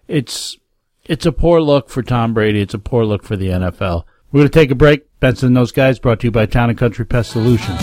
it's 0.06 0.56
it's 1.04 1.26
a 1.26 1.32
poor 1.32 1.60
look 1.60 1.90
for 1.90 2.02
Tom 2.02 2.34
Brady. 2.34 2.60
It's 2.60 2.74
a 2.74 2.78
poor 2.78 3.04
look 3.04 3.24
for 3.24 3.36
the 3.36 3.48
NFL. 3.48 4.04
We're 4.30 4.40
going 4.40 4.50
to 4.50 4.58
take 4.58 4.70
a 4.70 4.74
break. 4.74 5.06
Benson 5.20 5.48
and 5.48 5.56
those 5.56 5.72
guys 5.72 5.98
brought 5.98 6.20
to 6.20 6.26
you 6.26 6.30
by 6.30 6.44
Town 6.44 6.68
and 6.68 6.78
Country 6.78 7.06
Pest 7.06 7.30
Solutions. 7.30 7.80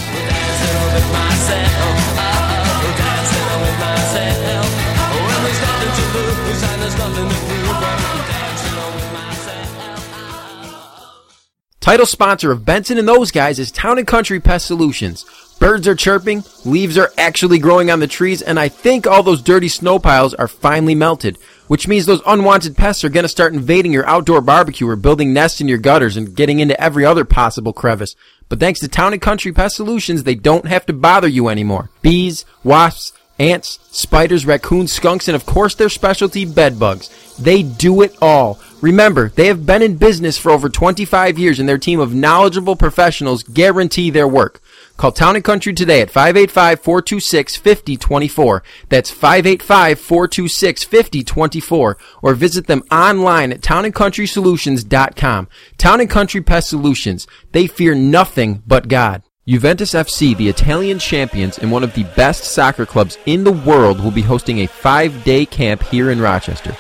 Title 11.79 12.05
sponsor 12.08 12.51
of 12.51 12.65
Benson 12.65 12.97
and 12.97 13.08
those 13.08 13.31
guys 13.31 13.60
is 13.60 13.71
Town 13.71 13.97
and 13.97 14.08
Country 14.08 14.39
Pest 14.39 14.67
Solutions. 14.67 15.25
Birds 15.60 15.88
are 15.88 15.95
chirping, 15.95 16.43
leaves 16.63 16.97
are 16.97 17.12
actually 17.17 17.60
growing 17.60 17.89
on 17.89 17.99
the 17.99 18.08
trees, 18.08 18.41
and 18.41 18.60
I 18.60 18.69
think 18.69 19.08
all 19.08 19.23
those 19.23 19.41
dirty 19.41 19.67
snow 19.67 19.99
piles 19.99 20.34
are 20.34 20.47
finally 20.47 20.95
melted, 20.95 21.38
which 21.67 21.88
means 21.88 22.06
those 22.06 22.21
unwanted 22.25 22.78
pests 22.78 23.04
are 23.04 23.10
gonna 23.10 23.28
start 23.28 23.54
invading 23.54 23.91
your 23.91 24.08
outdoor 24.08 24.41
barbecue 24.41 24.88
or 24.88 24.95
building 24.95 25.34
nests 25.34 25.62
in 25.62 25.67
your 25.67 25.78
gutters 25.78 26.17
and 26.17 26.36
getting 26.36 26.60
into 26.60 26.80
every 26.80 27.06
other 27.06 27.25
possible 27.25 27.73
crevice. 27.73 28.15
But 28.49 28.60
thanks 28.60 28.80
to 28.82 28.88
Town 28.88 29.13
and 29.13 29.21
Country 29.21 29.51
Pest 29.51 29.75
Solutions, 29.75 30.23
they 30.23 30.36
don't 30.36 30.67
have 30.67 30.86
to 30.86 30.93
bother 30.93 31.28
you 31.28 31.47
anymore. 31.47 31.89
Bees, 32.01 32.45
wasps, 32.63 33.13
ants, 33.39 33.80
spiders, 33.91 34.45
raccoons, 34.45 34.93
skunks, 34.93 35.28
and 35.28 35.36
of 35.36 35.45
course 35.45 35.75
their 35.75 35.89
specialty 35.89 36.45
bed 36.45 36.80
bugs. 36.80 37.10
They 37.38 37.63
do 37.63 38.01
it 38.01 38.15
all. 38.21 38.60
Remember, 38.82 39.30
they 39.30 39.47
have 39.47 39.65
been 39.65 39.82
in 39.82 39.97
business 39.97 40.38
for 40.38 40.51
over 40.51 40.69
25 40.69 41.39
years 41.39 41.60
and 41.60 41.67
their 41.67 41.78
team 41.78 41.99
of 41.99 42.13
knowledgeable 42.13 42.75
professionals 42.75 43.43
guarantee 43.43 44.10
their 44.10 44.28
work. 44.28 44.62
Call 44.97 45.12
Town 45.12 45.36
and 45.36 45.43
Country 45.43 45.73
today 45.73 46.01
at 46.01 46.10
585-426-5024. 46.10 48.62
That's 48.89 49.12
585-426-5024 49.12 51.95
or 52.21 52.34
visit 52.34 52.67
them 52.67 52.84
online 52.91 53.51
at 53.51 53.62
townandcountrysolutions.com. 53.62 55.47
Town 55.77 55.99
and 55.99 56.10
Country 56.10 56.41
Pest 56.41 56.69
Solutions. 56.69 57.27
They 57.51 57.67
fear 57.67 57.93
nothing 57.93 58.63
but 58.65 58.88
God. 58.88 59.21
Juventus 59.47 59.93
FC, 59.93 60.36
the 60.36 60.49
Italian 60.49 60.97
champions 60.97 61.60
and 61.60 61.71
one 61.71 61.84
of 61.84 61.93
the 61.93 62.03
best 62.15 62.45
soccer 62.45 62.84
clubs 62.86 63.19
in 63.27 63.43
the 63.43 63.51
world, 63.51 64.03
will 64.03 64.10
be 64.10 64.23
hosting 64.23 64.62
a 64.62 64.67
five-day 64.67 65.45
camp 65.45 65.84
here 65.84 66.10
in 66.10 66.19
Rochester. 66.19 66.75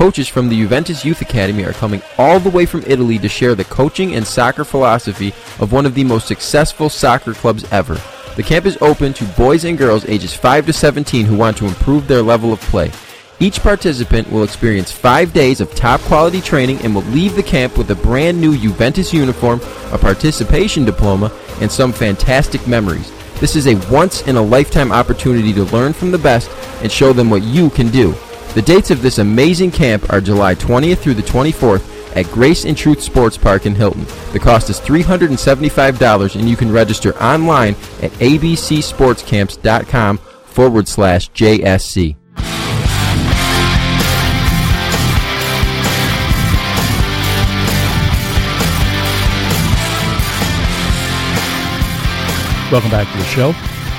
Coaches 0.00 0.28
from 0.28 0.48
the 0.48 0.56
Juventus 0.56 1.04
Youth 1.04 1.20
Academy 1.20 1.62
are 1.62 1.74
coming 1.74 2.00
all 2.16 2.40
the 2.40 2.48
way 2.48 2.64
from 2.64 2.82
Italy 2.86 3.18
to 3.18 3.28
share 3.28 3.54
the 3.54 3.64
coaching 3.64 4.14
and 4.14 4.26
soccer 4.26 4.64
philosophy 4.64 5.34
of 5.58 5.72
one 5.72 5.84
of 5.84 5.94
the 5.94 6.04
most 6.04 6.26
successful 6.26 6.88
soccer 6.88 7.34
clubs 7.34 7.70
ever. 7.70 8.00
The 8.34 8.42
camp 8.42 8.64
is 8.64 8.78
open 8.80 9.12
to 9.12 9.24
boys 9.36 9.66
and 9.66 9.76
girls 9.76 10.06
ages 10.06 10.32
5 10.32 10.64
to 10.64 10.72
17 10.72 11.26
who 11.26 11.36
want 11.36 11.58
to 11.58 11.66
improve 11.66 12.08
their 12.08 12.22
level 12.22 12.50
of 12.50 12.62
play. 12.62 12.90
Each 13.40 13.60
participant 13.60 14.32
will 14.32 14.42
experience 14.42 14.90
five 14.90 15.34
days 15.34 15.60
of 15.60 15.74
top 15.74 16.00
quality 16.00 16.40
training 16.40 16.78
and 16.78 16.94
will 16.94 17.02
leave 17.02 17.36
the 17.36 17.42
camp 17.42 17.76
with 17.76 17.90
a 17.90 17.94
brand 17.94 18.40
new 18.40 18.56
Juventus 18.56 19.12
uniform, 19.12 19.60
a 19.92 19.98
participation 19.98 20.86
diploma, 20.86 21.30
and 21.60 21.70
some 21.70 21.92
fantastic 21.92 22.66
memories. 22.66 23.12
This 23.38 23.54
is 23.54 23.66
a 23.66 23.74
once 23.92 24.26
in 24.26 24.36
a 24.36 24.42
lifetime 24.42 24.92
opportunity 24.92 25.52
to 25.52 25.64
learn 25.64 25.92
from 25.92 26.10
the 26.10 26.16
best 26.16 26.50
and 26.82 26.90
show 26.90 27.12
them 27.12 27.28
what 27.28 27.42
you 27.42 27.68
can 27.68 27.90
do. 27.90 28.14
The 28.54 28.62
dates 28.62 28.90
of 28.90 29.00
this 29.00 29.18
amazing 29.18 29.70
camp 29.70 30.12
are 30.12 30.20
July 30.20 30.56
20th 30.56 30.98
through 30.98 31.14
the 31.14 31.22
24th 31.22 32.16
at 32.16 32.26
Grace 32.32 32.64
and 32.64 32.76
Truth 32.76 33.00
Sports 33.00 33.36
Park 33.36 33.64
in 33.64 33.76
Hilton. 33.76 34.04
The 34.32 34.40
cost 34.40 34.68
is 34.70 34.80
$375 34.80 36.34
and 36.34 36.48
you 36.48 36.56
can 36.56 36.72
register 36.72 37.14
online 37.22 37.76
at 38.02 38.10
abcsportscamps.com 38.10 40.18
forward 40.18 40.88
slash 40.88 41.30
JSC. 41.30 42.16
Welcome 52.72 52.90
back 52.90 53.08
to 53.12 53.18
the 53.18 53.24
show. 53.26 53.52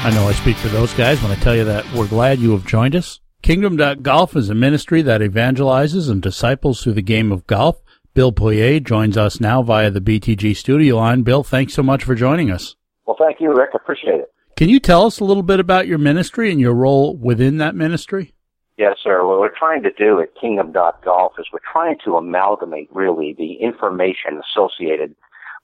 I 0.04 0.12
know 0.14 0.28
I 0.28 0.34
speak 0.34 0.58
for 0.58 0.68
those 0.68 0.94
guys 0.94 1.22
when 1.22 1.32
I 1.32 1.36
tell 1.36 1.56
you 1.56 1.64
that 1.64 1.90
we're 1.94 2.08
glad 2.08 2.40
you 2.40 2.52
have 2.52 2.66
joined 2.66 2.98
us. 2.98 3.21
Kingdom.golf 3.42 4.36
is 4.36 4.52
a 4.52 4.56
ministry 4.56 5.02
that 5.02 5.22
evangelizes 5.22 6.12
and 6.12 6.22
disciples 6.22 6.84
through 6.84 6.94
the 6.94 7.02
game 7.02 7.32
of 7.32 7.48
golf. 7.48 7.82
Bill 8.14 8.32
Poirier 8.32 8.80
joins 8.80 9.18
us 9.18 9.40
now 9.40 9.64
via 9.64 9.90
the 9.90 10.00
BTG 10.00 10.56
studio 10.56 10.98
line. 10.98 11.24
Bill, 11.24 11.44
thanks 11.44 11.74
so 11.74 11.82
much 11.82 12.04
for 12.04 12.14
joining 12.14 12.52
us. 12.52 12.76
Well, 13.08 13.18
thank 13.18 13.42
you, 13.42 13.52
Rick. 13.52 13.72
Appreciate 13.74 14.20
it. 14.20 14.32
Can 14.58 14.70
you 14.70 14.80
tell 14.80 15.08
us 15.08 15.20
a 15.20 15.24
little 15.24 15.42
bit 15.42 15.60
about 15.60 15.88
your 15.88 15.98
ministry 15.98 16.52
and 16.52 16.60
your 16.60 16.76
role 16.76 17.18
within 17.18 17.58
that 17.58 17.74
ministry? 17.74 18.36
Yes, 18.78 18.98
sir. 19.04 19.26
What 19.26 19.40
we're 19.40 19.58
trying 19.58 19.82
to 19.84 19.92
do 19.92 20.20
at 20.20 20.40
Kingdom.golf 20.40 21.34
is 21.40 21.48
we're 21.52 21.60
trying 21.72 21.98
to 22.06 22.18
amalgamate 22.18 22.90
really 22.94 23.34
the 23.36 23.54
information 23.54 24.40
associated 24.52 25.16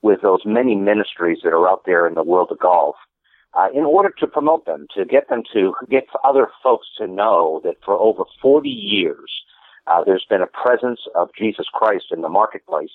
with 0.02 0.20
those 0.20 0.40
many 0.44 0.74
ministries 0.74 1.38
that 1.44 1.50
are 1.50 1.68
out 1.68 1.82
there 1.86 2.08
in 2.08 2.14
the 2.14 2.24
world 2.24 2.48
of 2.50 2.58
golf 2.58 2.96
uh, 3.54 3.68
in 3.74 3.84
order 3.84 4.10
to 4.18 4.26
promote 4.26 4.66
them, 4.66 4.86
to 4.96 5.04
get 5.04 5.28
them 5.28 5.42
to 5.52 5.74
get 5.90 6.06
other 6.24 6.48
folks 6.62 6.86
to 6.98 7.06
know 7.06 7.60
that 7.64 7.76
for 7.84 7.94
over 7.98 8.24
40 8.40 8.68
years, 8.68 9.30
uh, 9.86 10.04
there's 10.04 10.26
been 10.28 10.42
a 10.42 10.46
presence 10.46 11.00
of 11.14 11.30
Jesus 11.38 11.66
Christ 11.72 12.06
in 12.10 12.20
the 12.20 12.28
marketplace 12.28 12.90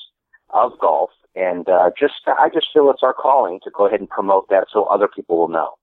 of 0.50 0.78
golf. 0.80 1.10
And 1.36 1.68
uh, 1.68 1.90
just, 2.00 2.14
I 2.28 2.50
just 2.54 2.68
feel 2.74 2.92
it's 2.92 3.02
our 3.02 3.14
calling 3.14 3.60
to 3.64 3.72
go 3.72 3.88
ahead 3.88 4.00
and 4.00 4.10
promote 4.10 4.50
that 4.50 4.68
so 4.72 4.84
other 4.84 5.08
people 5.08 5.38
will 5.38 5.48
know. 5.48 5.74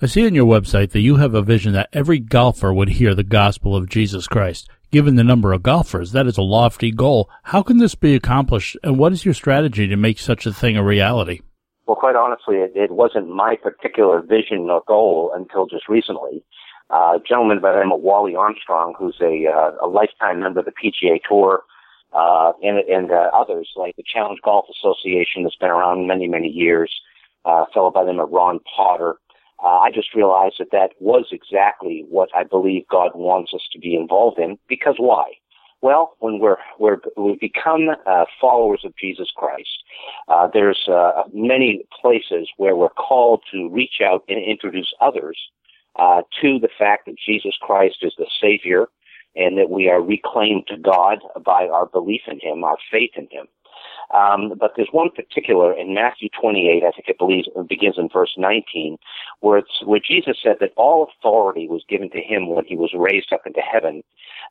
I 0.00 0.06
see 0.06 0.24
on 0.26 0.34
your 0.34 0.46
website 0.46 0.90
that 0.90 1.00
you 1.00 1.16
have 1.16 1.34
a 1.34 1.42
vision 1.42 1.72
that 1.72 1.88
every 1.92 2.20
golfer 2.20 2.72
would 2.72 2.90
hear 2.90 3.14
the 3.14 3.24
gospel 3.24 3.74
of 3.74 3.88
Jesus 3.88 4.28
Christ. 4.28 4.68
Given 4.92 5.16
the 5.16 5.24
number 5.24 5.52
of 5.52 5.62
golfers, 5.62 6.12
that 6.12 6.26
is 6.26 6.38
a 6.38 6.42
lofty 6.42 6.92
goal. 6.92 7.28
How 7.42 7.62
can 7.62 7.78
this 7.78 7.94
be 7.94 8.14
accomplished, 8.14 8.76
and 8.84 8.96
what 8.96 9.12
is 9.12 9.24
your 9.24 9.34
strategy 9.34 9.88
to 9.88 9.96
make 9.96 10.18
such 10.18 10.46
a 10.46 10.52
thing 10.52 10.76
a 10.76 10.84
reality? 10.84 11.40
Well, 11.88 11.96
quite 11.96 12.16
honestly, 12.16 12.56
it, 12.56 12.72
it 12.74 12.90
wasn't 12.90 13.30
my 13.30 13.56
particular 13.56 14.20
vision 14.20 14.68
or 14.68 14.82
goal 14.86 15.32
until 15.34 15.64
just 15.66 15.88
recently. 15.88 16.44
Uh, 16.90 17.16
a 17.16 17.20
gentleman 17.26 17.60
by 17.62 17.72
the 17.72 17.80
name 17.80 17.92
of 17.92 18.02
Wally 18.02 18.36
Armstrong, 18.36 18.92
who's 18.98 19.16
a, 19.22 19.46
uh, 19.48 19.70
a 19.82 19.88
lifetime 19.88 20.40
member 20.40 20.60
of 20.60 20.66
the 20.66 20.72
PGA 20.72 21.18
Tour, 21.26 21.62
uh, 22.12 22.52
and, 22.62 22.78
and 22.90 23.10
uh, 23.10 23.30
others 23.32 23.70
like 23.74 23.96
the 23.96 24.02
Challenge 24.02 24.38
Golf 24.44 24.66
Association 24.70 25.44
that's 25.44 25.56
been 25.56 25.70
around 25.70 26.06
many, 26.06 26.28
many 26.28 26.48
years, 26.48 26.92
uh, 27.46 27.64
a 27.64 27.66
fellow 27.72 27.90
by 27.90 28.04
the 28.04 28.12
name 28.12 28.20
of 28.20 28.30
Ron 28.30 28.60
Potter. 28.76 29.16
Uh, 29.64 29.78
I 29.78 29.90
just 29.90 30.14
realized 30.14 30.56
that 30.58 30.72
that 30.72 30.90
was 31.00 31.28
exactly 31.32 32.04
what 32.10 32.28
I 32.36 32.44
believe 32.44 32.86
God 32.90 33.12
wants 33.14 33.54
us 33.54 33.66
to 33.72 33.78
be 33.78 33.96
involved 33.96 34.38
in. 34.38 34.58
Because 34.68 34.96
why? 34.98 35.32
Well, 35.80 36.16
when 36.18 36.40
we're, 36.40 36.56
we're 36.78 36.98
we 37.16 37.36
become 37.40 37.88
uh, 38.04 38.24
followers 38.40 38.80
of 38.84 38.96
Jesus 38.96 39.28
Christ, 39.36 39.84
uh, 40.26 40.48
there's 40.52 40.88
uh, 40.88 41.22
many 41.32 41.84
places 42.00 42.48
where 42.56 42.74
we're 42.74 42.88
called 42.88 43.42
to 43.52 43.68
reach 43.68 44.00
out 44.04 44.24
and 44.28 44.42
introduce 44.42 44.92
others 45.00 45.38
uh, 45.96 46.22
to 46.40 46.58
the 46.58 46.68
fact 46.78 47.06
that 47.06 47.14
Jesus 47.24 47.54
Christ 47.60 47.98
is 48.02 48.12
the 48.18 48.26
Savior, 48.40 48.86
and 49.36 49.56
that 49.56 49.70
we 49.70 49.88
are 49.88 50.02
reclaimed 50.02 50.66
to 50.66 50.76
God 50.76 51.18
by 51.44 51.68
our 51.68 51.86
belief 51.86 52.22
in 52.26 52.40
Him, 52.40 52.64
our 52.64 52.78
faith 52.90 53.12
in 53.16 53.28
Him. 53.30 53.46
Um, 54.14 54.54
but 54.58 54.72
there's 54.76 54.88
one 54.90 55.10
particular 55.10 55.72
in 55.72 55.94
Matthew 55.94 56.28
28, 56.40 56.82
I 56.82 56.90
think 56.92 57.08
it 57.08 57.18
believes, 57.18 57.48
begins 57.68 57.96
in 57.98 58.08
verse 58.08 58.34
19, 58.38 58.96
where 59.40 59.58
it's 59.58 59.82
where 59.84 60.00
Jesus 60.00 60.38
said 60.42 60.56
that 60.60 60.72
all 60.76 61.08
authority 61.20 61.68
was 61.68 61.84
given 61.88 62.10
to 62.10 62.20
him 62.20 62.48
when 62.48 62.64
he 62.64 62.76
was 62.76 62.92
raised 62.94 63.32
up 63.32 63.46
into 63.46 63.60
heaven, 63.60 64.02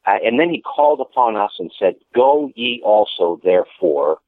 uh, 0.05 0.17
and 0.23 0.39
then 0.39 0.49
he 0.49 0.61
called 0.61 1.01
upon 1.01 1.35
us 1.35 1.53
and 1.57 1.71
said, 1.77 1.95
"Go 2.13 2.51
ye 2.55 2.81
also, 2.83 3.39
therefore, 3.43 4.19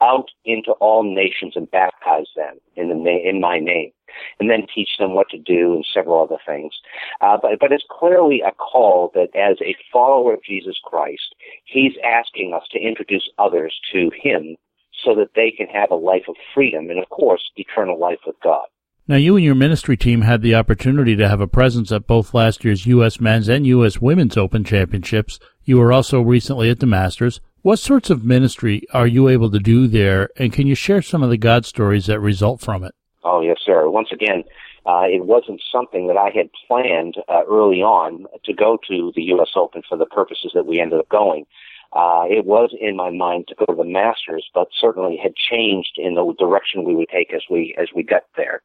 out 0.00 0.30
into 0.44 0.72
all 0.72 1.02
nations 1.02 1.56
and 1.56 1.70
baptize 1.70 2.30
them 2.36 2.58
in 2.76 2.88
the 2.88 2.94
na- 2.94 3.28
in 3.28 3.40
my 3.40 3.58
name." 3.58 3.92
and 4.40 4.48
then 4.48 4.66
teach 4.72 4.96
them 4.98 5.14
what 5.14 5.28
to 5.28 5.36
do 5.36 5.74
and 5.74 5.84
several 5.92 6.22
other 6.22 6.38
things. 6.46 6.72
Uh, 7.20 7.36
but, 7.36 7.58
but 7.58 7.72
it's 7.72 7.84
clearly 7.90 8.40
a 8.40 8.52
call 8.52 9.10
that 9.14 9.28
as 9.34 9.58
a 9.60 9.76
follower 9.92 10.34
of 10.34 10.42
Jesus 10.44 10.78
Christ, 10.82 11.34
he's 11.64 11.92
asking 12.04 12.54
us 12.54 12.62
to 12.70 12.78
introduce 12.78 13.28
others 13.36 13.78
to 13.92 14.10
him 14.14 14.56
so 15.04 15.14
that 15.14 15.30
they 15.34 15.50
can 15.50 15.66
have 15.68 15.90
a 15.90 15.96
life 15.96 16.24
of 16.28 16.36
freedom 16.54 16.90
and, 16.90 16.98
of 16.98 17.08
course, 17.08 17.42
eternal 17.56 17.98
life 17.98 18.18
with 18.26 18.36
God. 18.42 18.66
Now, 19.08 19.16
you 19.16 19.36
and 19.36 19.44
your 19.44 19.54
ministry 19.54 19.96
team 19.96 20.22
had 20.22 20.42
the 20.42 20.56
opportunity 20.56 21.14
to 21.14 21.28
have 21.28 21.40
a 21.40 21.46
presence 21.46 21.92
at 21.92 22.08
both 22.08 22.34
last 22.34 22.64
year's 22.64 22.86
U.S. 22.86 23.20
Men's 23.20 23.48
and 23.48 23.64
U.S. 23.64 24.00
Women's 24.00 24.36
Open 24.36 24.64
Championships. 24.64 25.38
You 25.62 25.78
were 25.78 25.92
also 25.92 26.20
recently 26.20 26.70
at 26.70 26.80
the 26.80 26.86
Masters. 26.86 27.40
What 27.62 27.78
sorts 27.78 28.10
of 28.10 28.24
ministry 28.24 28.82
are 28.92 29.06
you 29.06 29.28
able 29.28 29.50
to 29.52 29.60
do 29.60 29.86
there, 29.86 30.30
and 30.36 30.52
can 30.52 30.66
you 30.66 30.74
share 30.74 31.02
some 31.02 31.22
of 31.22 31.30
the 31.30 31.36
God 31.36 31.64
stories 31.64 32.06
that 32.06 32.18
result 32.18 32.60
from 32.60 32.82
it? 32.82 32.94
Oh, 33.22 33.40
yes, 33.40 33.58
sir. 33.64 33.88
Once 33.88 34.08
again, 34.12 34.42
uh, 34.86 35.02
it 35.06 35.24
wasn't 35.24 35.60
something 35.72 36.06
that 36.06 36.16
I 36.16 36.30
had 36.30 36.48
planned 36.66 37.16
uh, 37.28 37.42
early 37.48 37.82
on 37.82 38.26
to 38.44 38.52
go 38.52 38.78
to 38.88 39.12
the 39.16 39.22
U.S. 39.22 39.50
Open 39.56 39.82
for 39.88 39.98
the 39.98 40.06
purposes 40.06 40.52
that 40.54 40.66
we 40.66 40.80
ended 40.80 41.00
up 41.00 41.08
going. 41.08 41.44
Uh, 41.92 42.24
it 42.28 42.44
was 42.44 42.74
in 42.78 42.96
my 42.96 43.10
mind 43.10 43.46
to 43.48 43.54
go 43.54 43.64
to 43.66 43.74
the 43.74 43.84
Masters, 43.84 44.50
but 44.52 44.68
certainly 44.78 45.16
had 45.16 45.34
changed 45.36 45.96
in 45.96 46.14
the 46.14 46.34
direction 46.38 46.84
we 46.84 46.94
would 46.94 47.08
take 47.08 47.32
as 47.32 47.42
we 47.50 47.74
as 47.78 47.88
we 47.94 48.02
got 48.02 48.24
there. 48.36 48.62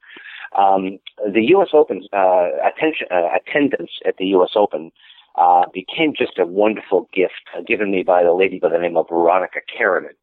Um, 0.57 0.99
the 1.32 1.43
U.S. 1.49 1.69
Open 1.74 2.03
uh, 2.11 2.49
attention, 2.65 3.07
uh, 3.09 3.30
attendance 3.36 3.91
at 4.05 4.17
the 4.17 4.26
U.S. 4.28 4.51
Open 4.55 4.91
uh, 5.36 5.63
became 5.74 6.13
just 6.17 6.38
a 6.38 6.45
wonderful 6.45 7.09
gift 7.13 7.49
given 7.65 7.91
me 7.91 8.03
by 8.03 8.22
a 8.22 8.34
lady 8.34 8.59
by 8.59 8.69
the 8.69 8.78
name 8.78 8.97
of 8.97 9.07
Veronica 9.09 9.59
Karaman. 9.72 10.15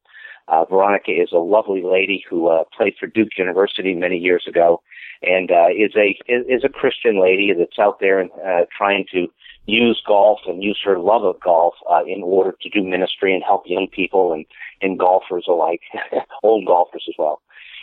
Uh, 0.49 0.65
Veronica 0.65 1.11
is 1.11 1.31
a 1.33 1.39
lovely 1.39 1.83
lady 1.83 2.25
who 2.29 2.49
uh, 2.49 2.65
played 2.77 2.95
for 2.99 3.07
Duke 3.07 3.37
University 3.37 3.95
many 3.95 4.17
years 4.17 4.45
ago, 4.47 4.83
and 5.23 5.51
uh, 5.51 5.69
is 5.69 5.93
a 5.97 6.19
is 6.27 6.65
a 6.65 6.69
Christian 6.69 7.21
lady 7.21 7.53
that's 7.57 7.79
out 7.79 8.01
there 8.01 8.19
and 8.19 8.31
uh, 8.47 8.65
trying 8.77 9.05
to 9.13 9.29
use 9.69 10.03
golf 10.07 10.41
and 10.47 10.63
use 10.63 10.81
her 10.83 10.99
love 10.99 11.25
of 11.25 11.39
golf 11.41 11.75
uh, 11.91 12.03
in 12.07 12.23
order 12.23 12.57
to 12.61 12.71
do 12.71 12.83
ministry 12.83 13.35
and 13.35 13.45
help 13.45 13.65
young 13.67 13.87
people 13.87 14.33
and 14.33 14.47
and 14.81 14.99
golfers 14.99 15.45
alike, 15.49 15.83
old 16.43 16.65
golfers 16.67 17.05
as 17.09 17.15
well. 17.19 17.43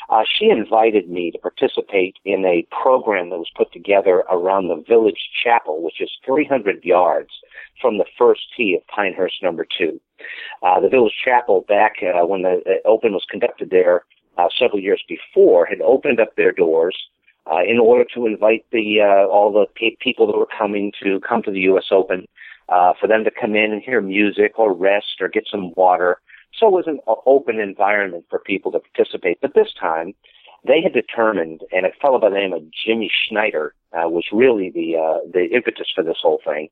uh, 0.09 0.23
she 0.27 0.49
invited 0.49 1.09
me 1.09 1.29
to 1.31 1.37
participate 1.37 2.15
in 2.25 2.45
a 2.45 2.65
program 2.71 3.29
that 3.29 3.37
was 3.37 3.51
put 3.55 3.71
together 3.71 4.23
around 4.31 4.67
the 4.67 4.83
village 4.87 5.29
chapel, 5.43 5.83
which 5.83 5.99
is 6.01 6.09
300 6.25 6.83
yards 6.83 7.29
from 7.81 7.97
the 7.97 8.05
first 8.17 8.41
tee 8.55 8.75
of 8.75 8.87
Pinehurst 8.87 9.43
number 9.43 9.65
two. 9.77 9.99
Uh, 10.63 10.79
the 10.79 10.89
village 10.89 11.13
chapel 11.23 11.65
back 11.67 11.95
uh, 12.01 12.25
when 12.25 12.43
the, 12.43 12.61
the 12.65 12.77
Open 12.85 13.13
was 13.13 13.25
conducted 13.29 13.69
there 13.69 14.05
uh, 14.37 14.47
several 14.57 14.79
years 14.79 15.03
before 15.07 15.65
had 15.65 15.81
opened 15.81 16.19
up 16.19 16.35
their 16.35 16.51
doors 16.51 16.95
uh, 17.51 17.63
in 17.67 17.79
order 17.79 18.05
to 18.15 18.25
invite 18.25 18.65
the 18.71 19.01
uh, 19.01 19.27
all 19.27 19.51
the 19.51 19.65
pe- 19.75 19.97
people 19.99 20.27
that 20.27 20.37
were 20.37 20.47
coming 20.57 20.91
to 21.03 21.19
come 21.27 21.43
to 21.43 21.51
the 21.51 21.61
U.S. 21.61 21.85
Open 21.91 22.27
uh, 22.69 22.93
for 22.99 23.07
them 23.07 23.23
to 23.23 23.31
come 23.31 23.55
in 23.55 23.71
and 23.71 23.81
hear 23.81 24.01
music 24.01 24.57
or 24.57 24.73
rest 24.73 25.21
or 25.21 25.27
get 25.27 25.45
some 25.49 25.71
water. 25.75 26.19
So 26.57 26.67
it 26.67 26.71
was 26.71 26.87
an 26.87 26.99
open 27.25 27.59
environment 27.59 28.25
for 28.29 28.39
people 28.39 28.71
to 28.71 28.79
participate. 28.79 29.39
But 29.41 29.53
this 29.53 29.73
time, 29.79 30.13
they 30.65 30.81
had 30.81 30.93
determined, 30.93 31.61
and 31.71 31.85
a 31.85 31.91
fellow 32.01 32.19
by 32.19 32.29
the 32.29 32.35
name 32.35 32.53
of 32.53 32.63
Jimmy 32.71 33.11
Schneider 33.27 33.75
uh, 33.93 34.09
was 34.09 34.25
really 34.31 34.71
the 34.71 34.97
uh, 34.97 35.19
the 35.31 35.45
impetus 35.53 35.87
for 35.93 36.03
this 36.03 36.17
whole 36.21 36.41
thing, 36.43 36.69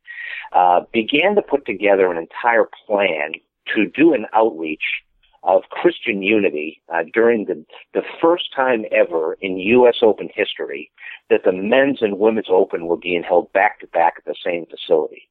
uh, 0.54 0.82
began 0.92 1.36
to 1.36 1.42
put 1.42 1.66
together 1.66 2.12
an 2.12 2.18
entire 2.18 2.68
plan 2.88 3.34
to 3.76 3.86
do 3.86 4.14
an 4.14 4.26
outreach 4.34 5.04
of 5.44 5.64
Christian 5.70 6.22
unity 6.22 6.82
uh, 6.94 7.04
during 7.14 7.46
the, 7.46 7.66
the 7.94 8.04
first 8.22 8.46
time 8.56 8.86
ever 8.92 9.38
in 9.42 9.58
U.S. 9.58 9.98
Open 10.02 10.30
history 10.34 10.90
that 11.30 11.44
the 11.44 11.52
men's 11.52 12.02
and 12.02 12.20
women's 12.20 12.48
Open 12.50 12.88
were 12.88 12.98
being 12.98 13.24
held 13.24 13.52
back 13.54 13.80
to 13.80 13.88
back 13.88 14.16
at 14.18 14.26
the 14.26 14.36
same 14.44 14.66
facility. 14.66 15.28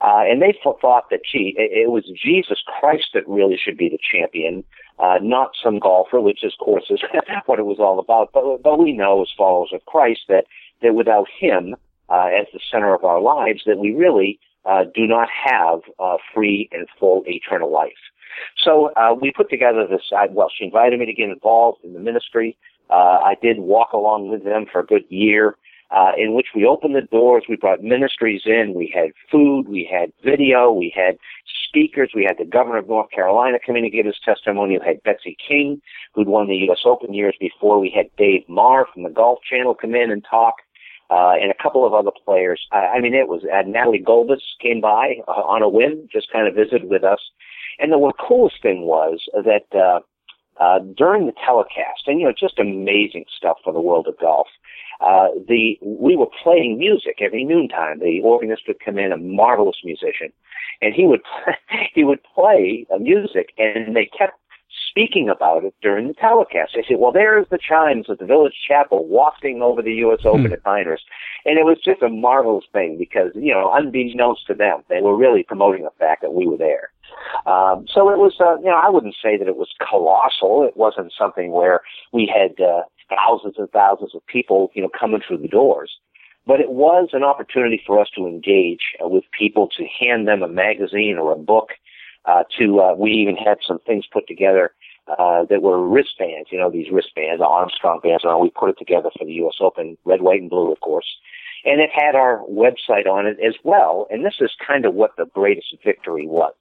Uh, 0.00 0.22
and 0.28 0.42
they 0.42 0.54
thought 0.62 1.08
that, 1.10 1.20
gee, 1.30 1.54
it, 1.56 1.86
it 1.86 1.90
was 1.90 2.04
Jesus 2.22 2.58
Christ 2.80 3.08
that 3.14 3.26
really 3.26 3.56
should 3.56 3.78
be 3.78 3.88
the 3.88 3.98
champion, 3.98 4.64
uh, 4.98 5.18
not 5.22 5.52
some 5.62 5.78
golfer, 5.78 6.20
which 6.20 6.40
of 6.42 6.52
course 6.62 6.86
is 6.90 7.00
what 7.46 7.58
it 7.58 7.66
was 7.66 7.78
all 7.78 7.98
about. 7.98 8.30
But, 8.32 8.62
but 8.62 8.78
we 8.78 8.92
know 8.92 9.22
as 9.22 9.28
followers 9.36 9.70
of 9.72 9.84
Christ 9.86 10.22
that, 10.28 10.44
that 10.82 10.94
without 10.94 11.28
Him, 11.38 11.76
uh, 12.08 12.28
as 12.38 12.46
the 12.52 12.60
center 12.70 12.94
of 12.94 13.04
our 13.04 13.20
lives, 13.20 13.62
that 13.66 13.78
we 13.78 13.94
really, 13.94 14.38
uh, 14.64 14.84
do 14.94 15.06
not 15.06 15.28
have, 15.30 15.80
uh, 15.98 16.16
free 16.34 16.68
and 16.72 16.88
full 16.98 17.22
eternal 17.26 17.72
life. 17.72 17.92
So 18.62 18.90
uh, 18.96 19.14
we 19.20 19.32
put 19.32 19.50
together 19.50 19.86
this. 19.88 20.02
I, 20.16 20.26
well, 20.30 20.50
she 20.56 20.64
invited 20.64 20.98
me 20.98 21.06
to 21.06 21.12
get 21.12 21.28
involved 21.28 21.84
in 21.84 21.92
the 21.92 22.00
ministry. 22.00 22.56
Uh, 22.90 23.18
I 23.24 23.34
did 23.42 23.58
walk 23.58 23.92
along 23.92 24.30
with 24.30 24.44
them 24.44 24.66
for 24.70 24.80
a 24.80 24.86
good 24.86 25.04
year, 25.08 25.56
uh, 25.90 26.12
in 26.16 26.34
which 26.34 26.48
we 26.54 26.64
opened 26.64 26.94
the 26.94 27.02
doors. 27.02 27.44
We 27.48 27.56
brought 27.56 27.82
ministries 27.82 28.42
in. 28.46 28.74
We 28.74 28.92
had 28.94 29.10
food. 29.30 29.68
We 29.68 29.88
had 29.90 30.12
video. 30.24 30.70
We 30.70 30.92
had 30.94 31.18
speakers. 31.68 32.12
We 32.14 32.24
had 32.24 32.38
the 32.38 32.44
governor 32.50 32.78
of 32.78 32.88
North 32.88 33.10
Carolina 33.10 33.58
come 33.64 33.76
in 33.76 33.84
and 33.84 33.92
give 33.92 34.06
his 34.06 34.18
testimony. 34.24 34.78
We 34.78 34.86
had 34.86 35.02
Betsy 35.02 35.36
King, 35.46 35.80
who'd 36.14 36.28
won 36.28 36.48
the 36.48 36.56
U.S. 36.68 36.80
Open 36.84 37.12
years 37.12 37.36
before. 37.40 37.80
We 37.80 37.92
had 37.94 38.06
Dave 38.16 38.48
Marr 38.48 38.86
from 38.92 39.02
the 39.02 39.10
Golf 39.10 39.40
Channel 39.48 39.74
come 39.74 39.94
in 39.94 40.10
and 40.10 40.24
talk. 40.28 40.54
Uh, 41.08 41.34
and 41.40 41.52
a 41.52 41.62
couple 41.62 41.86
of 41.86 41.94
other 41.94 42.10
players. 42.24 42.66
I, 42.72 42.78
I 42.96 43.00
mean, 43.00 43.14
it 43.14 43.28
was 43.28 43.42
uh, 43.44 43.62
Natalie 43.64 44.02
Gulbis 44.04 44.40
came 44.60 44.80
by 44.80 45.18
uh, 45.28 45.30
on 45.30 45.62
a 45.62 45.68
whim, 45.68 46.08
just 46.10 46.32
kind 46.32 46.48
of 46.48 46.56
visited 46.56 46.90
with 46.90 47.04
us. 47.04 47.20
And 47.78 47.92
the 47.92 48.12
coolest 48.18 48.62
thing 48.62 48.82
was 48.82 49.20
that 49.32 49.66
uh, 49.74 50.00
uh, 50.62 50.78
during 50.96 51.26
the 51.26 51.34
telecast, 51.44 52.06
and 52.06 52.20
you 52.20 52.26
know, 52.26 52.32
just 52.38 52.58
amazing 52.58 53.24
stuff 53.36 53.58
for 53.62 53.72
the 53.72 53.80
world 53.80 54.06
of 54.06 54.18
golf. 54.18 54.48
Uh, 55.00 55.28
the 55.46 55.78
we 55.82 56.16
were 56.16 56.28
playing 56.42 56.78
music 56.78 57.18
every 57.20 57.44
noontime. 57.44 57.98
The 57.98 58.20
organist 58.22 58.62
would 58.66 58.80
come 58.80 58.98
in, 58.98 59.12
a 59.12 59.18
marvelous 59.18 59.76
musician, 59.84 60.32
and 60.80 60.94
he 60.94 61.06
would 61.06 61.20
he 61.94 62.04
would 62.04 62.20
play 62.34 62.86
uh, 62.92 62.98
music, 62.98 63.52
and 63.58 63.94
they 63.94 64.06
kept 64.06 64.38
speaking 64.96 65.28
about 65.28 65.62
it 65.62 65.74
during 65.82 66.08
the 66.08 66.14
telecast. 66.14 66.72
They 66.74 66.84
said, 66.88 66.96
"Well, 66.98 67.12
there's 67.12 67.46
the 67.50 67.58
chimes 67.58 68.08
of 68.08 68.18
the 68.18 68.24
village 68.24 68.54
chapel 68.66 69.06
wafting 69.06 69.60
over 69.60 69.82
the 69.82 69.92
U.S. 70.06 70.20
Open 70.24 70.46
hmm. 70.46 70.52
at 70.54 70.64
Pinehurst," 70.64 71.04
and 71.44 71.58
it 71.58 71.64
was 71.64 71.78
just 71.84 72.02
a 72.02 72.08
marvelous 72.08 72.64
thing 72.72 72.96
because 72.98 73.32
you 73.34 73.52
know, 73.52 73.70
unbeknownst 73.72 74.46
to 74.46 74.54
them, 74.54 74.82
they 74.88 75.02
were 75.02 75.16
really 75.16 75.42
promoting 75.42 75.84
the 75.84 75.90
fact 75.98 76.22
that 76.22 76.32
we 76.32 76.46
were 76.46 76.56
there. 76.56 76.90
Um, 77.44 77.86
so 77.92 78.08
it 78.10 78.18
was, 78.18 78.36
uh, 78.40 78.56
you 78.58 78.66
know, 78.66 78.80
I 78.82 78.88
wouldn't 78.88 79.16
say 79.22 79.36
that 79.36 79.48
it 79.48 79.56
was 79.56 79.68
colossal. 79.86 80.64
It 80.66 80.76
wasn't 80.76 81.12
something 81.16 81.52
where 81.52 81.80
we 82.12 82.32
had 82.32 82.62
uh, 82.64 82.82
thousands 83.08 83.56
and 83.58 83.70
thousands 83.70 84.14
of 84.14 84.26
people, 84.26 84.70
you 84.74 84.82
know, 84.82 84.90
coming 84.98 85.20
through 85.26 85.38
the 85.38 85.48
doors. 85.48 85.98
But 86.46 86.60
it 86.60 86.70
was 86.70 87.10
an 87.12 87.24
opportunity 87.24 87.82
for 87.86 88.00
us 88.00 88.08
to 88.16 88.26
engage 88.26 88.94
uh, 89.04 89.08
with 89.08 89.24
people, 89.36 89.68
to 89.76 89.84
hand 90.00 90.26
them 90.26 90.42
a 90.42 90.48
magazine 90.48 91.18
or 91.18 91.32
a 91.32 91.38
book. 91.38 91.70
Uh, 92.24 92.42
to 92.58 92.80
uh, 92.80 92.92
we 92.92 93.12
even 93.12 93.36
had 93.36 93.56
some 93.64 93.78
things 93.86 94.04
put 94.12 94.26
together 94.26 94.72
uh, 95.08 95.44
that 95.44 95.62
were 95.62 95.86
wristbands. 95.86 96.48
You 96.50 96.58
know, 96.58 96.70
these 96.70 96.90
wristbands, 96.90 97.40
the 97.40 97.46
Armstrong 97.46 98.00
bands, 98.02 98.24
and 98.24 98.32
all. 98.32 98.40
We 98.40 98.50
put 98.50 98.70
it 98.70 98.78
together 98.78 99.10
for 99.16 99.24
the 99.24 99.32
U.S. 99.34 99.56
Open, 99.60 99.96
red, 100.04 100.22
white, 100.22 100.40
and 100.40 100.50
blue, 100.50 100.72
of 100.72 100.80
course. 100.80 101.06
And 101.64 101.80
it 101.80 101.90
had 101.92 102.14
our 102.14 102.42
website 102.48 103.06
on 103.06 103.26
it 103.26 103.38
as 103.44 103.54
well. 103.64 104.06
And 104.10 104.24
this 104.24 104.36
is 104.40 104.50
kind 104.64 104.84
of 104.84 104.94
what 104.94 105.16
the 105.16 105.26
greatest 105.34 105.74
victory 105.84 106.26
was 106.26 106.54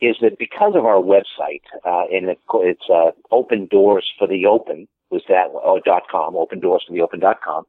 is 0.00 0.16
that 0.20 0.38
because 0.38 0.74
of 0.74 0.84
our 0.84 1.00
website, 1.00 1.62
uh, 1.84 2.04
and 2.12 2.28
it, 2.28 2.38
it's 2.54 2.90
uh, 2.90 3.12
open 3.30 3.66
doors 3.70 4.06
for 4.18 4.28
the 4.28 4.44
open, 4.44 4.86
was 5.10 5.22
that 5.28 5.46
oh, 5.54 5.80
dot 5.84 6.02
com, 6.10 6.36
open 6.36 6.60
doors 6.60 6.84
for 6.86 6.92
the 6.92 7.00
open 7.00 7.20
dot 7.20 7.40
com. 7.42 7.64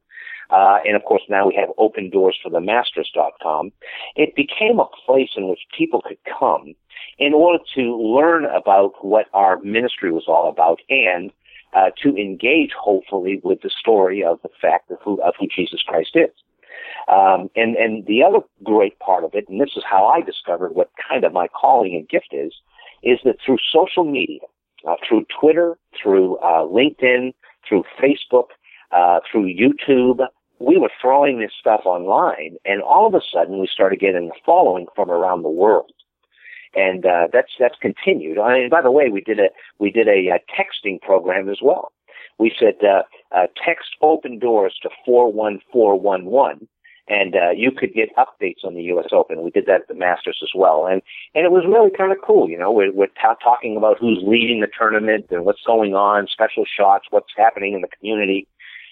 Uh, 0.50 0.78
and 0.86 0.95
of 0.95 1.04
course 1.04 1.24
now 1.30 1.48
we 1.48 1.56
have 1.56 1.70
open 1.78 2.10
doors 2.10 2.38
for 2.41 2.50
the 2.50 2.62
masters 2.62 3.12
dot 3.14 3.34
com. 3.41 3.72
It 4.16 4.36
became 4.36 4.80
a 4.80 4.89
place 5.06 5.32
in 5.36 5.48
which 5.48 5.60
people 5.78 6.02
could 6.02 6.20
come 6.39 6.74
in 7.20 7.34
order 7.34 7.64
to 7.76 7.98
learn 7.98 8.45
about 8.45 8.93
what 9.04 9.26
our 9.34 9.60
ministry 9.62 10.12
was 10.12 10.26
all 10.28 10.50
about 10.50 10.80
and 10.89 11.32
uh, 11.74 11.89
to 12.02 12.16
engage 12.16 12.72
hopefully 12.80 13.41
with 13.43 13.62
the 13.62 13.70
story 13.70 14.24
of 14.24 14.39
the 14.41 14.50
fact 14.62 14.89
of 14.89 14.98
who, 15.04 15.22
of 15.22 15.34
who 15.39 15.48
Jesus 15.48 15.82
Christ 15.82 16.16
is. 16.16 16.32
Um, 17.12 17.50
and, 17.56 17.76
and 17.76 18.06
the 18.06 18.24
other 18.24 18.39
great 18.64 18.98
part 19.00 19.24
of 19.24 19.32
it, 19.34 19.45
and 19.50 19.60
this 19.60 19.72
is 19.76 19.84
how 19.89 20.06
I 20.08 20.22
discovered 20.22 20.76
what 20.76 20.91
kind 21.10 21.24
of 21.24 21.34
my 21.34 21.48
calling 21.48 21.95
and 21.95 22.08
gift 22.08 22.32
is, 22.32 22.54
is 23.04 23.20
that 23.26 23.38
through 23.43 23.58
social 23.72 24.04
media, 24.04 24.39
uh, 24.88 24.95
through 25.08 25.26
Twitter, 25.39 25.78
through 26.02 26.38
uh, 26.38 26.64
LinkedIn, 26.64 27.34
through 27.68 27.84
Facebook, 28.02 28.48
uh, 28.91 29.20
through 29.30 29.54
YouTube, 29.54 30.20
we 30.60 30.78
were 30.78 30.91
throwing 31.01 31.39
this 31.39 31.51
stuff 31.60 31.82
online, 31.86 32.58
and 32.66 32.82
all 32.82 33.08
of 33.08 33.14
a 33.14 33.22
sudden 33.32 33.60
we 33.60 33.68
started 33.72 33.99
getting 33.99 34.30
a 34.30 34.39
following 34.45 34.88
from 34.95 35.10
around 35.10 35.43
the 35.43 35.49
world 35.49 35.91
and 36.78 37.05
uh, 37.05 37.28
that's 37.34 37.51
that's 37.60 37.76
continued. 37.82 38.38
I 38.38 38.53
mean, 38.53 38.70
by 38.70 38.82
the 38.82 38.91
way, 38.91 39.10
we 39.10 39.22
did 39.22 39.39
a 39.39 39.49
we 39.80 39.91
did 39.91 40.08
a, 40.08 40.30
a 40.30 40.39
texting 40.53 41.01
program 41.01 41.49
as 41.49 41.60
well. 41.62 41.91
We 42.39 42.53
said 42.58 42.76
uh, 42.86 43.03
uh, 43.36 43.47
text 43.66 43.89
open 44.01 44.39
doors 44.39 44.78
to 44.84 44.89
four 45.05 45.32
one 45.32 45.60
four 45.72 45.99
one 45.99 46.26
one, 46.26 46.68
and 47.08 47.36
uh, 47.36 47.49
you 47.49 47.72
could 47.72 47.93
get 47.93 48.16
updates 48.16 48.64
on 48.64 48.76
the 48.76 48.84
U.S. 48.84 49.08
Open. 49.12 49.43
We 49.43 49.49
did 49.49 49.66
that 49.66 49.82
at 49.82 49.88
the 49.88 49.95
Masters 49.95 50.39
as 50.43 50.51
well, 50.53 50.86
and 50.86 51.01
and 51.34 51.45
it 51.45 51.51
was 51.51 51.66
really 51.68 51.91
kind 51.95 52.12
of 52.12 52.20
cool. 52.26 52.47
You 52.47 52.60
know, 52.60 52.72
we're, 52.72 52.93
we're 52.93 53.08
talking 53.41 53.76
about 53.76 53.97
who's 53.99 54.22
leading 54.22 54.62
the 54.62 54.68
tournament 54.78 55.26
and 55.32 55.45
what's 55.45 55.64
going 55.66 55.95
on, 55.95 56.28
special 56.28 56.66
shots, 56.66 57.08
what's 57.10 57.34
happening 57.36 57.74
in 57.74 57.82
the 57.82 57.88
community, 57.88 58.47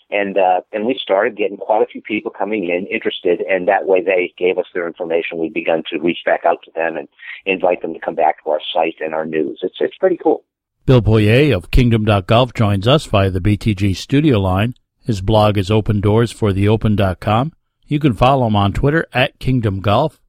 and 0.09 0.37
uh, 0.37 0.61
and 0.71 0.85
we 0.85 0.99
started 1.01 1.37
getting 1.37 1.57
quite 1.57 1.81
a 1.81 1.87
few 1.87 2.01
people 2.01 2.31
coming 2.31 2.65
in 2.65 2.87
interested, 2.87 3.41
and 3.41 3.67
that 3.67 3.87
way 3.87 4.01
they 4.03 4.33
gave 4.37 4.57
us 4.57 4.65
their 4.73 4.87
information. 4.87 5.39
We 5.39 5.49
begun 5.49 5.83
to 5.91 5.99
reach 5.99 6.19
back 6.25 6.41
out 6.45 6.59
to 6.65 6.71
them 6.75 6.97
and 6.97 7.07
invite 7.45 7.81
them 7.81 7.93
to 7.93 7.99
come 7.99 8.15
back 8.15 8.43
to 8.43 8.51
our 8.51 8.61
site 8.73 8.95
and 8.99 9.13
our 9.13 9.25
news. 9.25 9.59
It's 9.61 9.77
it's 9.79 9.97
pretty 9.97 10.17
cool. 10.21 10.43
Bill 10.85 11.01
Poirier 11.01 11.55
of 11.55 11.71
Kingdom.golf 11.71 12.53
joins 12.53 12.87
us 12.87 13.05
via 13.05 13.31
the 13.31 13.41
BTG 13.41 13.95
studio 13.95 14.39
line. 14.39 14.75
His 15.03 15.21
blog 15.21 15.57
is 15.57 15.69
opendoorsfortheopen.com. 15.69 17.53
You 17.87 17.99
can 17.99 18.13
follow 18.13 18.47
him 18.47 18.55
on 18.55 18.73
Twitter 18.73 19.07
at 19.13 19.39
Kingdom 19.39 19.79
Golf. 19.79 20.21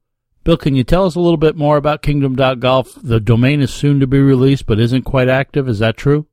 Bill, 0.43 0.57
can 0.57 0.75
you 0.75 0.83
tell 0.83 1.05
us 1.05 1.15
a 1.15 1.19
little 1.19 1.37
bit 1.37 1.55
more 1.55 1.77
about 1.77 2.01
Kingdom.golf? 2.01 2.97
The 3.03 3.19
domain 3.19 3.61
is 3.61 3.73
soon 3.73 3.99
to 3.99 4.07
be 4.07 4.19
released, 4.19 4.65
but 4.65 4.79
isn't 4.79 5.03
quite 5.03 5.27
active. 5.27 5.67
Is 5.67 5.79
that 5.79 5.97
true? 5.97 6.27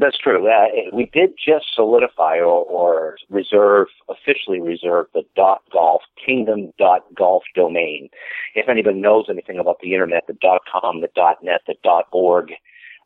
That's 0.00 0.18
true. 0.18 0.48
Uh, 0.48 0.66
we 0.92 1.06
did 1.12 1.30
just 1.44 1.66
solidify 1.74 2.36
or, 2.36 2.64
or 2.64 3.16
reserve, 3.30 3.88
officially 4.08 4.60
reserve 4.60 5.06
the 5.12 5.24
dot 5.34 5.62
golf, 5.72 6.02
kingdom 6.24 6.72
dot 6.78 7.02
golf 7.16 7.42
domain. 7.54 8.08
If 8.54 8.68
anybody 8.68 9.00
knows 9.00 9.26
anything 9.28 9.58
about 9.58 9.80
the 9.80 9.94
internet, 9.94 10.26
the 10.28 10.34
dot 10.34 10.60
com, 10.70 11.00
the 11.00 11.08
dot 11.16 11.42
net, 11.42 11.62
the 11.66 11.74
dot 11.82 12.04
org, 12.12 12.52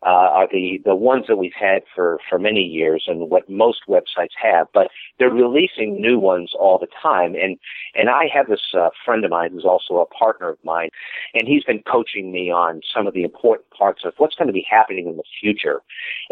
uh, 0.05 0.09
are 0.09 0.49
the, 0.51 0.81
the 0.85 0.95
ones 0.95 1.27
that 1.29 1.37
we've 1.37 1.53
had 1.59 1.83
for, 1.95 2.19
for 2.29 2.39
many 2.39 2.61
years 2.61 3.05
and 3.07 3.31
what 3.31 3.49
most 3.49 3.83
websites 3.89 4.35
have, 4.41 4.67
but 4.75 4.89
they're 5.19 5.31
releasing 5.31 6.01
new 6.01 6.19
ones 6.19 6.53
all 6.59 6.79
the 6.79 6.89
time. 7.01 7.35
And, 7.35 7.59
and 7.95 8.09
I 8.09 8.25
have 8.35 8.49
this 8.49 8.75
uh, 8.75 8.91
friend 9.05 9.25
of 9.25 9.31
mine 9.31 9.53
who's 9.53 9.65
also 9.65 9.99
a 9.99 10.07
partner 10.07 10.49
of 10.49 10.59
mine, 10.65 10.89
and 11.35 11.47
he's 11.47 11.65
been 11.65 11.83
coaching 11.83 12.33
me 12.33 12.51
on 12.51 12.81
some 12.95 13.07
of 13.07 13.15
the 13.15 13.23
important 13.23 13.71
parts 13.71 14.03
of 14.05 14.15
what's 14.19 14.35
going 14.35 14.49
to 14.49 14.53
be 14.53 14.67
happening 14.69 15.07
in 15.07 15.17
the 15.17 15.23
future 15.41 15.83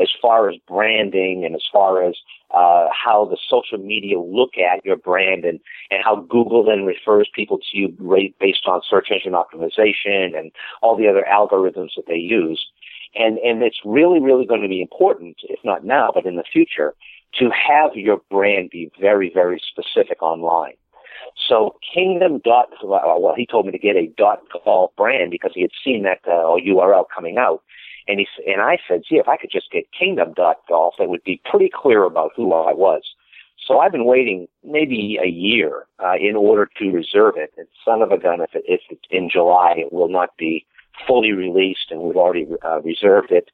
as 0.01 0.09
far 0.21 0.51
as 0.51 0.57
branding 0.67 1.45
and 1.45 1.55
as 1.55 1.63
far 1.73 2.03
as 2.03 2.17
uh, 2.53 2.89
how 2.91 3.25
the 3.25 3.37
social 3.49 3.79
media 3.79 4.19
look 4.19 4.51
at 4.59 4.85
your 4.85 4.97
brand 4.97 5.45
and, 5.45 5.61
and 5.91 6.03
how 6.05 6.17
Google 6.17 6.65
then 6.65 6.85
refers 6.85 7.29
people 7.33 7.59
to 7.59 7.79
you 7.79 8.33
based 8.41 8.67
on 8.67 8.81
search 8.89 9.09
engine 9.13 9.33
optimization 9.33 10.37
and 10.37 10.51
all 10.83 10.97
the 10.97 11.07
other 11.07 11.25
algorithms 11.31 11.91
that 11.97 12.07
they 12.09 12.17
use. 12.17 12.67
And, 13.15 13.39
and 13.39 13.63
it's 13.63 13.81
really, 13.85 14.21
really 14.21 14.47
going 14.47 14.63
to 14.63 14.69
be 14.69 14.81
important, 14.81 15.37
if 15.43 15.59
not 15.65 15.85
now, 15.85 16.11
but 16.15 16.27
in 16.27 16.37
the 16.37 16.45
future, 16.45 16.95
to 17.39 17.51
have 17.51 17.95
your 17.95 18.21
brand 18.31 18.71
be 18.71 18.91
very, 19.01 19.31
very 19.33 19.61
specific 19.71 20.23
online. 20.23 20.75
So 21.49 21.77
Kingdom 21.95 22.41
dot 22.45 22.69
well, 22.83 23.35
he 23.37 23.47
told 23.47 23.67
me 23.67 23.73
to 23.73 23.79
get 23.79 23.97
a 23.97 24.13
dot 24.17 24.41
golf 24.65 24.93
brand 24.97 25.31
because 25.31 25.53
he 25.55 25.63
had 25.63 25.71
seen 25.85 26.03
that 26.05 26.21
uh, 26.27 26.57
URL 26.57 27.05
coming 27.15 27.39
out, 27.39 27.63
and 28.09 28.19
he 28.21 28.27
and 28.47 28.61
I 28.61 28.79
said, 28.89 29.03
gee, 29.09 29.17
if 29.17 29.29
I 29.29 29.37
could 29.37 29.51
just 29.51 29.71
get 29.71 29.85
Kingdom 29.93 30.33
dot 30.35 30.59
golf, 30.69 30.95
that 30.99 31.09
would 31.09 31.25
be 31.25 31.41
pretty 31.49 31.71
clear 31.73 32.05
about 32.05 32.33
who 32.37 32.53
I 32.53 32.73
was. 32.73 33.03
So 33.67 33.79
I've 33.79 33.93
been 33.93 34.07
waiting 34.07 34.49
maybe 34.65 35.19
a 35.23 35.29
year 35.29 35.87
uh, 36.03 36.15
in 36.19 36.35
order 36.35 36.69
to 36.79 36.91
reserve 36.91 37.35
it. 37.37 37.53
And 37.59 37.67
son 37.85 38.01
of 38.03 38.11
a 38.11 38.19
gun, 38.19 38.41
if, 38.41 38.55
it, 38.55 38.65
if 38.67 38.81
it's 38.89 39.05
in 39.11 39.29
July, 39.31 39.75
it 39.77 39.93
will 39.93 40.09
not 40.09 40.37
be 40.39 40.67
fully 41.07 41.33
released, 41.33 41.91
and 41.91 42.01
we've 42.01 42.17
already 42.17 42.47
uh, 42.65 42.81
reserved 42.83 43.31
it 43.31 43.51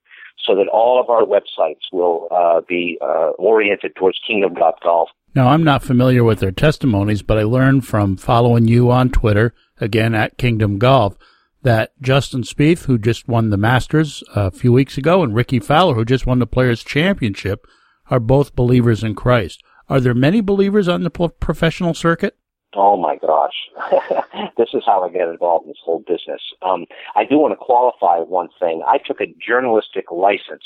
so 0.47 0.55
that 0.55 0.69
all 0.69 1.01
of 1.01 1.09
our 1.09 1.23
websites 1.23 1.81
will 1.93 2.29
uh, 2.31 2.61
be 2.69 2.99
uh, 3.01 3.31
oriented 3.39 3.95
towards 3.97 4.19
Kingdom.golf. 4.27 5.09
Now, 5.35 5.49
I'm 5.49 5.65
not 5.65 5.83
familiar 5.83 6.25
with 6.25 6.41
their 6.41 6.51
testimonies, 6.51 7.23
but 7.23 7.39
I 7.39 7.43
learned 7.43 7.87
from 7.87 8.17
following 8.17 8.69
you 8.69 8.91
on 8.91 9.11
Twitter, 9.11 9.55
again 9.81 10.15
at 10.15 10.39
Kingdom 10.39 10.79
Golf, 10.79 11.17
that 11.63 11.93
Justin 12.01 12.43
Spieth, 12.43 12.85
who 12.85 12.99
just 12.99 13.29
won 13.29 13.51
the 13.51 13.57
Masters 13.57 14.23
a 14.35 14.51
few 14.51 14.73
weeks 14.73 14.97
ago, 14.97 15.23
and 15.23 15.35
Rickie 15.35 15.59
Fowler, 15.59 15.95
who 15.95 16.05
just 16.05 16.27
won 16.27 16.39
the 16.39 16.47
Players' 16.47 16.85
Championship, 16.85 17.67
are 18.11 18.21
both 18.21 18.55
believers 18.55 19.03
in 19.03 19.15
Christ. 19.15 19.63
Are 19.89 20.01
there 20.01 20.15
many 20.15 20.41
believers 20.41 20.89
on 20.89 21.03
the 21.03 21.11
professional 21.11 21.95
circuit? 21.95 22.37
Oh 22.75 22.97
my 22.97 23.17
gosh, 23.17 23.55
this 24.59 24.69
is 24.75 24.83
how 24.85 25.03
I 25.03 25.11
get 25.11 25.29
involved 25.29 25.65
in 25.65 25.71
this 25.71 25.81
whole 25.83 26.01
business. 26.07 26.43
Um, 26.63 26.85
I 27.15 27.25
do 27.25 27.39
want 27.39 27.53
to 27.53 27.65
qualify 27.65 28.19
one 28.19 28.49
thing. 28.59 28.83
I 28.87 28.99
took 28.99 29.21
a 29.21 29.35
journalistic 29.45 30.11
license 30.11 30.65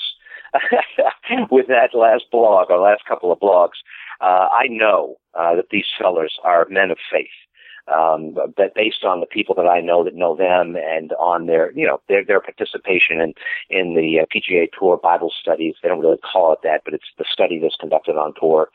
with 1.50 1.68
that 1.68 1.94
last 1.94 2.24
blog 2.32 2.70
or 2.70 2.78
last 2.78 3.04
couple 3.06 3.30
of 3.30 3.38
blogs. 3.38 3.78
Uh, 4.20 4.48
I 4.50 4.66
know 4.68 5.16
uh, 5.38 5.54
that 5.56 5.70
these 5.70 5.86
sellers 6.00 6.38
are 6.42 6.66
men 6.68 6.90
of 6.90 6.98
faith. 7.10 7.28
Um, 7.88 8.34
but 8.34 8.74
based 8.74 9.04
on 9.04 9.20
the 9.20 9.26
people 9.26 9.54
that 9.56 9.66
I 9.66 9.80
know 9.80 10.04
that 10.04 10.14
know 10.14 10.36
them 10.36 10.76
and 10.76 11.12
on 11.14 11.46
their, 11.46 11.72
you 11.72 11.86
know, 11.86 12.00
their, 12.08 12.24
their 12.24 12.40
participation 12.40 13.20
in, 13.20 13.34
in 13.68 13.94
the 13.94 14.20
uh, 14.20 14.26
PGA 14.32 14.68
Tour 14.78 15.00
Bible 15.02 15.32
studies, 15.40 15.74
they 15.82 15.88
don't 15.88 16.00
really 16.00 16.18
call 16.18 16.52
it 16.52 16.60
that, 16.62 16.82
but 16.84 16.94
it's 16.94 17.10
the 17.18 17.24
study 17.30 17.58
that's 17.58 17.76
conducted 17.76 18.16
on 18.16 18.34
tour. 18.38 18.68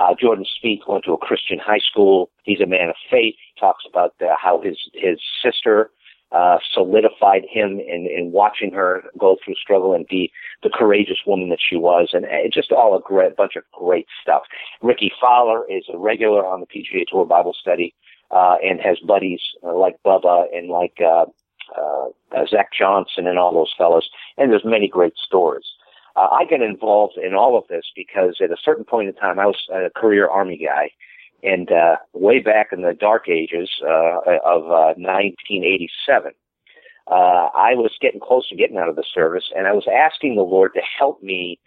Uh, 0.00 0.14
Jordan 0.18 0.46
Spieth 0.46 0.88
went 0.88 1.04
to 1.04 1.12
a 1.12 1.18
Christian 1.18 1.58
high 1.58 1.78
school. 1.78 2.30
He's 2.42 2.60
a 2.60 2.66
man 2.66 2.88
of 2.88 2.96
faith. 3.10 3.34
He 3.36 3.60
talks 3.60 3.84
about 3.88 4.14
uh, 4.20 4.34
how 4.40 4.60
his 4.62 4.78
his 4.94 5.20
sister 5.42 5.90
uh, 6.32 6.58
solidified 6.72 7.42
him 7.50 7.80
in, 7.80 8.06
in 8.06 8.30
watching 8.32 8.72
her 8.72 9.02
go 9.18 9.36
through 9.44 9.54
struggle 9.54 9.94
and 9.94 10.06
be 10.06 10.32
the 10.62 10.70
courageous 10.72 11.18
woman 11.26 11.50
that 11.50 11.58
she 11.60 11.76
was, 11.76 12.10
and 12.12 12.24
uh, 12.24 12.48
just 12.52 12.72
all 12.72 12.96
a 12.96 13.00
great 13.00 13.36
bunch 13.36 13.56
of 13.56 13.64
great 13.72 14.06
stuff. 14.22 14.42
Rickie 14.80 15.12
Fowler 15.20 15.64
is 15.70 15.84
a 15.92 15.98
regular 15.98 16.46
on 16.46 16.60
the 16.60 16.66
PGA 16.66 17.04
Tour 17.06 17.26
Bible 17.26 17.54
study 17.60 17.94
uh, 18.30 18.56
and 18.62 18.80
has 18.80 18.98
buddies 19.00 19.40
uh, 19.64 19.76
like 19.76 19.96
Bubba 20.04 20.44
and 20.56 20.68
like 20.68 20.98
uh, 21.04 21.26
uh, 21.76 22.46
Zach 22.48 22.70
Johnson 22.76 23.26
and 23.26 23.38
all 23.38 23.52
those 23.52 23.74
fellows, 23.76 24.08
and 24.38 24.50
there's 24.50 24.64
many 24.64 24.88
great 24.88 25.14
stories. 25.16 25.66
Uh, 26.20 26.28
I 26.30 26.44
got 26.44 26.60
involved 26.60 27.16
in 27.16 27.34
all 27.34 27.56
of 27.56 27.64
this 27.68 27.86
because 27.96 28.36
at 28.42 28.50
a 28.50 28.56
certain 28.62 28.84
point 28.84 29.08
in 29.08 29.14
time, 29.14 29.38
I 29.38 29.46
was 29.46 29.56
a 29.72 29.88
career 29.98 30.28
Army 30.28 30.58
guy. 30.58 30.90
And 31.42 31.72
uh, 31.72 31.96
way 32.12 32.40
back 32.40 32.68
in 32.72 32.82
the 32.82 32.92
dark 32.92 33.26
ages 33.28 33.70
uh, 33.82 34.20
of 34.44 34.64
uh, 34.66 34.92
1987, 35.00 36.32
uh, 37.10 37.14
I 37.14 37.74
was 37.74 37.92
getting 38.02 38.20
close 38.20 38.46
to 38.50 38.56
getting 38.56 38.76
out 38.76 38.90
of 38.90 38.96
the 38.96 39.04
service, 39.14 39.44
and 39.56 39.66
I 39.66 39.72
was 39.72 39.86
asking 39.90 40.36
the 40.36 40.42
Lord 40.42 40.72
to 40.74 40.82
help 40.98 41.22
me 41.22 41.58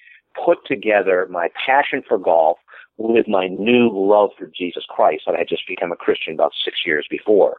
put 0.45 0.59
together 0.67 1.27
my 1.31 1.49
passion 1.65 2.03
for 2.07 2.19
golf 2.19 2.59
with 2.97 3.27
my 3.27 3.47
new 3.47 3.89
love 3.91 4.29
for 4.37 4.51
Jesus 4.55 4.83
Christ 4.87 5.23
that 5.25 5.35
I 5.35 5.39
had 5.39 5.49
just 5.49 5.67
become 5.67 5.91
a 5.91 5.95
Christian 5.95 6.35
about 6.35 6.51
six 6.63 6.81
years 6.85 7.07
before. 7.09 7.57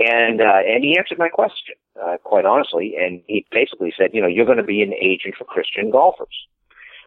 And 0.00 0.40
uh, 0.40 0.60
and 0.66 0.82
he 0.82 0.96
answered 0.96 1.18
my 1.18 1.28
question 1.28 1.74
uh, 2.02 2.16
quite 2.24 2.46
honestly, 2.46 2.94
and 2.98 3.22
he 3.26 3.44
basically 3.52 3.92
said, 3.96 4.10
you 4.14 4.22
know, 4.22 4.28
you're 4.28 4.46
going 4.46 4.56
to 4.56 4.64
be 4.64 4.82
an 4.82 4.94
agent 4.94 5.34
for 5.36 5.44
Christian 5.44 5.90
golfers. 5.90 6.46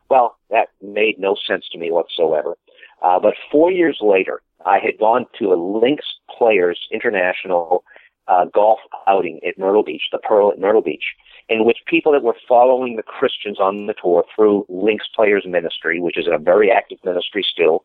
Well, 0.10 0.38
that 0.52 0.68
made 0.82 1.18
no 1.18 1.36
sense 1.36 1.66
to 1.72 1.80
me 1.80 1.92
whatsoever. 1.92 2.56
Uh, 3.02 3.20
but 3.20 3.34
four 3.52 3.72
years 3.72 3.98
later, 4.00 4.44
I 4.64 4.78
had 4.78 5.00
gone 5.00 5.26
to 5.40 5.54
a 5.54 5.56
Links 5.56 6.06
Players 6.38 6.88
International 6.92 7.84
uh, 8.28 8.46
golf 8.54 8.80
outing 9.08 9.40
at 9.48 9.58
Myrtle 9.58 9.84
Beach, 9.84 10.04
the 10.12 10.20
Pearl 10.20 10.52
at 10.52 10.60
Myrtle 10.60 10.84
Beach, 10.84 11.16
in 11.50 11.66
which 11.66 11.80
people 11.88 12.12
that 12.12 12.22
were 12.22 12.36
following 12.48 12.96
the 12.96 13.04
Christians 13.04 13.60
on 13.60 13.88
the 13.88 13.96
tour 14.00 14.24
through 14.36 14.68
Links 14.70 15.08
Players 15.16 15.46
Ministry, 15.48 16.00
which 16.00 16.18
is 16.18 16.28
a 16.32 16.38
very 16.38 16.70
active 16.70 17.00
ministry 17.04 17.44
still. 17.44 17.84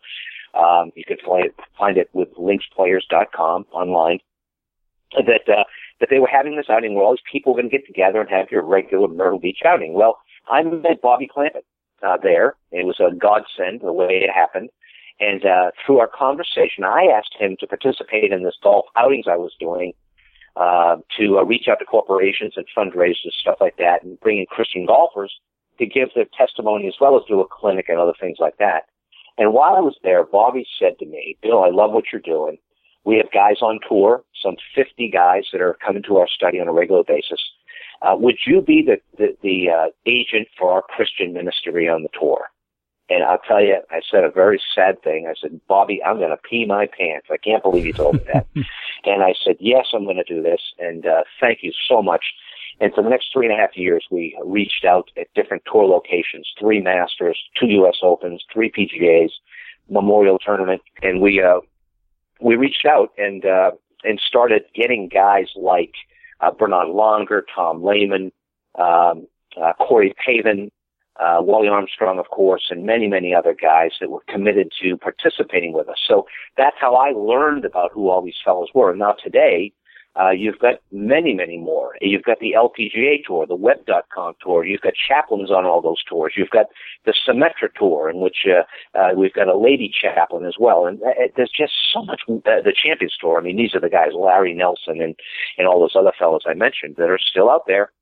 Um, 0.53 0.93
you 0.95 1.05
can 1.05 1.17
find 1.27 1.47
it, 1.47 1.55
find 1.79 1.97
it 1.97 2.11
with 2.13 2.29
linksplayers.com 2.35 3.67
online 3.73 4.21
that 5.13 5.49
uh, 5.49 5.65
that 6.01 6.09
they 6.11 6.19
were 6.19 6.29
having 6.29 6.57
this 6.57 6.67
outing 6.69 6.95
where 6.95 7.05
all 7.05 7.13
these 7.13 7.31
people 7.31 7.53
were 7.53 7.61
going 7.61 7.71
to 7.71 7.77
get 7.77 7.87
together 7.87 8.21
and 8.21 8.31
have 8.31 8.51
your 8.51 8.63
regular 8.63 9.09
Myrtle 9.09 9.39
Beach 9.39 9.61
outing. 9.65 9.95
Well, 9.95 10.19
I 10.51 10.63
met 10.63 11.03
Bobby 11.03 11.29
Clampett 11.29 11.65
uh, 12.03 12.17
there. 12.23 12.55
It 12.71 12.87
was 12.87 13.01
a 13.01 13.15
godsend 13.15 13.81
the 13.81 13.93
way 13.93 14.23
it 14.23 14.31
happened. 14.31 14.71
And 15.21 15.45
uh, 15.45 15.71
through 15.85 15.99
our 15.99 16.09
conversation, 16.09 16.85
I 16.85 17.09
asked 17.13 17.35
him 17.39 17.57
to 17.59 17.67
participate 17.67 18.33
in 18.33 18.45
this 18.45 18.57
golf 18.63 18.87
outings 18.97 19.27
I 19.29 19.37
was 19.37 19.53
doing 19.59 19.93
uh, 20.55 20.97
to 21.19 21.39
uh, 21.39 21.45
reach 21.45 21.67
out 21.69 21.79
to 21.81 21.85
corporations 21.85 22.55
and 22.57 22.67
fundraisers, 22.77 23.33
stuff 23.41 23.57
like 23.61 23.77
that, 23.79 24.05
and 24.05 24.19
bring 24.21 24.39
in 24.39 24.47
Christian 24.47 24.87
golfers 24.87 25.33
to 25.79 25.87
give 25.87 26.09
their 26.15 26.27
testimony 26.37 26.87
as 26.87 26.95
well 27.01 27.17
as 27.17 27.23
do 27.29 27.41
a 27.41 27.49
clinic 27.49 27.87
and 27.89 27.99
other 27.99 28.15
things 28.21 28.39
like 28.41 28.59
that. 28.59 28.85
And 29.39 29.53
while 29.53 29.77
I 29.77 29.81
was 29.81 29.97
there, 30.03 30.25
Bobby 30.25 30.67
said 30.79 30.99
to 30.99 31.07
me, 31.07 31.37
Bill, 31.43 31.63
I 31.63 31.71
love 31.71 31.93
what 31.93 32.07
you're 32.13 32.21
doing. 32.21 32.59
We 33.05 33.17
have 33.17 33.31
guys 33.33 33.63
on 33.63 33.81
tour, 33.89 34.23
some 34.43 34.57
50 34.75 35.11
guys 35.11 35.45
that 35.53 35.61
are 35.61 35.77
coming 35.85 36.03
to 36.05 36.17
our 36.19 36.29
study 36.29 36.61
on 36.61 36.69
a 36.69 36.73
regular 36.73 37.05
basis. 37.05 37.41
Uh, 38.03 38.15
would 38.17 38.37
you 38.47 38.61
be 38.61 38.83
the 38.87 39.01
the, 39.17 39.37
the 39.43 39.71
uh, 39.71 39.87
agent 40.07 40.49
for 40.59 40.73
our 40.73 40.83
Christian 40.83 41.33
ministry 41.33 41.89
on 41.89 42.03
the 42.03 42.09
tour? 42.19 42.49
And 43.11 43.25
I'll 43.25 43.39
tell 43.39 43.63
you, 43.63 43.79
I 43.91 44.01
said 44.11 44.25
a 44.25 44.31
very 44.31 44.61
sad 44.75 45.03
thing. 45.03 45.27
I 45.27 45.35
said, 45.41 45.59
Bobby, 45.67 46.03
I'm 46.05 46.19
going 46.19 46.31
to 46.31 46.37
pee 46.37 46.67
my 46.67 46.87
pants. 46.87 47.29
I 47.31 47.39
can't 47.39 47.63
believe 47.63 47.87
you 47.87 47.95
told 47.95 48.17
me 48.17 48.25
that. 48.33 48.47
and 49.05 49.23
I 49.23 49.35
said, 49.43 49.57
yes, 49.61 49.87
I'm 49.95 50.05
going 50.05 50.23
to 50.23 50.35
do 50.35 50.43
this. 50.43 50.61
And 50.79 51.07
uh, 51.07 51.25
thank 51.41 51.61
you 51.63 51.73
so 51.89 52.03
much. 52.03 52.23
And 52.81 52.93
for 52.95 53.03
the 53.03 53.09
next 53.09 53.33
three 53.33 53.47
and 53.47 53.55
a 53.55 53.59
half 53.59 53.77
years, 53.77 54.05
we 54.11 54.39
reached 54.45 54.85
out 54.85 55.11
at 55.17 55.33
different 55.35 55.63
tour 55.71 55.85
locations, 55.85 56.49
three 56.59 56.81
Masters, 56.81 57.39
two 57.59 57.67
U.S. 57.67 57.97
Opens, 58.03 58.45
three 58.53 58.71
PGAs, 58.71 59.31
Memorial 59.89 60.39
Tournament, 60.39 60.83
and 61.03 61.21
we 61.21 61.43
uh, 61.43 61.61
we 62.41 62.57
reached 62.57 62.87
out 62.87 63.11
and 63.19 63.45
uh, 63.45 63.73
and 64.05 64.21
started 64.21 64.63
getting 64.75 65.09
guys 65.09 65.49
like 65.57 65.93
uh, 66.41 66.51
Bernhard 66.51 66.89
Langer, 66.89 67.43
Tom 67.55 67.85
Lehman, 67.85 68.33
um, 68.79 69.27
uh, 69.61 69.73
Corey 69.79 70.15
Pavin, 70.25 70.71
uh, 71.19 71.39
Wally 71.41 71.69
Armstrong, 71.69 72.19
of 72.19 72.29
course, 72.31 72.67
and 72.71 72.87
many, 72.87 73.09
many 73.09 73.35
other 73.35 73.55
guys 73.55 73.91
that 74.01 74.11
were 74.11 74.23
committed 74.29 74.71
to 74.81 74.97
participating 74.97 75.73
with 75.73 75.89
us. 75.89 75.99
So 76.07 76.27
that's 76.57 76.77
how 76.81 76.95
I 76.95 77.11
learned 77.11 77.65
about 77.65 77.91
who 77.93 78.09
all 78.09 78.23
these 78.23 78.41
fellows 78.45 78.69
were. 78.75 78.95
Now 78.95 79.13
today, 79.13 79.73
uh, 80.17 80.31
you've 80.31 80.59
got 80.59 80.77
many, 80.91 81.33
many 81.33 81.59
more. 81.59 81.95
You've 82.01 82.25
got 82.25 82.41
the 82.41 82.55
LPGA 82.57 83.25
tour, 83.25 83.47
the 83.47 83.55
Web.com 83.55 84.35
tour. 84.43 84.65
You've 84.65 84.81
got 84.81 84.95
chaplains 84.95 85.51
on 85.51 85.65
all 85.65 85.81
those 85.81 86.03
tours. 86.09 86.35
You've 86.37 86.51
got 86.51 86.67
the 87.05 87.15
Symetra 87.27 87.69
tour, 87.79 88.11
in 88.11 88.21
which 88.21 88.47
uh, 88.47 88.99
uh, 88.99 89.11
we've 89.17 89.33
got 89.33 89.49
a 89.49 89.57
lady 89.57 89.93
chaplain 89.93 90.45
as 90.45 90.57
well. 90.59 90.87
And 90.87 91.01
uh, 91.03 91.29
there's 91.37 91.53
just 91.57 91.73
so 91.93 92.03
much. 92.03 92.23
Uh, 92.29 92.63
the 92.63 92.75
Champions 92.75 93.17
tour. 93.21 93.39
I 93.39 93.43
mean, 93.43 93.57
these 93.57 93.75
are 93.75 93.81
the 93.81 93.89
guys, 93.89 94.11
Larry 94.15 94.55
Nelson 94.55 95.01
and 95.01 95.15
and 95.57 95.69
all 95.69 95.81
those 95.81 95.97
other 95.97 96.13
fellows 96.19 96.43
I 96.47 96.55
mentioned 96.55 96.97
that 96.97 97.11
are 97.11 97.19
still 97.19 97.51
out 97.51 97.67
there. 97.67 97.93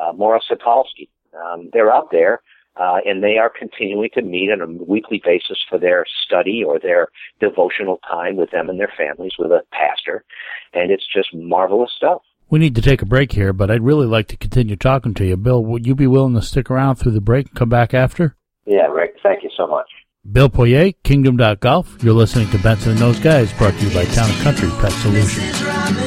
Uh, 0.00 0.12
Morris 0.12 0.44
Hatalsky, 0.50 1.08
um, 1.34 1.70
they're 1.72 1.92
out 1.92 2.10
there 2.10 2.40
uh, 2.76 2.98
and 3.04 3.22
they 3.22 3.38
are 3.38 3.50
continuing 3.50 4.10
to 4.14 4.22
meet 4.22 4.50
on 4.50 4.60
a 4.60 4.84
weekly 4.84 5.22
basis 5.24 5.58
for 5.68 5.78
their 5.78 6.04
study 6.24 6.62
or 6.66 6.78
their 6.78 7.08
devotional 7.40 7.98
time 8.08 8.36
with 8.36 8.50
them 8.50 8.68
and 8.68 8.78
their 8.78 8.92
families 8.96 9.32
with 9.38 9.50
a 9.50 9.62
pastor. 9.72 10.24
And 10.72 10.90
it's 10.90 11.06
just 11.12 11.28
marvelous 11.34 11.90
stuff. 11.96 12.22
We 12.50 12.58
need 12.58 12.74
to 12.74 12.82
take 12.82 13.02
a 13.02 13.06
break 13.06 13.32
here, 13.32 13.52
but 13.52 13.70
I'd 13.70 13.82
really 13.82 14.06
like 14.06 14.28
to 14.28 14.36
continue 14.36 14.76
talking 14.76 15.14
to 15.14 15.24
you. 15.24 15.36
Bill, 15.36 15.64
would 15.64 15.86
you 15.86 15.94
be 15.94 16.06
willing 16.06 16.34
to 16.34 16.42
stick 16.42 16.70
around 16.70 16.96
through 16.96 17.12
the 17.12 17.20
break 17.20 17.48
and 17.48 17.56
come 17.56 17.68
back 17.68 17.94
after? 17.94 18.36
Yeah, 18.66 18.86
Rick, 18.86 19.16
thank 19.22 19.42
you 19.42 19.50
so 19.56 19.66
much. 19.66 19.86
Bill 20.30 20.48
Poirier, 20.48 20.92
Kingdom.golf. 21.02 22.02
You're 22.02 22.14
listening 22.14 22.50
to 22.50 22.58
Benson 22.58 22.92
and 22.92 23.00
Those 23.00 23.20
Guys, 23.20 23.52
brought 23.54 23.74
to 23.74 23.86
you 23.86 23.94
by 23.94 24.04
Town 24.04 24.30
and 24.30 24.40
Country 24.42 24.70
Pest 24.80 25.02
Solutions. 25.02 26.03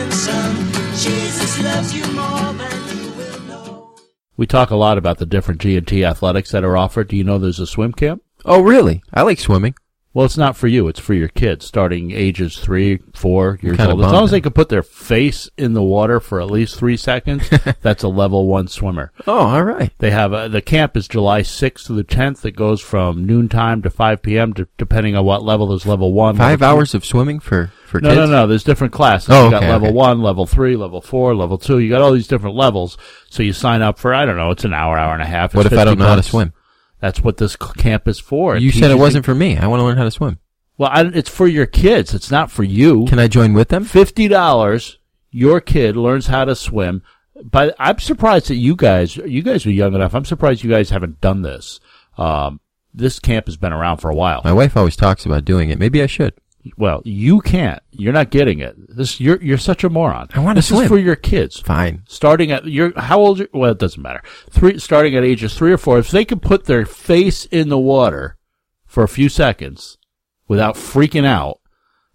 We 4.38 4.46
talk 4.46 4.70
a 4.70 4.76
lot 4.76 5.00
about 5.00 5.18
the 5.18 5.26
different 5.26 5.60
G&T 5.62 6.06
athletics 6.06 6.52
that 6.52 6.64
are 6.64 6.78
offered. 6.78 7.08
Do 7.08 7.18
you 7.18 7.24
know 7.24 7.40
there's 7.40 7.60
a 7.60 7.66
swim 7.66 7.92
camp? 7.92 8.22
Oh, 8.46 8.62
really? 8.62 9.02
I 9.12 9.24
like 9.24 9.40
swimming. 9.40 9.74
Well, 10.18 10.26
it's 10.26 10.36
not 10.36 10.58
for 10.58 10.66
you. 10.66 10.88
It's 10.88 11.00
for 11.00 11.14
your 11.14 11.28
kids, 11.28 11.68
starting 11.68 12.10
ages 12.10 12.58
three, 12.58 13.02
four 13.14 13.60
years 13.62 13.78
kinda 13.78 13.92
old. 13.92 14.04
As 14.04 14.12
long 14.12 14.24
as 14.24 14.32
they 14.32 14.42
can 14.42 14.52
put 14.52 14.68
their 14.68 14.82
face 14.82 15.48
in 15.60 15.74
the 15.74 15.84
water 15.84 16.20
for 16.20 16.42
at 16.42 16.50
least 16.50 16.76
three 16.80 16.98
seconds, 16.98 17.48
that's 17.84 18.02
a 18.02 18.08
level 18.08 18.48
one 18.48 18.68
swimmer. 18.68 19.12
Oh, 19.28 19.38
all 19.38 19.64
right. 19.64 19.92
They 20.00 20.10
have 20.10 20.34
a, 20.34 20.50
the 20.50 20.64
camp 20.64 20.98
is 20.98 21.08
July 21.08 21.42
6th 21.42 21.86
to 21.86 21.94
the 21.94 22.04
10th. 22.04 22.44
It 22.46 22.56
goes 22.56 22.82
from 22.82 23.28
noontime 23.28 23.84
to 23.84 23.92
5 23.92 24.24
p.m. 24.24 24.54
To, 24.56 24.68
depending 24.80 25.16
on 25.16 25.24
what 25.24 25.44
level. 25.44 25.68
There's 25.68 25.86
level 25.86 26.12
one. 26.12 26.36
Five 26.36 26.62
level 26.62 26.78
hours 26.78 26.96
of 26.96 27.06
swimming 27.06 27.40
for 27.40 27.72
for 27.86 28.02
No, 28.02 28.10
kids. 28.10 28.18
no, 28.22 28.26
no. 28.26 28.48
There's 28.48 28.64
different 28.64 28.94
classes. 28.94 29.30
Oh, 29.32 29.46
you 29.46 29.52
got 29.52 29.62
okay, 29.62 29.72
level 29.72 29.90
okay. 29.90 29.96
one, 29.98 30.24
level 30.24 30.48
three, 30.48 30.76
level 30.76 31.00
four, 31.00 31.36
level 31.36 31.60
two. 31.60 31.78
You 31.78 31.90
got 31.90 32.02
all 32.02 32.12
these 32.12 32.28
different 32.28 32.56
levels. 32.56 32.98
So 33.30 33.44
you 33.44 33.54
sign 33.54 33.84
up 33.84 34.00
for 34.00 34.16
I 34.16 34.26
don't 34.26 34.38
know. 34.38 34.50
It's 34.50 34.66
an 34.66 34.74
hour, 34.74 34.98
hour 34.98 35.14
and 35.14 35.22
a 35.22 35.28
half. 35.28 35.54
What 35.54 35.68
if 35.68 35.74
I 35.74 35.86
don't 35.86 36.00
know 36.00 36.08
how 36.08 36.16
to 36.16 36.24
swim? 36.24 36.54
That's 37.00 37.22
what 37.22 37.38
this 37.38 37.56
camp 37.56 38.08
is 38.08 38.20
for. 38.20 38.56
It 38.56 38.64
You 38.64 38.72
said 38.72 38.92
it 38.92 38.96
wasn't 38.96 39.26
for 39.26 39.36
me. 39.36 39.58
I 39.58 39.68
want 39.68 39.80
to 39.80 39.84
learn 39.84 39.98
how 39.98 40.04
to 40.04 40.12
swim. 40.12 40.40
Well, 40.78 40.90
I, 40.92 41.06
it's 41.06 41.30
for 41.30 41.48
your 41.48 41.66
kids. 41.66 42.14
It's 42.14 42.32
not 42.32 42.52
for 42.52 42.64
you. 42.64 43.06
Can 43.06 43.20
I 43.20 43.28
join 43.28 43.54
with 43.54 43.70
them? 43.70 43.84
Fifty 43.84 44.28
dollars. 44.28 45.00
Your 45.32 45.62
kid 45.62 45.96
learns 45.96 46.28
how 46.28 46.46
to 46.46 46.56
swim. 46.56 47.04
But 47.44 47.76
I'm 47.78 48.00
surprised 48.00 48.48
that 48.48 48.56
you 48.56 48.76
guys, 48.76 49.18
you 49.18 49.44
guys 49.44 49.66
are 49.66 49.72
young 49.72 49.94
enough. 49.94 50.16
I'm 50.16 50.26
surprised 50.26 50.64
you 50.64 50.70
guys 50.72 50.90
haven't 50.90 51.22
done 51.22 51.44
this. 51.44 51.80
Um, 52.18 52.60
this 52.94 53.20
camp 53.20 53.46
has 53.46 53.58
been 53.58 53.74
around 53.74 53.98
for 53.98 54.10
a 54.10 54.16
while. 54.16 54.42
My 54.44 54.54
wife 54.54 54.76
always 54.76 54.96
talks 54.96 55.26
about 55.26 55.46
doing 55.46 55.70
it. 55.70 55.78
Maybe 55.78 56.02
I 56.02 56.08
should. 56.08 56.34
Well, 56.78 57.02
you 57.06 57.42
can't. 57.42 57.82
You're 57.92 58.14
not 58.14 58.32
getting 58.32 58.60
it. 58.60 58.76
This 58.96 59.20
you're 59.20 59.42
you're 59.42 59.58
such 59.58 59.84
a 59.84 59.90
moron. 59.90 60.28
I 60.34 60.40
wanna 60.40 60.56
This 60.60 60.68
swim. 60.70 60.84
is 60.84 60.88
for 60.88 60.98
your 60.98 61.16
kids. 61.16 61.60
Fine. 61.60 62.04
Starting 62.08 62.52
at 62.52 62.66
you're 62.66 62.94
how 63.00 63.20
old? 63.20 63.40
You, 63.40 63.48
well, 63.54 63.72
it 63.72 63.80
doesn't 63.80 64.02
matter. 64.02 64.22
Three 64.50 64.80
starting 64.80 65.16
at 65.16 65.24
ages 65.24 65.54
three 65.56 65.72
or 65.72 65.78
four. 65.78 66.00
If 66.00 66.10
they 66.12 66.26
can 66.26 66.40
put 66.40 66.66
their 66.66 66.86
face 66.86 67.46
in 67.46 67.70
the 67.70 67.78
water 67.78 68.38
for 68.86 69.04
a 69.04 69.08
few 69.08 69.30
seconds 69.30 69.98
without 70.48 70.76
freaking 70.76 71.26
out, 71.26 71.60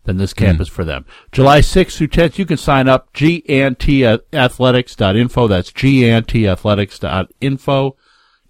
then 0.05 0.17
this 0.17 0.33
camp 0.35 0.57
Hmm. 0.57 0.63
is 0.63 0.69
for 0.69 0.85
them. 0.85 1.05
July 1.31 1.61
6th 1.61 1.97
through 1.97 2.09
10th, 2.09 2.37
you 2.39 2.45
can 2.47 2.57
sign 2.57 2.89
up. 2.89 3.13
gntathletics.info. 3.13 5.47
That's 5.49 5.71
gntathletics.info. 5.71 7.97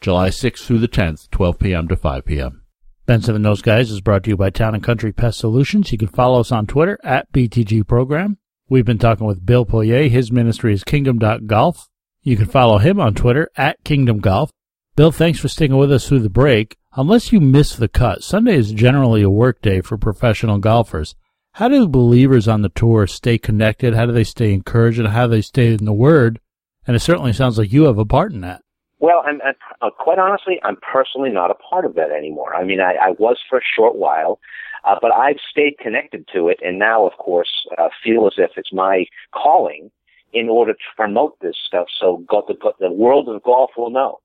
July 0.01 0.31
6th 0.31 0.65
through 0.65 0.79
the 0.79 0.89
10th, 0.89 1.31
12 1.31 1.59
p.m. 1.59 1.89
to 1.89 1.97
5 1.97 2.25
p.m. 2.25 2.62
Benson 3.05 3.35
and 3.35 3.45
Those 3.45 3.63
Guys 3.63 3.91
is 3.91 4.01
brought 4.01 4.23
to 4.25 4.31
you 4.31 4.37
by 4.37 4.51
Town 4.51 4.77
and 4.77 4.83
Country 4.83 5.11
Pest 5.11 5.41
Solutions. 5.41 5.91
You 5.91 5.99
can 5.99 6.07
follow 6.07 6.39
us 6.39 6.53
on 6.53 6.69
Twitter 6.69 7.01
at 7.03 7.31
BTG 7.33 7.85
Program. 7.85 8.39
We've 8.69 8.85
been 8.85 8.99
talking 8.99 9.27
with 9.27 9.45
Bill 9.45 9.65
Poirier. 9.65 10.09
His 10.09 10.31
ministry 10.31 10.73
is 10.73 10.85
Kingdom.golf. 10.85 11.89
You 12.23 12.37
can 12.37 12.47
follow 12.47 12.79
him 12.79 13.01
on 13.01 13.15
Twitter 13.15 13.51
at 13.57 13.83
Kingdom 13.83 14.21
Golf. 14.21 14.53
Bill, 14.95 15.11
thanks 15.11 15.41
for 15.41 15.49
sticking 15.49 15.77
with 15.77 15.91
us 15.91 16.07
through 16.07 16.21
the 16.21 16.31
break. 16.31 16.77
Unless 16.95 17.33
you 17.33 17.41
miss 17.41 17.75
the 17.75 17.89
cut, 17.89 18.23
Sunday 18.23 18.55
is 18.55 18.71
generally 18.71 19.23
a 19.23 19.31
work 19.31 19.61
day 19.63 19.81
for 19.81 19.99
professional 19.99 20.59
golfers. 20.59 21.17
How 21.55 21.67
do 21.67 21.89
believers 21.89 22.47
on 22.47 22.63
the 22.63 22.69
tour 22.69 23.09
stay 23.09 23.37
connected? 23.37 23.95
How 23.95 24.07
do 24.07 24.13
they 24.13 24.23
stay 24.23 24.53
encouraged? 24.55 25.01
And 25.01 25.09
how 25.09 25.27
do 25.27 25.33
they 25.33 25.43
stay 25.43 25.75
in 25.75 25.87
the 25.87 25.93
Word? 25.93 26.39
And 26.87 26.95
it 26.95 27.01
certainly 27.01 27.33
sounds 27.33 27.59
like 27.59 27.73
you 27.73 27.85
have 27.85 27.99
a 27.99 28.05
part 28.05 28.33
in 28.33 28.43
that. 28.43 28.63
Well, 29.03 29.25
I'm, 29.27 29.41
I'm 29.43 29.55
uh, 29.83 29.91
quite 29.91 30.21
honestly, 30.21 30.61
I'm 30.63 30.77
personally 30.77 31.31
not 31.31 31.51
a 31.51 31.55
part 31.55 31.85
of 31.85 31.97
that 31.97 32.13
anymore. 32.13 32.55
I 32.55 32.63
mean, 32.63 32.81
I, 32.81 32.95
I 32.95 33.11
was 33.19 33.37
for 33.51 33.59
a 33.59 33.63
short 33.77 33.97
while, 33.97 34.39
uh, 34.85 34.95
but 35.03 35.13
I've 35.13 35.41
stayed 35.51 35.77
connected 35.79 36.29
to 36.33 36.49
it, 36.49 36.61
and 36.65 36.79
now, 36.79 37.05
of 37.05 37.15
course, 37.19 37.51
uh, 37.79 37.89
feel 38.05 38.29
as 38.29 38.35
if 38.39 38.53
it's 38.57 38.73
my 38.73 39.07
calling 39.35 39.91
in 40.33 40.49
order 40.49 40.75
to 40.75 40.79
promote 40.95 41.37
this 41.41 41.57
stuff, 41.67 41.89
so 42.01 42.25
go, 42.29 42.45
the, 42.47 42.55
the 42.79 42.93
world 42.93 43.29
of 43.29 43.43
golf 43.43 43.73
will 43.77 43.91
know 43.91 44.21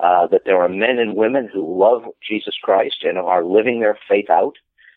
uh, 0.00 0.26
that 0.28 0.42
there 0.46 0.62
are 0.62 0.68
men 0.68 0.98
and 0.98 1.14
women 1.14 1.50
who 1.52 1.78
love 1.78 2.04
Jesus 2.26 2.54
Christ 2.62 3.04
and 3.04 3.18
are 3.18 3.44
living 3.44 3.80
their 3.80 3.98
faith 4.08 4.30
out. 4.30 4.56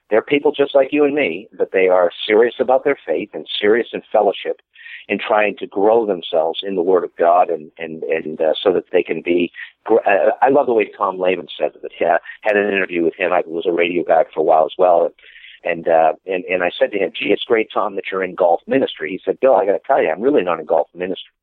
They're 0.09 0.21
people 0.21 0.51
just 0.51 0.73
like 0.73 0.89
you 0.91 1.05
and 1.05 1.13
me, 1.13 1.47
but 1.57 1.71
they 1.71 1.87
are 1.87 2.11
serious 2.25 2.55
about 2.59 2.83
their 2.83 2.97
faith 3.05 3.29
and 3.33 3.47
serious 3.59 3.89
in 3.93 4.01
fellowship 4.11 4.61
in 5.07 5.19
trying 5.19 5.55
to 5.57 5.67
grow 5.67 6.05
themselves 6.05 6.61
in 6.63 6.75
the 6.75 6.81
Word 6.81 7.03
of 7.03 7.15
God 7.15 7.49
and 7.49 7.71
and 7.77 8.03
and 8.03 8.39
uh, 8.39 8.53
so 8.61 8.71
that 8.73 8.85
they 8.91 9.03
can 9.03 9.21
be. 9.21 9.51
Uh, 9.89 10.31
I 10.41 10.49
love 10.49 10.67
the 10.67 10.73
way 10.73 10.89
Tom 10.95 11.19
Lehman 11.19 11.47
said 11.57 11.71
it. 11.83 11.91
Yeah, 11.99 12.17
had 12.41 12.55
an 12.55 12.71
interview 12.71 13.03
with 13.03 13.15
him. 13.15 13.33
I 13.33 13.43
was 13.45 13.65
a 13.65 13.71
radio 13.71 14.03
guy 14.03 14.23
for 14.33 14.39
a 14.39 14.43
while 14.43 14.65
as 14.65 14.73
well, 14.77 15.09
and 15.63 15.87
uh, 15.87 16.13
and 16.25 16.43
and 16.45 16.63
I 16.63 16.71
said 16.77 16.91
to 16.91 16.97
him, 16.97 17.11
"Gee, 17.17 17.31
it's 17.31 17.43
great, 17.43 17.69
Tom, 17.73 17.95
that 17.95 18.05
you're 18.11 18.23
in 18.23 18.35
golf 18.35 18.61
ministry." 18.67 19.11
He 19.11 19.21
said, 19.23 19.39
"Bill, 19.39 19.55
I 19.55 19.65
got 19.65 19.73
to 19.73 19.79
tell 19.85 20.01
you, 20.01 20.09
I'm 20.09 20.21
really 20.21 20.43
not 20.43 20.59
in 20.59 20.65
golf 20.65 20.87
ministry." 20.93 21.33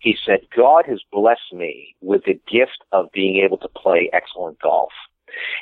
He 0.00 0.16
said, 0.24 0.40
"God 0.56 0.84
has 0.86 1.00
blessed 1.10 1.52
me 1.52 1.94
with 2.00 2.24
the 2.24 2.40
gift 2.50 2.84
of 2.92 3.12
being 3.12 3.42
able 3.44 3.58
to 3.58 3.68
play 3.68 4.10
excellent 4.12 4.60
golf." 4.60 4.92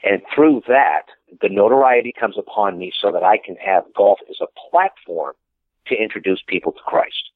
And 0.02 0.22
through 0.34 0.62
that, 0.68 1.02
the 1.40 1.48
notoriety 1.48 2.12
comes 2.18 2.36
upon 2.38 2.78
me 2.78 2.92
so 3.00 3.10
that 3.12 3.22
I 3.22 3.38
can 3.44 3.56
have 3.56 3.84
golf 3.96 4.18
as 4.28 4.36
a 4.40 4.70
platform 4.70 5.34
to 5.88 5.94
introduce 5.94 6.42
people 6.46 6.72
to 6.72 6.80
Christ. 6.86 7.30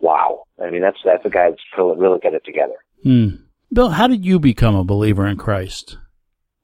Wow. 0.00 0.44
I 0.62 0.70
mean, 0.70 0.82
that's, 0.82 0.98
that's 1.04 1.24
a 1.24 1.30
guy 1.30 1.50
that's 1.50 1.62
really, 1.76 1.96
really 1.96 2.18
got 2.20 2.34
it 2.34 2.44
together. 2.44 2.74
Hmm. 3.02 3.44
Bill, 3.72 3.90
how 3.90 4.06
did 4.06 4.24
you 4.24 4.38
become 4.38 4.74
a 4.74 4.84
believer 4.84 5.26
in 5.26 5.36
Christ? 5.36 5.98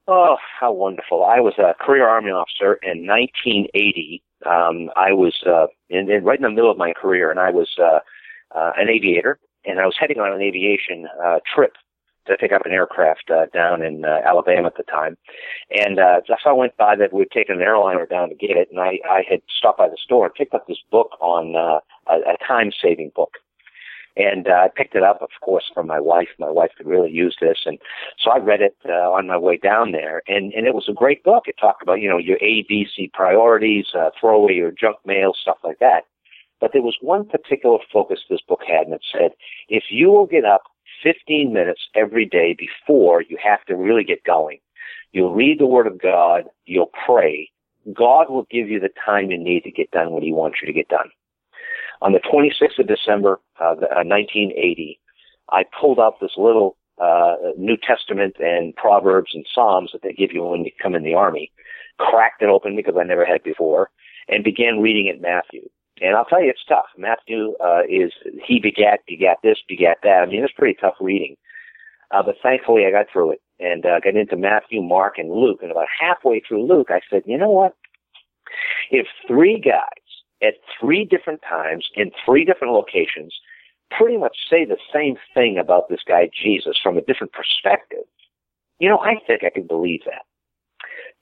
Oh, 0.07 0.37
how 0.59 0.73
wonderful. 0.73 1.23
I 1.23 1.39
was 1.39 1.53
a 1.57 1.73
career 1.83 2.07
Army 2.07 2.31
officer 2.31 2.79
in 2.83 3.05
1980. 3.07 4.23
Um, 4.45 4.89
I 4.95 5.13
was, 5.13 5.35
uh, 5.45 5.67
in, 5.89 6.11
in, 6.11 6.23
right 6.23 6.37
in 6.37 6.43
the 6.43 6.49
middle 6.49 6.71
of 6.71 6.77
my 6.77 6.93
career 6.93 7.31
and 7.31 7.39
I 7.39 7.51
was, 7.51 7.69
uh, 7.79 7.99
uh, 8.55 8.71
an 8.77 8.89
aviator 8.89 9.39
and 9.65 9.79
I 9.79 9.85
was 9.85 9.95
heading 9.99 10.19
on 10.19 10.33
an 10.33 10.41
aviation, 10.41 11.07
uh, 11.23 11.39
trip 11.55 11.73
to 12.27 12.37
pick 12.37 12.51
up 12.51 12.65
an 12.65 12.71
aircraft, 12.71 13.29
uh, 13.31 13.45
down 13.53 13.81
in, 13.81 14.05
uh, 14.05 14.21
Alabama 14.25 14.67
at 14.67 14.77
the 14.77 14.83
time. 14.83 15.17
And, 15.71 15.99
uh, 15.99 16.21
just 16.27 16.45
I 16.45 16.53
went 16.53 16.77
by 16.77 16.95
that 16.95 17.13
we'd 17.13 17.31
taken 17.31 17.55
an 17.57 17.61
airliner 17.61 18.05
down 18.05 18.29
to 18.29 18.35
get 18.35 18.57
it 18.57 18.69
and 18.71 18.79
I, 18.79 18.99
I 19.09 19.23
had 19.27 19.41
stopped 19.57 19.77
by 19.77 19.89
the 19.89 19.97
store 20.03 20.25
and 20.25 20.35
picked 20.35 20.53
up 20.53 20.67
this 20.67 20.81
book 20.91 21.11
on, 21.19 21.55
uh, 21.55 21.79
a, 22.07 22.33
a 22.33 22.37
time 22.45 22.71
saving 22.81 23.11
book. 23.15 23.37
And 24.17 24.47
uh, 24.47 24.51
I 24.51 24.67
picked 24.75 24.95
it 24.95 25.03
up, 25.03 25.21
of 25.21 25.29
course, 25.41 25.71
from 25.73 25.87
my 25.87 25.99
wife. 25.99 26.27
My 26.37 26.49
wife 26.49 26.71
could 26.77 26.85
really 26.85 27.11
use 27.11 27.37
this, 27.39 27.59
and 27.65 27.79
so 28.21 28.31
I 28.31 28.39
read 28.39 28.61
it 28.61 28.75
uh, 28.85 29.09
on 29.09 29.27
my 29.27 29.37
way 29.37 29.55
down 29.55 29.93
there. 29.93 30.21
And 30.27 30.51
and 30.53 30.67
it 30.67 30.75
was 30.75 30.89
a 30.89 30.93
great 30.93 31.23
book. 31.23 31.43
It 31.47 31.55
talked 31.59 31.81
about 31.81 32.01
you 32.01 32.09
know 32.09 32.17
your 32.17 32.37
A, 32.41 32.65
B, 32.67 32.85
C 32.93 33.09
priorities, 33.13 33.85
uh, 33.97 34.09
throw 34.19 34.35
away 34.35 34.53
your 34.53 34.71
junk 34.71 34.97
mail, 35.05 35.31
stuff 35.33 35.57
like 35.63 35.79
that. 35.79 36.03
But 36.59 36.73
there 36.73 36.81
was 36.81 36.97
one 37.01 37.25
particular 37.25 37.79
focus 37.91 38.19
this 38.29 38.41
book 38.47 38.61
had, 38.67 38.85
and 38.85 38.93
it 38.93 39.05
said, 39.11 39.31
if 39.67 39.85
you 39.89 40.11
will 40.11 40.27
get 40.27 40.45
up 40.45 40.63
15 41.03 41.53
minutes 41.53 41.81
every 41.95 42.25
day 42.25 42.55
before 42.57 43.21
you 43.21 43.37
have 43.43 43.63
to 43.65 43.75
really 43.75 44.03
get 44.03 44.23
going, 44.23 44.59
you'll 45.11 45.33
read 45.33 45.59
the 45.59 45.65
Word 45.65 45.87
of 45.87 46.01
God, 46.01 46.45
you'll 46.65 46.91
pray. 47.05 47.49
God 47.93 48.29
will 48.29 48.47
give 48.51 48.69
you 48.69 48.79
the 48.79 48.89
time 49.05 49.31
you 49.31 49.37
need 49.37 49.63
to 49.63 49.71
get 49.71 49.91
done 49.91 50.11
what 50.11 50.23
He 50.23 50.33
wants 50.33 50.59
you 50.61 50.67
to 50.67 50.73
get 50.73 50.87
done. 50.87 51.09
On 52.01 52.13
the 52.13 52.19
26th 52.19 52.79
of 52.79 52.87
December, 52.87 53.39
uh, 53.59 53.75
the- 53.75 53.91
uh, 53.91 54.03
1980, 54.03 54.99
I 55.51 55.63
pulled 55.79 55.99
out 55.99 56.19
this 56.19 56.37
little 56.37 56.77
uh, 56.99 57.35
New 57.57 57.77
Testament 57.77 58.35
and 58.39 58.75
Proverbs 58.75 59.31
and 59.33 59.45
Psalms 59.53 59.91
that 59.91 60.03
they 60.03 60.13
give 60.13 60.31
you 60.31 60.43
when 60.43 60.63
you 60.65 60.71
come 60.81 60.93
in 60.93 61.03
the 61.03 61.15
army, 61.15 61.51
cracked 61.97 62.43
it 62.43 62.49
open 62.49 62.75
because 62.75 62.95
I 62.95 63.03
never 63.03 63.25
had 63.25 63.41
before, 63.43 63.89
and 64.27 64.43
began 64.43 64.81
reading 64.81 65.07
it 65.07 65.19
Matthew. 65.19 65.67
And 66.01 66.15
I'll 66.15 66.25
tell 66.25 66.43
you, 66.43 66.49
it's 66.49 66.65
tough. 66.67 66.87
Matthew 66.97 67.53
uh, 67.63 67.81
is 67.87 68.11
he 68.43 68.59
begat, 68.59 69.01
begat 69.07 69.37
this, 69.43 69.59
begat 69.67 69.97
that. 70.03 70.23
I 70.23 70.25
mean, 70.25 70.43
it's 70.43 70.53
pretty 70.53 70.77
tough 70.81 70.95
reading. 70.99 71.37
Uh, 72.09 72.23
but 72.23 72.35
thankfully, 72.41 72.85
I 72.85 72.91
got 72.91 73.05
through 73.11 73.33
it 73.33 73.41
and 73.59 73.85
uh, 73.85 73.99
got 74.03 74.15
into 74.15 74.35
Matthew, 74.35 74.81
Mark, 74.81 75.17
and 75.17 75.31
Luke. 75.31 75.59
And 75.61 75.71
about 75.71 75.87
halfway 75.99 76.41
through 76.41 76.67
Luke, 76.67 76.87
I 76.89 77.01
said, 77.09 77.21
you 77.25 77.37
know 77.37 77.51
what? 77.51 77.75
If 78.89 79.05
three 79.27 79.59
guys 79.59 79.85
at 80.41 80.55
three 80.79 81.05
different 81.05 81.41
times 81.47 81.87
in 81.95 82.11
three 82.25 82.43
different 82.43 82.73
locations 82.73 83.33
pretty 83.95 84.17
much 84.17 84.35
say 84.49 84.65
the 84.65 84.77
same 84.93 85.15
thing 85.33 85.57
about 85.57 85.87
this 85.89 85.99
guy 86.07 86.29
Jesus 86.43 86.77
from 86.81 86.97
a 86.97 87.01
different 87.01 87.33
perspective, 87.33 88.05
you 88.79 88.89
know, 88.89 88.97
I 88.99 89.15
think 89.27 89.43
I 89.43 89.49
can 89.49 89.67
believe 89.67 90.01
that. 90.05 90.23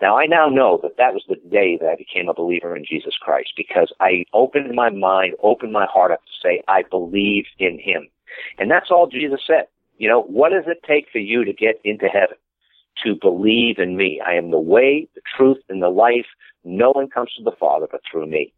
Now, 0.01 0.17
I 0.17 0.25
now 0.27 0.47
know 0.47 0.79
that 0.81 0.97
that 0.97 1.13
was 1.13 1.23
the 1.27 1.35
day 1.49 1.77
that 1.79 1.89
I 1.89 1.95
became 1.95 2.29
a 2.29 2.33
believer 2.33 2.75
in 2.75 2.85
Jesus 2.85 3.15
Christ 3.19 3.51
because 3.57 3.91
I 3.99 4.23
opened 4.33 4.73
my 4.73 4.89
mind, 4.89 5.35
opened 5.43 5.73
my 5.73 5.85
heart 5.85 6.11
up 6.11 6.21
to 6.25 6.31
say, 6.41 6.63
I 6.67 6.83
believe 6.89 7.45
in 7.57 7.79
him. 7.79 8.07
And 8.57 8.71
that's 8.71 8.91
all 8.91 9.07
Jesus 9.07 9.41
said. 9.45 9.65
You 9.97 10.07
know, 10.07 10.21
what 10.21 10.51
does 10.51 10.63
it 10.67 10.81
take 10.87 11.07
for 11.11 11.19
you 11.19 11.43
to 11.43 11.51
get 11.51 11.81
into 11.83 12.07
heaven? 12.07 12.37
To 13.03 13.15
believe 13.15 13.77
in 13.77 13.97
me. 13.97 14.21
I 14.25 14.35
am 14.35 14.51
the 14.51 14.59
way, 14.59 15.07
the 15.15 15.21
truth, 15.37 15.57
and 15.67 15.81
the 15.81 15.89
life. 15.89 16.27
No 16.63 16.91
one 16.91 17.09
comes 17.09 17.33
to 17.37 17.43
the 17.43 17.55
Father 17.59 17.87
but 17.91 18.01
through 18.09 18.27
me. 18.27 18.53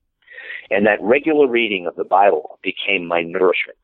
And 0.70 0.86
that 0.86 1.02
regular 1.02 1.48
reading 1.48 1.88
of 1.88 1.96
the 1.96 2.04
Bible 2.04 2.60
became 2.62 3.06
my 3.06 3.22
nourishment. 3.22 3.78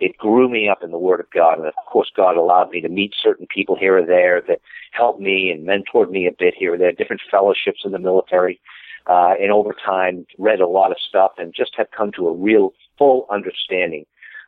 It 0.00 0.16
grew 0.16 0.48
me 0.48 0.68
up 0.68 0.82
in 0.82 0.90
the 0.90 0.98
Word 0.98 1.20
of 1.20 1.30
God. 1.30 1.58
And 1.58 1.66
of 1.66 1.74
course, 1.86 2.10
God 2.14 2.36
allowed 2.36 2.70
me 2.70 2.80
to 2.80 2.88
meet 2.88 3.14
certain 3.20 3.46
people 3.46 3.76
here 3.76 3.98
or 3.98 4.06
there 4.06 4.40
that 4.46 4.60
helped 4.92 5.20
me 5.20 5.50
and 5.50 5.66
mentored 5.66 6.10
me 6.10 6.26
a 6.26 6.32
bit 6.32 6.54
here 6.56 6.74
or 6.74 6.78
there, 6.78 6.92
different 6.92 7.22
fellowships 7.30 7.80
in 7.84 7.92
the 7.92 7.98
military. 7.98 8.60
Uh, 9.06 9.34
and 9.40 9.50
over 9.50 9.74
time, 9.84 10.26
read 10.38 10.60
a 10.60 10.68
lot 10.68 10.90
of 10.90 10.98
stuff 11.00 11.32
and 11.38 11.54
just 11.54 11.72
have 11.76 11.90
come 11.96 12.12
to 12.12 12.28
a 12.28 12.34
real 12.34 12.74
full 12.96 13.26
understanding 13.30 14.04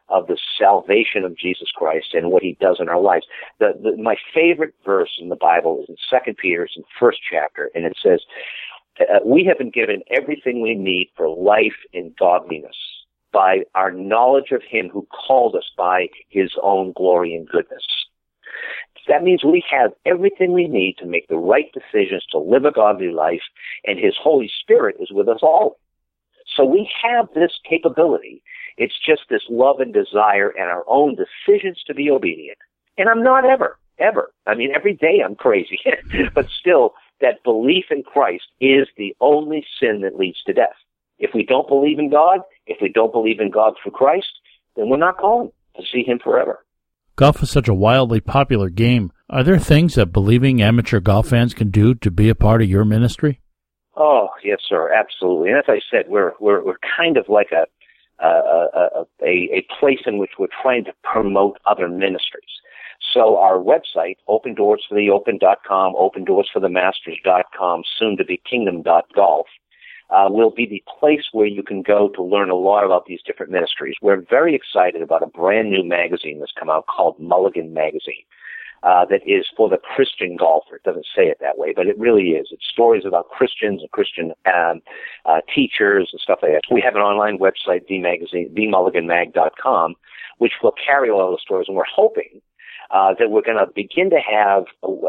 of 0.09 0.26
the 0.26 0.38
salvation 0.59 1.24
of 1.24 1.38
Jesus 1.38 1.68
Christ 1.74 2.14
and 2.14 2.30
what 2.30 2.42
he 2.42 2.57
does 2.61 2.78
in 2.80 2.88
our 2.88 3.01
lives. 3.01 3.26
The, 3.59 3.72
the, 3.80 3.96
my 3.96 4.16
favorite 4.34 4.74
verse 4.84 5.18
in 5.20 5.28
the 5.28 5.36
Bible 5.36 5.82
is 5.82 5.88
in 5.88 5.96
Second 6.11 6.36
Peter, 6.36 6.64
it's 6.64 6.76
in 6.76 6.82
first 6.98 7.18
chapter, 7.30 7.70
and 7.74 7.84
it 7.84 7.96
says, 8.03 8.20
uh, 9.01 9.20
we 9.24 9.44
have 9.44 9.57
been 9.57 9.70
given 9.70 10.03
everything 10.11 10.61
we 10.61 10.74
need 10.74 11.11
for 11.16 11.28
life 11.28 11.76
and 11.94 12.14
godliness 12.16 12.76
by 13.33 13.61
our 13.74 13.91
knowledge 13.91 14.51
of 14.53 14.62
him 14.68 14.89
who 14.89 15.07
called 15.26 15.55
us 15.55 15.70
by 15.76 16.09
his 16.28 16.51
own 16.62 16.93
glory 16.97 17.35
and 17.35 17.49
goodness. 17.49 17.85
That 19.09 19.22
means 19.22 19.45
we 19.45 19.64
have 19.70 19.93
everything 20.05 20.53
we 20.53 20.68
need 20.68 20.97
to 20.99 21.07
make 21.07 21.28
the 21.28 21.37
right 21.37 21.72
decisions 21.72 22.24
to 22.31 22.39
live 22.39 22.64
a 22.64 22.70
godly 22.70 23.11
life, 23.11 23.43
and 23.85 23.99
his 23.99 24.14
Holy 24.20 24.51
Spirit 24.61 24.97
is 25.01 25.11
with 25.11 25.28
us 25.28 25.41
all. 25.43 25.78
So 26.57 26.64
we 26.64 26.91
have 27.03 27.28
this 27.35 27.53
capability. 27.68 28.43
It's 28.76 28.99
just 29.05 29.22
this 29.28 29.43
love 29.49 29.81
and 29.81 29.93
desire 29.93 30.51
and 30.51 30.70
our 30.70 30.85
own 30.87 31.16
decisions 31.16 31.83
to 31.87 31.95
be 31.95 32.11
obedient. 32.11 32.59
And 32.99 33.09
I'm 33.09 33.22
not 33.22 33.45
ever, 33.45 33.78
ever. 33.99 34.33
I 34.47 34.55
mean, 34.55 34.72
every 34.74 34.95
day 34.95 35.22
I'm 35.24 35.37
crazy, 35.37 35.78
but 36.35 36.47
still, 36.59 36.95
that 37.20 37.43
belief 37.45 37.87
in 37.91 38.03
Christ 38.03 38.45
is 38.61 38.89
the 38.97 39.14
only 39.20 39.64
sin 39.78 40.01
that 40.03 40.18
leads 40.18 40.43
to 40.45 40.53
death. 40.53 40.76
If 41.21 41.31
we 41.35 41.45
don't 41.45 41.68
believe 41.68 41.99
in 41.99 42.11
God, 42.11 42.41
if 42.66 42.79
we 42.83 42.89
don't 42.89 43.12
believe 43.12 43.39
in 43.39 43.51
God 43.51 43.75
through 43.81 43.93
Christ, 43.93 44.41
then 44.77 44.89
we're 44.89 44.97
not 44.97 45.21
going 45.21 45.53
to 45.77 45.83
see 45.93 46.03
Him 46.03 46.18
forever. 46.18 46.64
Golf 47.16 47.43
is 47.43 47.51
such 47.51 47.68
a 47.68 47.75
wildly 47.75 48.21
popular 48.21 48.71
game. 48.71 49.12
Are 49.29 49.45
there 49.45 49.59
things 49.59 49.95
that 49.95 50.07
believing 50.07 50.62
amateur 50.62 51.01
golf 51.01 51.29
fans 51.29 51.55
can 51.55 51.71
do 51.71 51.95
to 51.97 52.11
be 52.11 52.29
a 52.29 52.35
part 52.35 52.62
of 52.62 52.68
your 52.68 52.85
ministry? 52.85 53.41
Oh, 53.95 54.31
yes, 54.43 54.61
sir, 54.66 54.91
absolutely. 54.93 55.51
And 55.51 55.59
as 55.59 55.64
I 55.68 55.81
said, 55.91 56.07
we're 56.09 56.33
we're 56.41 56.64
we're 56.64 56.79
kind 56.97 57.16
of 57.16 57.29
like 57.29 57.51
a 57.53 57.66
a, 58.25 59.07
a, 59.23 59.27
a 59.27 59.66
place 59.79 60.01
in 60.07 60.18
which 60.18 60.33
we're 60.39 60.49
trying 60.62 60.85
to 60.85 60.93
promote 61.03 61.59
other 61.66 61.89
ministries. 61.89 62.61
So 63.14 63.37
our 63.39 63.59
website, 63.59 64.16
opendoorsfortheopen.com, 64.29 65.95
opendoorsforthemasters.com, 65.95 67.83
soon 67.99 68.16
to 68.16 68.25
be 68.25 68.41
kingdom.golf, 68.49 69.47
uh, 70.11 70.26
will 70.28 70.50
be 70.50 70.66
the 70.66 70.82
place 70.98 71.26
where 71.32 71.46
you 71.46 71.62
can 71.62 71.82
go 71.82 72.08
to 72.08 72.22
learn 72.22 72.50
a 72.50 72.54
lot 72.54 72.84
about 72.84 73.06
these 73.06 73.20
different 73.24 73.52
ministries. 73.52 73.96
We're 74.02 74.24
very 74.28 74.54
excited 74.54 75.02
about 75.02 75.22
a 75.22 75.26
brand 75.26 75.70
new 75.70 75.84
magazine 75.84 76.40
that's 76.40 76.52
come 76.58 76.70
out 76.70 76.86
called 76.86 77.18
Mulligan 77.18 77.72
Magazine. 77.72 78.24
Uh, 78.82 79.04
that 79.04 79.20
is 79.26 79.44
for 79.54 79.68
the 79.68 79.76
Christian 79.76 80.36
golfer. 80.36 80.76
It 80.76 80.84
doesn't 80.84 81.04
say 81.14 81.24
it 81.24 81.36
that 81.42 81.58
way, 81.58 81.74
but 81.76 81.86
it 81.86 81.98
really 81.98 82.30
is. 82.30 82.48
It's 82.50 82.64
stories 82.66 83.04
about 83.04 83.28
Christians 83.28 83.82
and 83.82 83.90
Christian 83.90 84.32
um, 84.46 84.80
uh, 85.26 85.42
teachers 85.54 86.08
and 86.11 86.18
stuff 86.18 86.38
like 86.40 86.52
that. 86.52 86.62
We 86.72 86.80
have 86.80 86.96
an 86.96 87.02
online 87.02 87.38
website, 87.38 87.86
themagazine, 87.90 88.54
themulliganmag.com, 88.54 89.96
which 90.38 90.54
will 90.62 90.72
carry 90.82 91.11
all 91.11 91.30
the 91.30 91.36
stories, 91.42 91.68
and 91.68 91.76
we're 91.76 91.84
hoping 91.94 92.40
uh, 92.90 93.12
that 93.18 93.30
we're 93.30 93.42
going 93.42 93.58
to 93.58 93.70
begin 93.74 94.08
to 94.08 94.18
have 94.18 94.64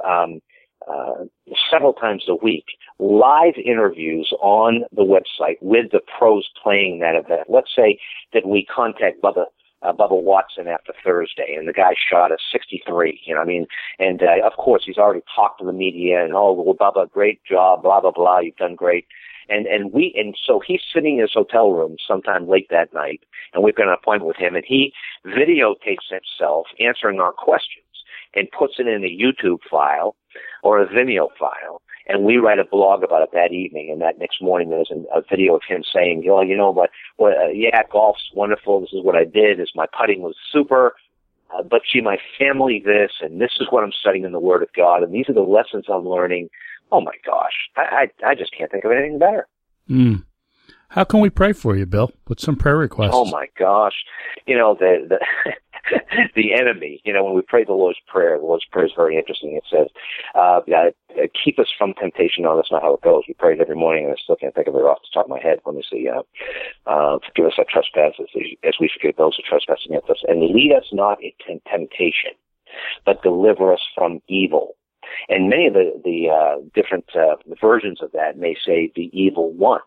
um, 0.05 0.41
uh, 0.89 1.25
several 1.69 1.93
times 1.93 2.23
a 2.27 2.35
week 2.35 2.65
live 2.99 3.53
interviews 3.63 4.31
on 4.41 4.83
the 4.95 5.03
website 5.03 5.57
with 5.61 5.91
the 5.91 6.01
pros 6.17 6.47
playing 6.61 6.99
that 6.99 7.15
event. 7.15 7.49
Let's 7.49 7.71
say 7.75 7.99
that 8.33 8.47
we 8.47 8.65
contact 8.65 9.21
Bubba 9.21 9.45
uh, 9.83 9.91
Bubba 9.91 10.21
Watson 10.21 10.67
after 10.67 10.93
Thursday, 11.03 11.55
and 11.57 11.67
the 11.67 11.73
guy 11.73 11.93
shot 12.09 12.31
a 12.31 12.37
63. 12.51 13.21
You 13.25 13.35
know, 13.35 13.41
I 13.41 13.45
mean, 13.45 13.65
and 13.97 14.21
uh, 14.21 14.45
of 14.45 14.53
course 14.57 14.83
he's 14.85 14.97
already 14.97 15.23
talked 15.35 15.59
to 15.59 15.65
the 15.65 15.73
media 15.73 16.23
and 16.23 16.33
oh, 16.35 16.53
well, 16.53 16.75
Bubba, 16.75 17.09
great 17.09 17.43
job, 17.43 17.83
blah 17.83 17.99
blah 18.01 18.11
blah, 18.11 18.39
you've 18.39 18.55
done 18.57 18.75
great. 18.75 19.05
And 19.49 19.65
and 19.65 19.91
we 19.91 20.13
and 20.15 20.35
so 20.45 20.61
he's 20.65 20.81
sitting 20.93 21.15
in 21.15 21.21
his 21.21 21.33
hotel 21.33 21.71
room 21.71 21.97
sometime 22.07 22.47
late 22.47 22.67
that 22.69 22.93
night, 22.93 23.21
and 23.53 23.63
we've 23.63 23.75
got 23.75 23.87
an 23.87 23.97
appointment 23.99 24.27
with 24.27 24.37
him, 24.37 24.55
and 24.55 24.65
he 24.65 24.93
videotapes 25.25 26.09
himself 26.09 26.67
answering 26.79 27.19
our 27.19 27.33
questions 27.33 27.85
and 28.35 28.47
puts 28.57 28.75
it 28.79 28.87
in 28.87 29.03
a 29.03 29.07
YouTube 29.07 29.59
file 29.69 30.15
or 30.63 30.81
a 30.81 30.87
Vimeo 30.87 31.27
file 31.39 31.81
and 32.07 32.23
we 32.23 32.37
write 32.37 32.59
a 32.59 32.65
blog 32.65 33.03
about 33.03 33.23
it 33.23 33.29
that 33.33 33.51
evening. 33.53 33.89
And 33.91 34.01
that 34.01 34.19
next 34.19 34.41
morning, 34.41 34.69
there's 34.69 34.91
a 35.13 35.21
video 35.29 35.55
of 35.55 35.61
him 35.67 35.83
saying, 35.93 36.25
"Oh, 36.29 36.41
you 36.41 36.57
know, 36.57 36.73
but 36.73 36.89
well, 37.17 37.33
uh, 37.37 37.47
yeah, 37.47 37.81
golf's 37.91 38.31
wonderful. 38.33 38.81
This 38.81 38.93
is 38.93 39.03
what 39.03 39.15
I 39.15 39.23
did. 39.23 39.59
Is 39.59 39.71
my 39.75 39.85
putting 39.97 40.21
was 40.21 40.35
super." 40.51 40.95
Uh, 41.53 41.63
but 41.63 41.81
gee, 41.91 42.01
my 42.01 42.17
family 42.39 42.81
this, 42.85 43.11
and 43.21 43.41
this 43.41 43.51
is 43.59 43.67
what 43.69 43.83
I'm 43.83 43.91
studying 43.91 44.25
in 44.25 44.31
the 44.31 44.39
Word 44.39 44.63
of 44.63 44.69
God, 44.75 45.03
and 45.03 45.13
these 45.13 45.29
are 45.29 45.33
the 45.33 45.41
lessons 45.41 45.85
I'm 45.89 46.07
learning. 46.07 46.49
Oh 46.91 47.01
my 47.01 47.15
gosh, 47.25 47.53
I 47.75 48.09
I, 48.23 48.31
I 48.31 48.35
just 48.35 48.55
can't 48.57 48.71
think 48.71 48.83
of 48.83 48.91
anything 48.91 49.19
better. 49.19 49.47
Mm. 49.89 50.25
How 50.89 51.05
can 51.05 51.21
we 51.21 51.29
pray 51.29 51.53
for 51.53 51.77
you, 51.77 51.85
Bill? 51.85 52.11
What's 52.27 52.43
some 52.43 52.57
prayer 52.57 52.77
requests? 52.77 53.11
Oh 53.13 53.25
my 53.25 53.47
gosh, 53.57 53.95
you 54.45 54.57
know 54.57 54.75
the 54.77 55.07
the 55.07 55.19
the 56.35 56.53
enemy. 56.53 57.01
You 57.03 57.13
know, 57.13 57.23
when 57.23 57.35
we 57.35 57.41
pray 57.41 57.63
the 57.63 57.73
Lord's 57.73 57.99
Prayer, 58.07 58.37
the 58.37 58.45
Lord's 58.45 58.65
Prayer 58.65 58.85
is 58.85 58.91
very 58.95 59.17
interesting. 59.17 59.55
It 59.55 59.63
says, 59.69 59.87
uh, 60.35 60.61
keep 61.43 61.59
us 61.59 61.67
from 61.77 61.93
temptation. 61.93 62.43
No, 62.43 62.55
that's 62.55 62.71
not 62.71 62.81
how 62.81 62.93
it 62.93 63.01
goes. 63.01 63.23
We 63.27 63.33
pray 63.33 63.53
it 63.53 63.61
every 63.61 63.75
morning, 63.75 64.05
and 64.05 64.13
I 64.13 64.17
still 64.21 64.35
can't 64.35 64.53
think 64.53 64.67
of 64.67 64.75
it 64.75 64.79
off 64.79 65.01
the 65.01 65.13
top 65.13 65.25
of 65.25 65.29
my 65.29 65.41
head. 65.41 65.59
Let 65.65 65.75
me 65.75 65.83
see. 65.89 66.07
Uh, 66.07 66.23
uh, 66.89 67.19
forgive 67.25 67.45
us 67.45 67.53
our 67.57 67.65
trespasses 67.69 68.29
as 68.63 68.73
we 68.79 68.89
forgive 68.93 69.17
those 69.17 69.35
who 69.35 69.43
trespass 69.43 69.85
against 69.85 70.09
us. 70.09 70.23
And 70.27 70.41
lead 70.41 70.73
us 70.73 70.85
not 70.91 71.19
into 71.21 71.61
temptation, 71.69 72.31
but 73.05 73.23
deliver 73.23 73.73
us 73.73 73.81
from 73.95 74.21
evil. 74.27 74.75
And 75.29 75.49
many 75.49 75.67
of 75.67 75.73
the, 75.73 76.01
the 76.03 76.29
uh, 76.29 76.61
different 76.73 77.05
uh, 77.15 77.35
versions 77.59 78.01
of 78.01 78.11
that 78.13 78.37
may 78.37 78.55
say 78.65 78.91
the 78.95 79.09
evil 79.13 79.51
one. 79.51 79.81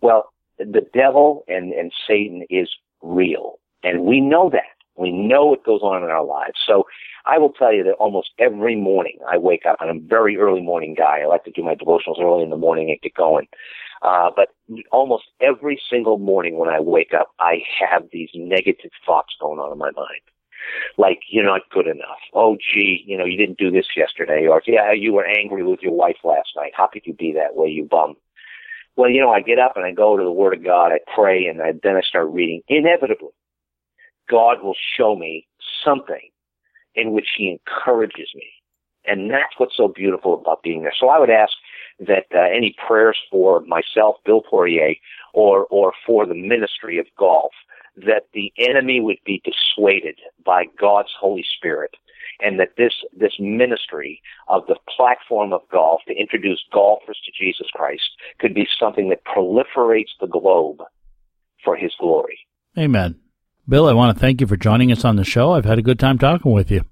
Well, 0.00 0.32
the 0.58 0.86
devil 0.92 1.44
and, 1.48 1.72
and 1.72 1.92
Satan 2.06 2.44
is 2.50 2.68
real. 3.02 3.58
And 3.82 4.04
we 4.04 4.20
know 4.20 4.50
that. 4.50 4.79
We 5.00 5.10
know 5.12 5.46
what 5.46 5.64
goes 5.64 5.80
on 5.82 6.02
in 6.02 6.10
our 6.10 6.24
lives. 6.24 6.58
So 6.66 6.84
I 7.26 7.38
will 7.38 7.52
tell 7.52 7.72
you 7.72 7.82
that 7.84 7.92
almost 7.94 8.30
every 8.38 8.76
morning 8.76 9.18
I 9.30 9.38
wake 9.38 9.64
up, 9.68 9.76
and 9.80 9.90
I'm 9.90 9.98
a 9.98 10.08
very 10.08 10.36
early 10.36 10.60
morning 10.62 10.94
guy. 10.94 11.20
I 11.20 11.26
like 11.26 11.44
to 11.44 11.50
do 11.50 11.62
my 11.62 11.74
devotionals 11.74 12.20
early 12.20 12.42
in 12.42 12.50
the 12.50 12.56
morning 12.56 12.90
and 12.90 13.00
get 13.00 13.14
going. 13.14 13.48
Uh, 14.02 14.30
but 14.34 14.48
almost 14.92 15.24
every 15.40 15.80
single 15.90 16.18
morning 16.18 16.56
when 16.56 16.70
I 16.70 16.80
wake 16.80 17.12
up, 17.18 17.28
I 17.38 17.58
have 17.78 18.04
these 18.12 18.30
negative 18.34 18.90
thoughts 19.04 19.34
going 19.40 19.58
on 19.58 19.72
in 19.72 19.78
my 19.78 19.90
mind. 19.90 20.22
Like, 20.98 21.20
you're 21.30 21.44
not 21.44 21.62
good 21.70 21.86
enough. 21.86 22.20
Oh, 22.34 22.56
gee, 22.56 23.02
you 23.06 23.16
know, 23.16 23.24
you 23.24 23.36
didn't 23.36 23.58
do 23.58 23.70
this 23.70 23.86
yesterday. 23.96 24.46
Or, 24.46 24.62
yeah, 24.66 24.92
you 24.92 25.12
were 25.12 25.26
angry 25.26 25.62
with 25.62 25.80
your 25.82 25.92
wife 25.92 26.18
last 26.24 26.50
night. 26.56 26.72
How 26.74 26.86
could 26.86 27.02
you 27.06 27.14
be 27.14 27.32
that 27.32 27.56
way, 27.56 27.68
you 27.68 27.84
bum? 27.84 28.16
Well, 28.96 29.10
you 29.10 29.20
know, 29.20 29.30
I 29.30 29.40
get 29.40 29.58
up 29.58 29.76
and 29.76 29.84
I 29.84 29.92
go 29.92 30.16
to 30.16 30.22
the 30.22 30.32
Word 30.32 30.54
of 30.54 30.64
God, 30.64 30.92
I 30.92 30.98
pray, 31.14 31.46
and 31.46 31.62
I, 31.62 31.72
then 31.82 31.96
I 31.96 32.02
start 32.02 32.28
reading. 32.28 32.62
Inevitably, 32.68 33.30
God 34.30 34.62
will 34.62 34.76
show 34.96 35.16
me 35.16 35.46
something 35.84 36.30
in 36.94 37.12
which 37.12 37.28
he 37.36 37.50
encourages 37.50 38.28
me. 38.34 38.48
And 39.06 39.30
that's 39.30 39.54
what's 39.58 39.76
so 39.76 39.88
beautiful 39.88 40.34
about 40.34 40.62
being 40.62 40.82
there. 40.82 40.92
So 40.98 41.08
I 41.08 41.18
would 41.18 41.30
ask 41.30 41.52
that 42.00 42.26
uh, 42.34 42.40
any 42.40 42.76
prayers 42.86 43.18
for 43.30 43.60
myself, 43.60 44.16
Bill 44.24 44.42
Poirier, 44.42 44.94
or, 45.32 45.66
or 45.66 45.92
for 46.06 46.26
the 46.26 46.34
ministry 46.34 46.98
of 46.98 47.06
golf, 47.18 47.52
that 47.96 48.24
the 48.34 48.52
enemy 48.58 49.00
would 49.00 49.18
be 49.24 49.42
dissuaded 49.44 50.18
by 50.44 50.64
God's 50.78 51.10
Holy 51.18 51.44
Spirit 51.56 51.96
and 52.40 52.58
that 52.58 52.76
this, 52.76 52.92
this 53.16 53.34
ministry 53.38 54.22
of 54.48 54.66
the 54.66 54.76
platform 54.94 55.52
of 55.52 55.60
golf 55.70 56.00
to 56.08 56.14
introduce 56.14 56.64
golfers 56.72 57.18
to 57.24 57.32
Jesus 57.32 57.66
Christ 57.74 58.10
could 58.38 58.54
be 58.54 58.66
something 58.78 59.08
that 59.10 59.24
proliferates 59.24 60.12
the 60.20 60.26
globe 60.26 60.82
for 61.64 61.76
his 61.76 61.92
glory. 61.98 62.38
Amen. 62.78 63.18
Bill, 63.70 63.88
I 63.88 63.92
want 63.92 64.14
to 64.16 64.20
thank 64.20 64.40
you 64.40 64.48
for 64.48 64.56
joining 64.56 64.90
us 64.90 65.04
on 65.04 65.14
the 65.14 65.22
show. 65.24 65.52
I've 65.52 65.64
had 65.64 65.78
a 65.78 65.82
good 65.82 66.00
time 66.00 66.18
talking 66.18 66.50
with 66.50 66.72
you. 66.72 66.84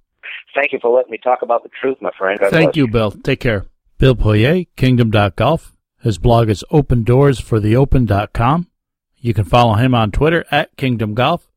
Thank 0.54 0.72
you 0.72 0.78
for 0.80 0.96
letting 0.96 1.10
me 1.10 1.18
talk 1.18 1.42
about 1.42 1.64
the 1.64 1.70
truth, 1.80 1.98
my 2.00 2.12
friend. 2.16 2.38
God 2.38 2.52
thank 2.52 2.76
you, 2.76 2.86
you, 2.86 2.92
Bill. 2.92 3.10
Take 3.10 3.40
care. 3.40 3.66
Bill 3.98 4.14
Poirier, 4.14 4.64
Kingdom.golf. 4.76 5.74
His 6.00 6.18
blog 6.18 6.48
is 6.48 6.64
opendoorsfortheopen.com. 6.70 8.68
You 9.16 9.34
can 9.34 9.44
follow 9.44 9.74
him 9.74 9.92
on 9.92 10.12
Twitter 10.12 10.44
at 10.52 10.76
Kingdom 10.76 11.14
Golf. 11.14 11.48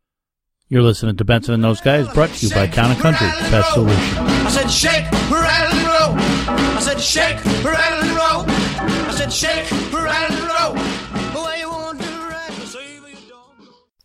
You're 0.67 0.81
listening 0.81 1.17
to 1.17 1.23
Benson 1.23 1.53
and 1.53 1.63
those 1.63 1.81
guys, 1.81 2.11
brought 2.11 2.31
to 2.31 2.47
you 2.47 2.51
by 2.55 2.65
Town 2.65 2.89
and 2.89 2.99
Country 2.99 3.27
Pest 3.27 3.73
Solution. 3.73 4.17
I 4.17 4.49
said 4.49 4.71
shake, 4.71 5.11
rattle, 5.29 5.77
and 5.77 5.85
roll. 5.85 6.15
I 6.17 6.79
said 6.79 6.99
shake, 6.99 7.45
rattle, 7.63 8.09
and 8.09 8.17
roll. 8.17 8.45
I 8.47 9.11
said 9.15 9.31
shake, 9.31 9.69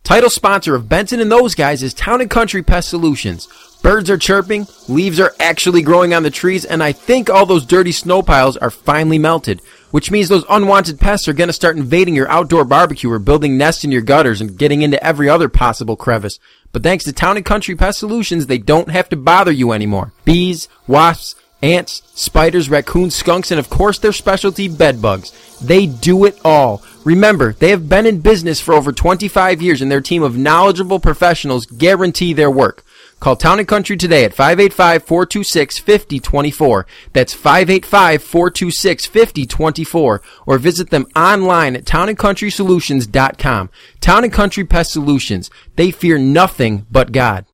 Title 0.07 0.31
sponsor 0.31 0.77
of 0.77 0.89
Benson 0.89 1.19
and 1.19 1.33
those 1.33 1.57
guys 1.57 1.83
is 1.83 1.93
Town 1.93 2.21
and 2.21 2.31
Country 2.31 2.63
Pest 2.63 2.89
Solutions. 2.91 3.49
Birds 3.83 4.09
are 4.09 4.17
chirping, 4.17 4.69
leaves 4.87 5.19
are 5.19 5.35
actually 5.41 5.83
growing 5.83 6.15
on 6.15 6.23
the 6.23 6.31
trees, 6.31 6.65
and 6.65 6.81
I 6.81 6.93
think 6.93 7.29
all 7.29 7.45
those 7.45 7.67
dirty 7.67 7.91
snow 7.91 8.23
piles 8.23 8.57
are 8.57 8.71
finally 8.71 9.19
melted, 9.19 9.61
which 9.91 10.13
means 10.13 10.29
those 10.29 10.45
unwanted 10.49 11.01
pests 11.01 11.27
are 11.27 11.33
going 11.33 11.49
to 11.49 11.53
start 11.53 11.77
invading 11.77 12.15
your 12.15 12.29
outdoor 12.29 12.65
barbecue 12.65 13.11
or 13.11 13.19
building 13.19 13.59
nests 13.59 13.83
in 13.83 13.91
your 13.91 14.01
gutters 14.01 14.41
and 14.41 14.57
getting 14.57 14.83
into 14.83 15.05
every 15.05 15.29
other 15.29 15.49
possible 15.49 15.97
crevice. 15.97 16.39
But 16.71 16.85
thanks 16.85 17.03
to 17.07 17.13
Town 17.13 17.37
and 17.37 17.45
Country 17.45 17.75
Pest 17.75 17.99
Solutions, 17.99 18.47
they 18.47 18.59
don't 18.59 18.91
have 18.91 19.09
to 19.09 19.17
bother 19.17 19.51
you 19.51 19.73
anymore. 19.73 20.13
Bees, 20.25 20.69
wasps, 20.87 21.35
ants, 21.63 22.03
spiders, 22.15 22.69
raccoons, 22.69 23.15
skunks, 23.15 23.51
and 23.51 23.61
of 23.61 23.71
course 23.71 23.99
their 23.99 24.13
specialty 24.13 24.69
bed 24.69 25.01
bugs. 25.01 25.33
They 25.61 25.87
do 25.87 26.25
it 26.25 26.39
all 26.45 26.83
Remember, 27.07 27.53
they 27.53 27.71
have 27.71 27.89
been 27.89 28.05
in 28.05 28.21
business 28.21 28.61
for 28.61 28.75
over 28.75 28.91
25 28.91 29.63
years 29.63 29.81
and 29.81 29.89
their 29.89 30.01
team 30.01 30.25
of 30.25 30.37
knowledgeable 30.37 30.99
professionals 30.99 31.65
guarantee 31.65 32.33
their 32.33 32.51
work. 32.51 32.83
Call 33.21 33.37
Town 33.37 33.61
and 33.61 33.69
Country 33.69 33.97
today 33.97 34.25
at 34.25 34.35
585-426-5024. 34.35 36.85
That's 37.13 37.33
585-426-5024. 37.33 40.21
Or 40.47 40.59
visit 40.59 40.91
them 40.91 41.07
online 41.15 41.77
at 41.77 41.85
townandcountrysolutions.com. 41.85 43.71
Town 44.01 44.25
and 44.25 44.33
Country 44.33 44.65
Pest 44.65 44.91
Solutions. 44.91 45.49
They 45.77 45.93
fear 45.93 46.19
nothing 46.19 46.87
but 46.91 47.13
God. 47.13 47.47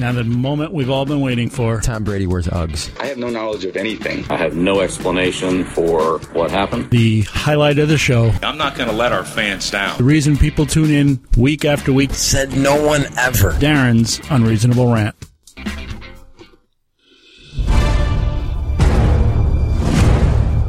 Now, 0.00 0.12
the 0.12 0.22
moment 0.22 0.72
we've 0.72 0.90
all 0.90 1.04
been 1.04 1.20
waiting 1.20 1.50
for. 1.50 1.80
Tom 1.80 2.04
Brady 2.04 2.28
wears 2.28 2.46
Uggs. 2.46 2.88
I 3.00 3.06
have 3.06 3.18
no 3.18 3.30
knowledge 3.30 3.64
of 3.64 3.76
anything. 3.76 4.24
I 4.30 4.36
have 4.36 4.54
no 4.54 4.80
explanation 4.80 5.64
for 5.64 6.20
what 6.34 6.52
happened. 6.52 6.88
The 6.90 7.22
highlight 7.22 7.80
of 7.80 7.88
the 7.88 7.98
show. 7.98 8.32
I'm 8.44 8.56
not 8.56 8.76
going 8.76 8.88
to 8.88 8.94
let 8.94 9.10
our 9.10 9.24
fans 9.24 9.68
down. 9.72 9.98
The 9.98 10.04
reason 10.04 10.36
people 10.36 10.66
tune 10.66 10.90
in 10.90 11.18
week 11.36 11.64
after 11.64 11.92
week. 11.92 12.14
Said 12.14 12.56
no 12.56 12.80
one 12.80 13.06
ever. 13.18 13.50
Darren's 13.54 14.20
Unreasonable 14.30 14.92
Rant. 14.92 15.16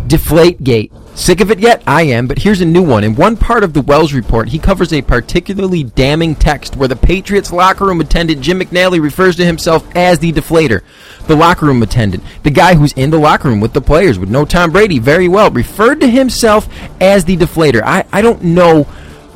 Deflate 0.07 0.57
Deflategate. 0.63 1.09
Sick 1.20 1.41
of 1.41 1.51
it 1.51 1.59
yet? 1.59 1.84
I 1.86 2.03
am, 2.03 2.28
but 2.28 2.39
here's 2.39 2.61
a 2.61 2.65
new 2.65 2.82
one. 2.82 3.03
In 3.03 3.13
one 3.13 3.36
part 3.36 3.65
of 3.65 3.74
the 3.74 3.82
Wells 3.82 4.13
report, 4.13 4.47
he 4.47 4.57
covers 4.57 4.93
a 4.93 5.01
particularly 5.01 5.84
damning 5.84 6.34
text 6.34 6.78
where 6.78 6.88
the 6.88 6.95
Patriots 6.95 7.51
locker 7.51 7.86
room 7.86 7.99
attendant 7.99 8.39
Jim 8.39 8.61
McNally 8.61 9.01
refers 9.01 9.36
to 9.36 9.45
himself 9.45 9.86
as 9.97 10.20
the 10.20 10.32
deflator. 10.32 10.82
The 11.28 11.36
locker 11.36 11.65
room 11.65 11.84
attendant, 11.84 12.24
the 12.43 12.51
guy 12.51 12.74
who's 12.76 12.93
in 12.93 13.09
the 13.09 13.20
locker 13.20 13.49
room 13.49 13.59
with 13.59 13.74
the 13.74 13.82
players, 13.82 14.17
would 14.17 14.32
know 14.32 14.45
Tom 14.45 14.72
Brady 14.72 14.97
very 14.97 15.28
well, 15.28 15.51
referred 15.51 15.99
to 15.99 16.07
himself 16.07 16.70
as 17.01 17.26
the 17.26 17.36
deflator. 17.36 17.82
I, 17.84 18.05
I 18.13 18.22
don't 18.22 18.41
know 18.41 18.86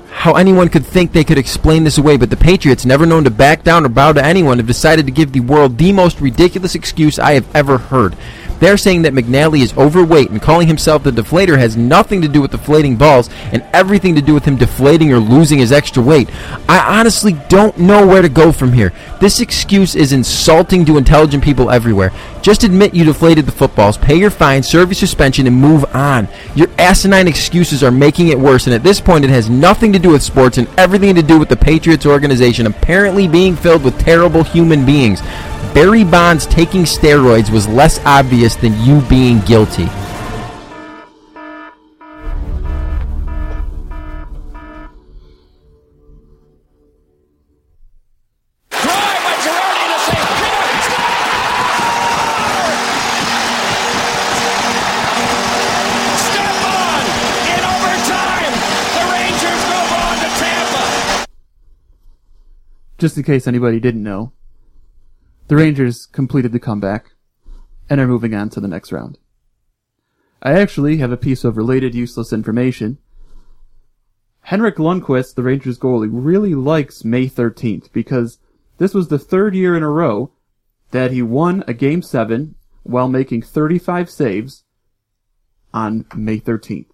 how 0.09 0.35
anyone 0.35 0.69
could 0.69 0.85
think 0.85 1.11
they 1.11 1.25
could 1.25 1.37
explain 1.37 1.83
this 1.83 1.97
away, 1.97 2.15
but 2.15 2.29
the 2.29 2.37
Patriots, 2.37 2.85
never 2.85 3.05
known 3.05 3.25
to 3.25 3.29
back 3.29 3.63
down 3.63 3.85
or 3.85 3.89
bow 3.89 4.13
to 4.13 4.23
anyone, 4.23 4.57
have 4.57 4.67
decided 4.67 5.05
to 5.07 5.11
give 5.11 5.33
the 5.33 5.41
world 5.41 5.77
the 5.77 5.91
most 5.91 6.21
ridiculous 6.21 6.75
excuse 6.75 7.19
I 7.19 7.33
have 7.33 7.53
ever 7.53 7.77
heard. 7.77 8.15
They're 8.63 8.77
saying 8.77 9.01
that 9.01 9.11
McNally 9.11 9.61
is 9.61 9.77
overweight 9.77 10.29
and 10.29 10.41
calling 10.41 10.69
himself 10.69 11.03
the 11.03 11.11
deflator 11.11 11.57
has 11.57 11.75
nothing 11.75 12.21
to 12.21 12.29
do 12.29 12.41
with 12.41 12.51
deflating 12.51 12.95
balls 12.95 13.29
and 13.51 13.61
everything 13.73 14.15
to 14.15 14.21
do 14.21 14.33
with 14.33 14.45
him 14.45 14.55
deflating 14.55 15.11
or 15.11 15.17
losing 15.17 15.59
his 15.59 15.73
extra 15.73 16.01
weight. 16.01 16.29
I 16.69 16.79
honestly 16.79 17.33
don't 17.49 17.77
know 17.77 18.07
where 18.07 18.21
to 18.21 18.29
go 18.29 18.53
from 18.53 18.71
here. 18.71 18.93
This 19.19 19.41
excuse 19.41 19.95
is 19.95 20.13
insulting 20.13 20.85
to 20.85 20.97
intelligent 20.97 21.43
people 21.43 21.71
everywhere. 21.71 22.13
Just 22.41 22.63
admit 22.63 22.93
you 22.93 23.03
deflated 23.03 23.45
the 23.45 23.51
footballs, 23.51 23.97
pay 23.97 24.15
your 24.15 24.29
fine, 24.29 24.63
serve 24.63 24.87
your 24.87 24.95
suspension, 24.95 25.45
and 25.45 25.57
move 25.57 25.83
on. 25.93 26.29
Your 26.55 26.69
asinine 26.77 27.27
excuses 27.27 27.83
are 27.83 27.91
making 27.91 28.29
it 28.29 28.39
worse, 28.39 28.65
and 28.65 28.73
at 28.73 28.83
this 28.83 29.01
point, 29.01 29.25
it 29.25 29.29
has 29.29 29.49
nothing 29.49 29.91
to 29.91 29.99
do 29.99 30.11
with 30.11 30.23
sports 30.23 30.57
and 30.57 30.69
everything 30.77 31.15
to 31.15 31.21
do 31.21 31.37
with 31.37 31.49
the 31.49 31.57
Patriots 31.57 32.05
organization 32.05 32.65
apparently 32.65 33.27
being 33.27 33.57
filled 33.57 33.83
with 33.83 33.99
terrible 33.99 34.43
human 34.43 34.85
beings. 34.85 35.21
Barry 35.73 36.03
Bonds 36.03 36.45
taking 36.45 36.83
steroids 36.83 37.49
was 37.49 37.67
less 37.67 37.99
obvious 38.05 38.55
than 38.55 38.79
you 38.81 39.01
being 39.09 39.39
guilty. 39.41 39.87
Just 62.99 63.17
in 63.17 63.23
case 63.23 63.47
anybody 63.47 63.81
didn't 63.81 64.01
know, 64.01 64.31
the 65.47 65.55
Rangers 65.55 66.05
completed 66.05 66.51
the 66.51 66.59
comeback 66.59 67.11
and 67.89 67.99
are 67.99 68.07
moving 68.07 68.33
on 68.33 68.49
to 68.49 68.59
the 68.59 68.67
next 68.67 68.91
round. 68.91 69.17
I 70.41 70.53
actually 70.53 70.97
have 70.97 71.11
a 71.11 71.17
piece 71.17 71.43
of 71.43 71.57
related 71.57 71.95
useless 71.95 72.33
information. 72.33 72.97
Henrik 74.41 74.75
Lundqvist, 74.75 75.35
the 75.35 75.43
Rangers 75.43 75.79
goalie, 75.79 76.09
really 76.11 76.53
likes 76.53 77.05
May 77.05 77.27
13th 77.27 77.91
because 77.93 78.39
this 78.77 78.93
was 78.93 79.07
the 79.07 79.19
third 79.19 79.55
year 79.55 79.75
in 79.75 79.83
a 79.83 79.89
row 79.89 80.31
that 80.91 81.11
he 81.11 81.21
won 81.21 81.63
a 81.67 81.73
game 81.73 82.01
7 82.01 82.55
while 82.83 83.07
making 83.07 83.41
35 83.41 84.09
saves 84.09 84.63
on 85.73 86.05
May 86.15 86.39
13th. 86.39 86.87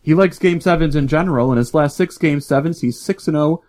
He 0.00 0.14
likes 0.14 0.38
game 0.38 0.58
7s 0.58 0.96
in 0.96 1.06
general. 1.06 1.52
In 1.52 1.58
his 1.58 1.74
last 1.74 1.96
6 1.96 2.18
game 2.18 2.38
7s, 2.38 2.80
he's 2.80 3.00
6 3.00 3.28
and 3.28 3.36
0 3.36 3.62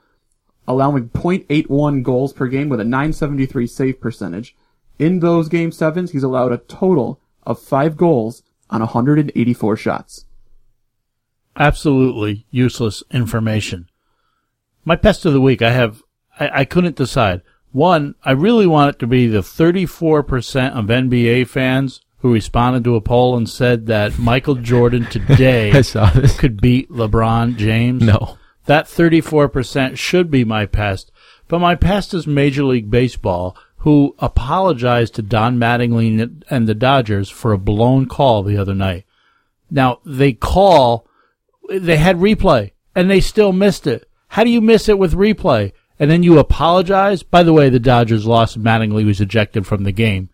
allowing 0.68 1.10
0.81 1.10 2.04
goals 2.04 2.34
per 2.34 2.48
game 2.48 2.70
with 2.70 2.80
a 2.80 2.86
973 2.86 3.68
save 3.68 4.00
percentage. 4.00 4.56
In 5.00 5.20
those 5.20 5.50
game 5.50 5.72
sevens, 5.72 6.12
he's 6.12 6.24
allowed 6.24 6.52
a 6.52 6.58
total 6.58 7.20
of 7.44 7.62
five 7.62 7.98
goals 7.98 8.44
on 8.70 8.82
184 8.82 9.78
shots. 9.78 10.26
Absolutely 11.56 12.46
useless 12.50 13.04
information. 13.12 13.90
My 14.86 14.96
pest 14.96 15.26
of 15.26 15.34
the 15.34 15.42
week, 15.42 15.62
I 15.62 15.72
have, 15.72 16.02
I, 16.40 16.62
I 16.62 16.66
couldn't 16.66 16.96
decide. 16.96 17.42
One, 17.72 18.16
I 18.24 18.32
really 18.32 18.68
want 18.68 18.96
it 18.96 19.00
to 19.00 19.08
be 19.08 19.28
the 19.28 19.40
34% 19.40 20.72
of 20.74 20.86
NBA 20.86 21.48
fans 21.48 22.02
who 22.20 22.34
responded 22.34 22.84
to 22.86 22.96
a 22.96 23.02
poll 23.02 23.36
and 23.36 23.50
said 23.50 23.88
that 23.88 24.18
Michael 24.18 24.56
Jordan 24.56 25.06
today 25.10 25.72
could 26.38 26.62
beat 26.62 26.90
LeBron 26.90 27.58
James. 27.58 28.02
No. 28.02 28.38
That 28.66 28.86
34% 28.86 29.98
should 29.98 30.32
be 30.32 30.44
my 30.44 30.66
pest, 30.66 31.12
but 31.48 31.60
my 31.60 31.76
pest 31.76 32.14
is 32.14 32.26
Major 32.26 32.64
League 32.64 32.90
Baseball, 32.90 33.58
who 33.78 34.16
apologized 34.20 35.16
to 35.16 35.22
Don 35.22 35.58
Mattingly 35.58 36.44
and 36.50 36.68
the 36.68 36.74
Dodgers 36.74 37.30
for 37.30 37.52
a 37.52 37.58
blown 37.58 38.08
call 38.08 38.42
the 38.42 38.58
other 38.58 38.74
night. 38.74 39.06
Now, 39.70 40.00
they 40.06 40.32
call, 40.32 41.06
they 41.70 41.98
had 41.98 42.18
replay, 42.18 42.72
and 42.96 43.10
they 43.10 43.20
still 43.20 43.52
missed 43.52 43.88
it. 43.88 44.10
How 44.30 44.44
do 44.44 44.50
you 44.50 44.62
miss 44.62 44.88
it 44.88 44.98
with 44.98 45.14
replay? 45.14 45.74
And 46.00 46.10
then 46.10 46.24
you 46.24 46.40
apologize? 46.40 47.24
By 47.24 47.44
the 47.44 47.54
way, 47.54 47.70
the 47.70 47.80
Dodgers 47.80 48.26
lost, 48.26 48.62
Mattingly 48.62 49.06
was 49.06 49.22
ejected 49.22 49.68
from 49.68 49.84
the 49.84 49.92
game. 49.92 50.30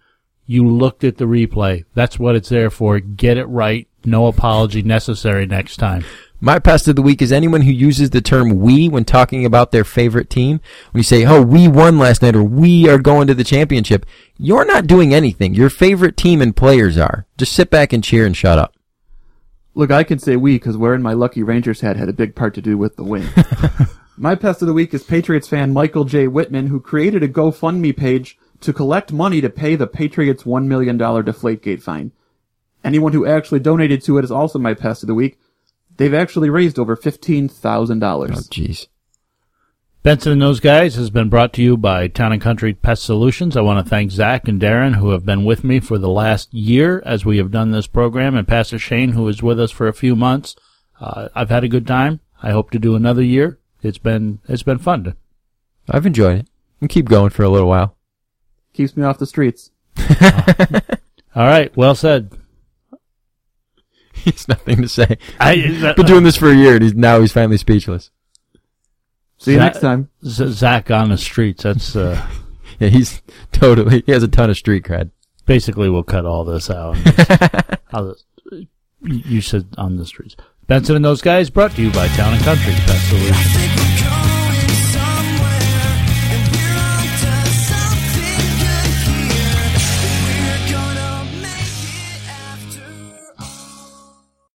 You 0.45 0.67
looked 0.67 1.03
at 1.03 1.17
the 1.17 1.25
replay. 1.25 1.85
That's 1.93 2.17
what 2.17 2.35
it's 2.35 2.49
there 2.49 2.69
for. 2.69 2.99
Get 2.99 3.37
it 3.37 3.45
right. 3.45 3.87
No 4.05 4.27
apology 4.27 4.81
necessary 4.81 5.45
next 5.45 5.77
time. 5.77 6.05
My 6.41 6.57
pest 6.57 6.87
of 6.87 6.95
the 6.95 7.01
week 7.01 7.21
is 7.21 7.33
anyone 7.33 7.63
who 7.63 7.71
uses 7.71 8.11
the 8.11 8.21
term 8.21 8.61
we 8.61 8.87
when 8.87 9.03
talking 9.03 9.43
about 9.43 9.71
their 9.71 9.83
favorite 9.83 10.29
team. 10.29 10.61
When 10.91 10.99
you 10.99 11.03
say, 11.03 11.25
oh, 11.25 11.41
we 11.41 11.67
won 11.67 11.99
last 11.99 12.21
night 12.21 12.33
or 12.33 12.43
we 12.43 12.87
are 12.87 12.97
going 12.97 13.27
to 13.27 13.33
the 13.33 13.43
championship, 13.43 14.05
you're 14.37 14.63
not 14.63 14.87
doing 14.87 15.13
anything. 15.13 15.53
Your 15.53 15.69
favorite 15.69 16.15
team 16.15 16.41
and 16.41 16.55
players 16.55 16.97
are. 16.97 17.25
Just 17.37 17.51
sit 17.51 17.69
back 17.69 17.91
and 17.91 18.01
cheer 18.01 18.25
and 18.25 18.37
shut 18.37 18.57
up. 18.57 18.73
Look, 19.75 19.91
I 19.91 20.05
can 20.05 20.17
say 20.17 20.37
we 20.37 20.55
because 20.55 20.77
wearing 20.77 21.01
my 21.01 21.11
Lucky 21.11 21.43
Rangers 21.43 21.81
hat 21.81 21.97
had 21.97 22.07
a 22.07 22.13
big 22.13 22.35
part 22.35 22.53
to 22.53 22.61
do 22.61 22.77
with 22.77 22.95
the 22.95 23.03
win. 23.03 23.27
my 24.17 24.33
pest 24.35 24.61
of 24.61 24.69
the 24.69 24.73
week 24.73 24.93
is 24.93 25.03
Patriots 25.03 25.49
fan 25.49 25.73
Michael 25.73 26.05
J. 26.05 26.27
Whitman, 26.27 26.67
who 26.67 26.79
created 26.79 27.21
a 27.21 27.27
GoFundMe 27.27 27.95
page 27.95 28.37
to 28.61 28.71
collect 28.71 29.11
money 29.11 29.41
to 29.41 29.49
pay 29.49 29.75
the 29.75 29.87
Patriots 29.87 30.43
$1 30.43 30.67
million 30.67 30.97
Deflategate 30.97 31.81
fine. 31.81 32.13
Anyone 32.81 33.11
who 33.11 33.25
actually 33.25 33.59
donated 33.59 34.01
to 34.03 34.17
it 34.17 34.23
is 34.23 34.31
also 34.31 34.57
my 34.57 34.73
pest 34.73 35.03
of 35.03 35.07
the 35.07 35.13
week. 35.13 35.37
They've 35.99 36.13
actually 36.13 36.49
raised 36.49 36.79
over 36.79 36.95
$15,000. 36.95 37.51
Oh, 37.51 38.33
jeez. 38.33 38.87
Benson 40.01 40.31
and 40.31 40.41
those 40.41 40.61
guys 40.61 40.95
has 40.95 41.09
been 41.09 41.27
brought 41.27 41.51
to 41.51 41.61
you 41.61 41.75
by 41.75 42.07
Town 42.07 42.31
and 42.31 42.41
Country 42.41 42.73
Pest 42.73 43.03
Solutions. 43.03 43.57
I 43.57 43.61
want 43.61 43.85
to 43.85 43.89
thank 43.89 44.11
Zach 44.11 44.47
and 44.47 44.61
Darren 44.61 44.95
who 44.95 45.09
have 45.09 45.25
been 45.25 45.43
with 45.43 45.65
me 45.65 45.81
for 45.81 45.97
the 45.97 46.07
last 46.07 46.53
year 46.53 47.03
as 47.05 47.25
we 47.25 47.35
have 47.35 47.51
done 47.51 47.71
this 47.71 47.85
program, 47.85 48.37
and 48.37 48.47
Pastor 48.47 48.79
Shane 48.79 49.11
who 49.11 49.27
is 49.27 49.43
with 49.43 49.59
us 49.59 49.71
for 49.71 49.89
a 49.89 49.93
few 49.93 50.15
months. 50.15 50.55
Uh, 51.01 51.27
I've 51.35 51.49
had 51.49 51.65
a 51.65 51.67
good 51.67 51.85
time. 51.85 52.21
I 52.41 52.51
hope 52.51 52.71
to 52.71 52.79
do 52.79 52.95
another 52.95 53.21
year. 53.21 53.59
It's 53.83 53.97
been 53.97 54.39
it's 54.47 54.63
been 54.63 54.79
fun. 54.79 55.03
To... 55.03 55.17
I've 55.89 56.05
enjoyed 56.05 56.39
it. 56.39 56.47
And 56.79 56.89
keep 56.89 57.09
going 57.09 57.31
for 57.31 57.43
a 57.43 57.49
little 57.49 57.67
while. 57.67 57.97
Keeps 58.71 58.95
me 58.95 59.03
off 59.03 59.19
the 59.19 59.27
streets. 59.27 59.71
All 61.35 61.45
right. 61.45 61.75
Well 61.75 61.93
said. 61.93 62.38
He's 64.31 64.47
nothing 64.47 64.81
to 64.81 64.89
say. 64.89 65.17
I, 65.39 65.57
that, 65.81 65.95
Been 65.95 66.05
doing 66.05 66.23
this 66.23 66.35
for 66.35 66.49
a 66.49 66.55
year, 66.55 66.75
and 66.75 66.83
he's 66.83 66.93
now 66.93 67.19
he's 67.21 67.31
finally 67.31 67.57
speechless. 67.57 68.11
See 69.37 69.53
you 69.53 69.57
Zach, 69.57 69.73
next 69.73 69.81
time. 69.81 70.09
Zach 70.23 70.91
on 70.91 71.09
the 71.09 71.17
streets. 71.17 71.63
That's 71.63 71.95
uh, 71.95 72.27
yeah, 72.79 72.89
he's 72.89 73.21
totally. 73.51 74.03
He 74.05 74.11
has 74.11 74.23
a 74.23 74.27
ton 74.27 74.49
of 74.49 74.57
street 74.57 74.83
cred. 74.83 75.11
Basically, 75.45 75.89
we'll 75.89 76.03
cut 76.03 76.25
all 76.25 76.43
this 76.43 76.69
out. 76.69 76.95
Just, 76.97 78.25
you 79.01 79.41
said 79.41 79.67
on 79.77 79.95
the 79.95 80.05
streets. 80.05 80.35
Benson 80.67 80.95
and 80.95 81.05
those 81.05 81.21
guys 81.21 81.49
brought 81.49 81.71
to 81.71 81.81
you 81.81 81.91
by 81.91 82.07
Town 82.09 82.33
and 82.33 82.43
Country 82.43 82.73
Pest 82.73 83.09
Solutions. 83.09 83.88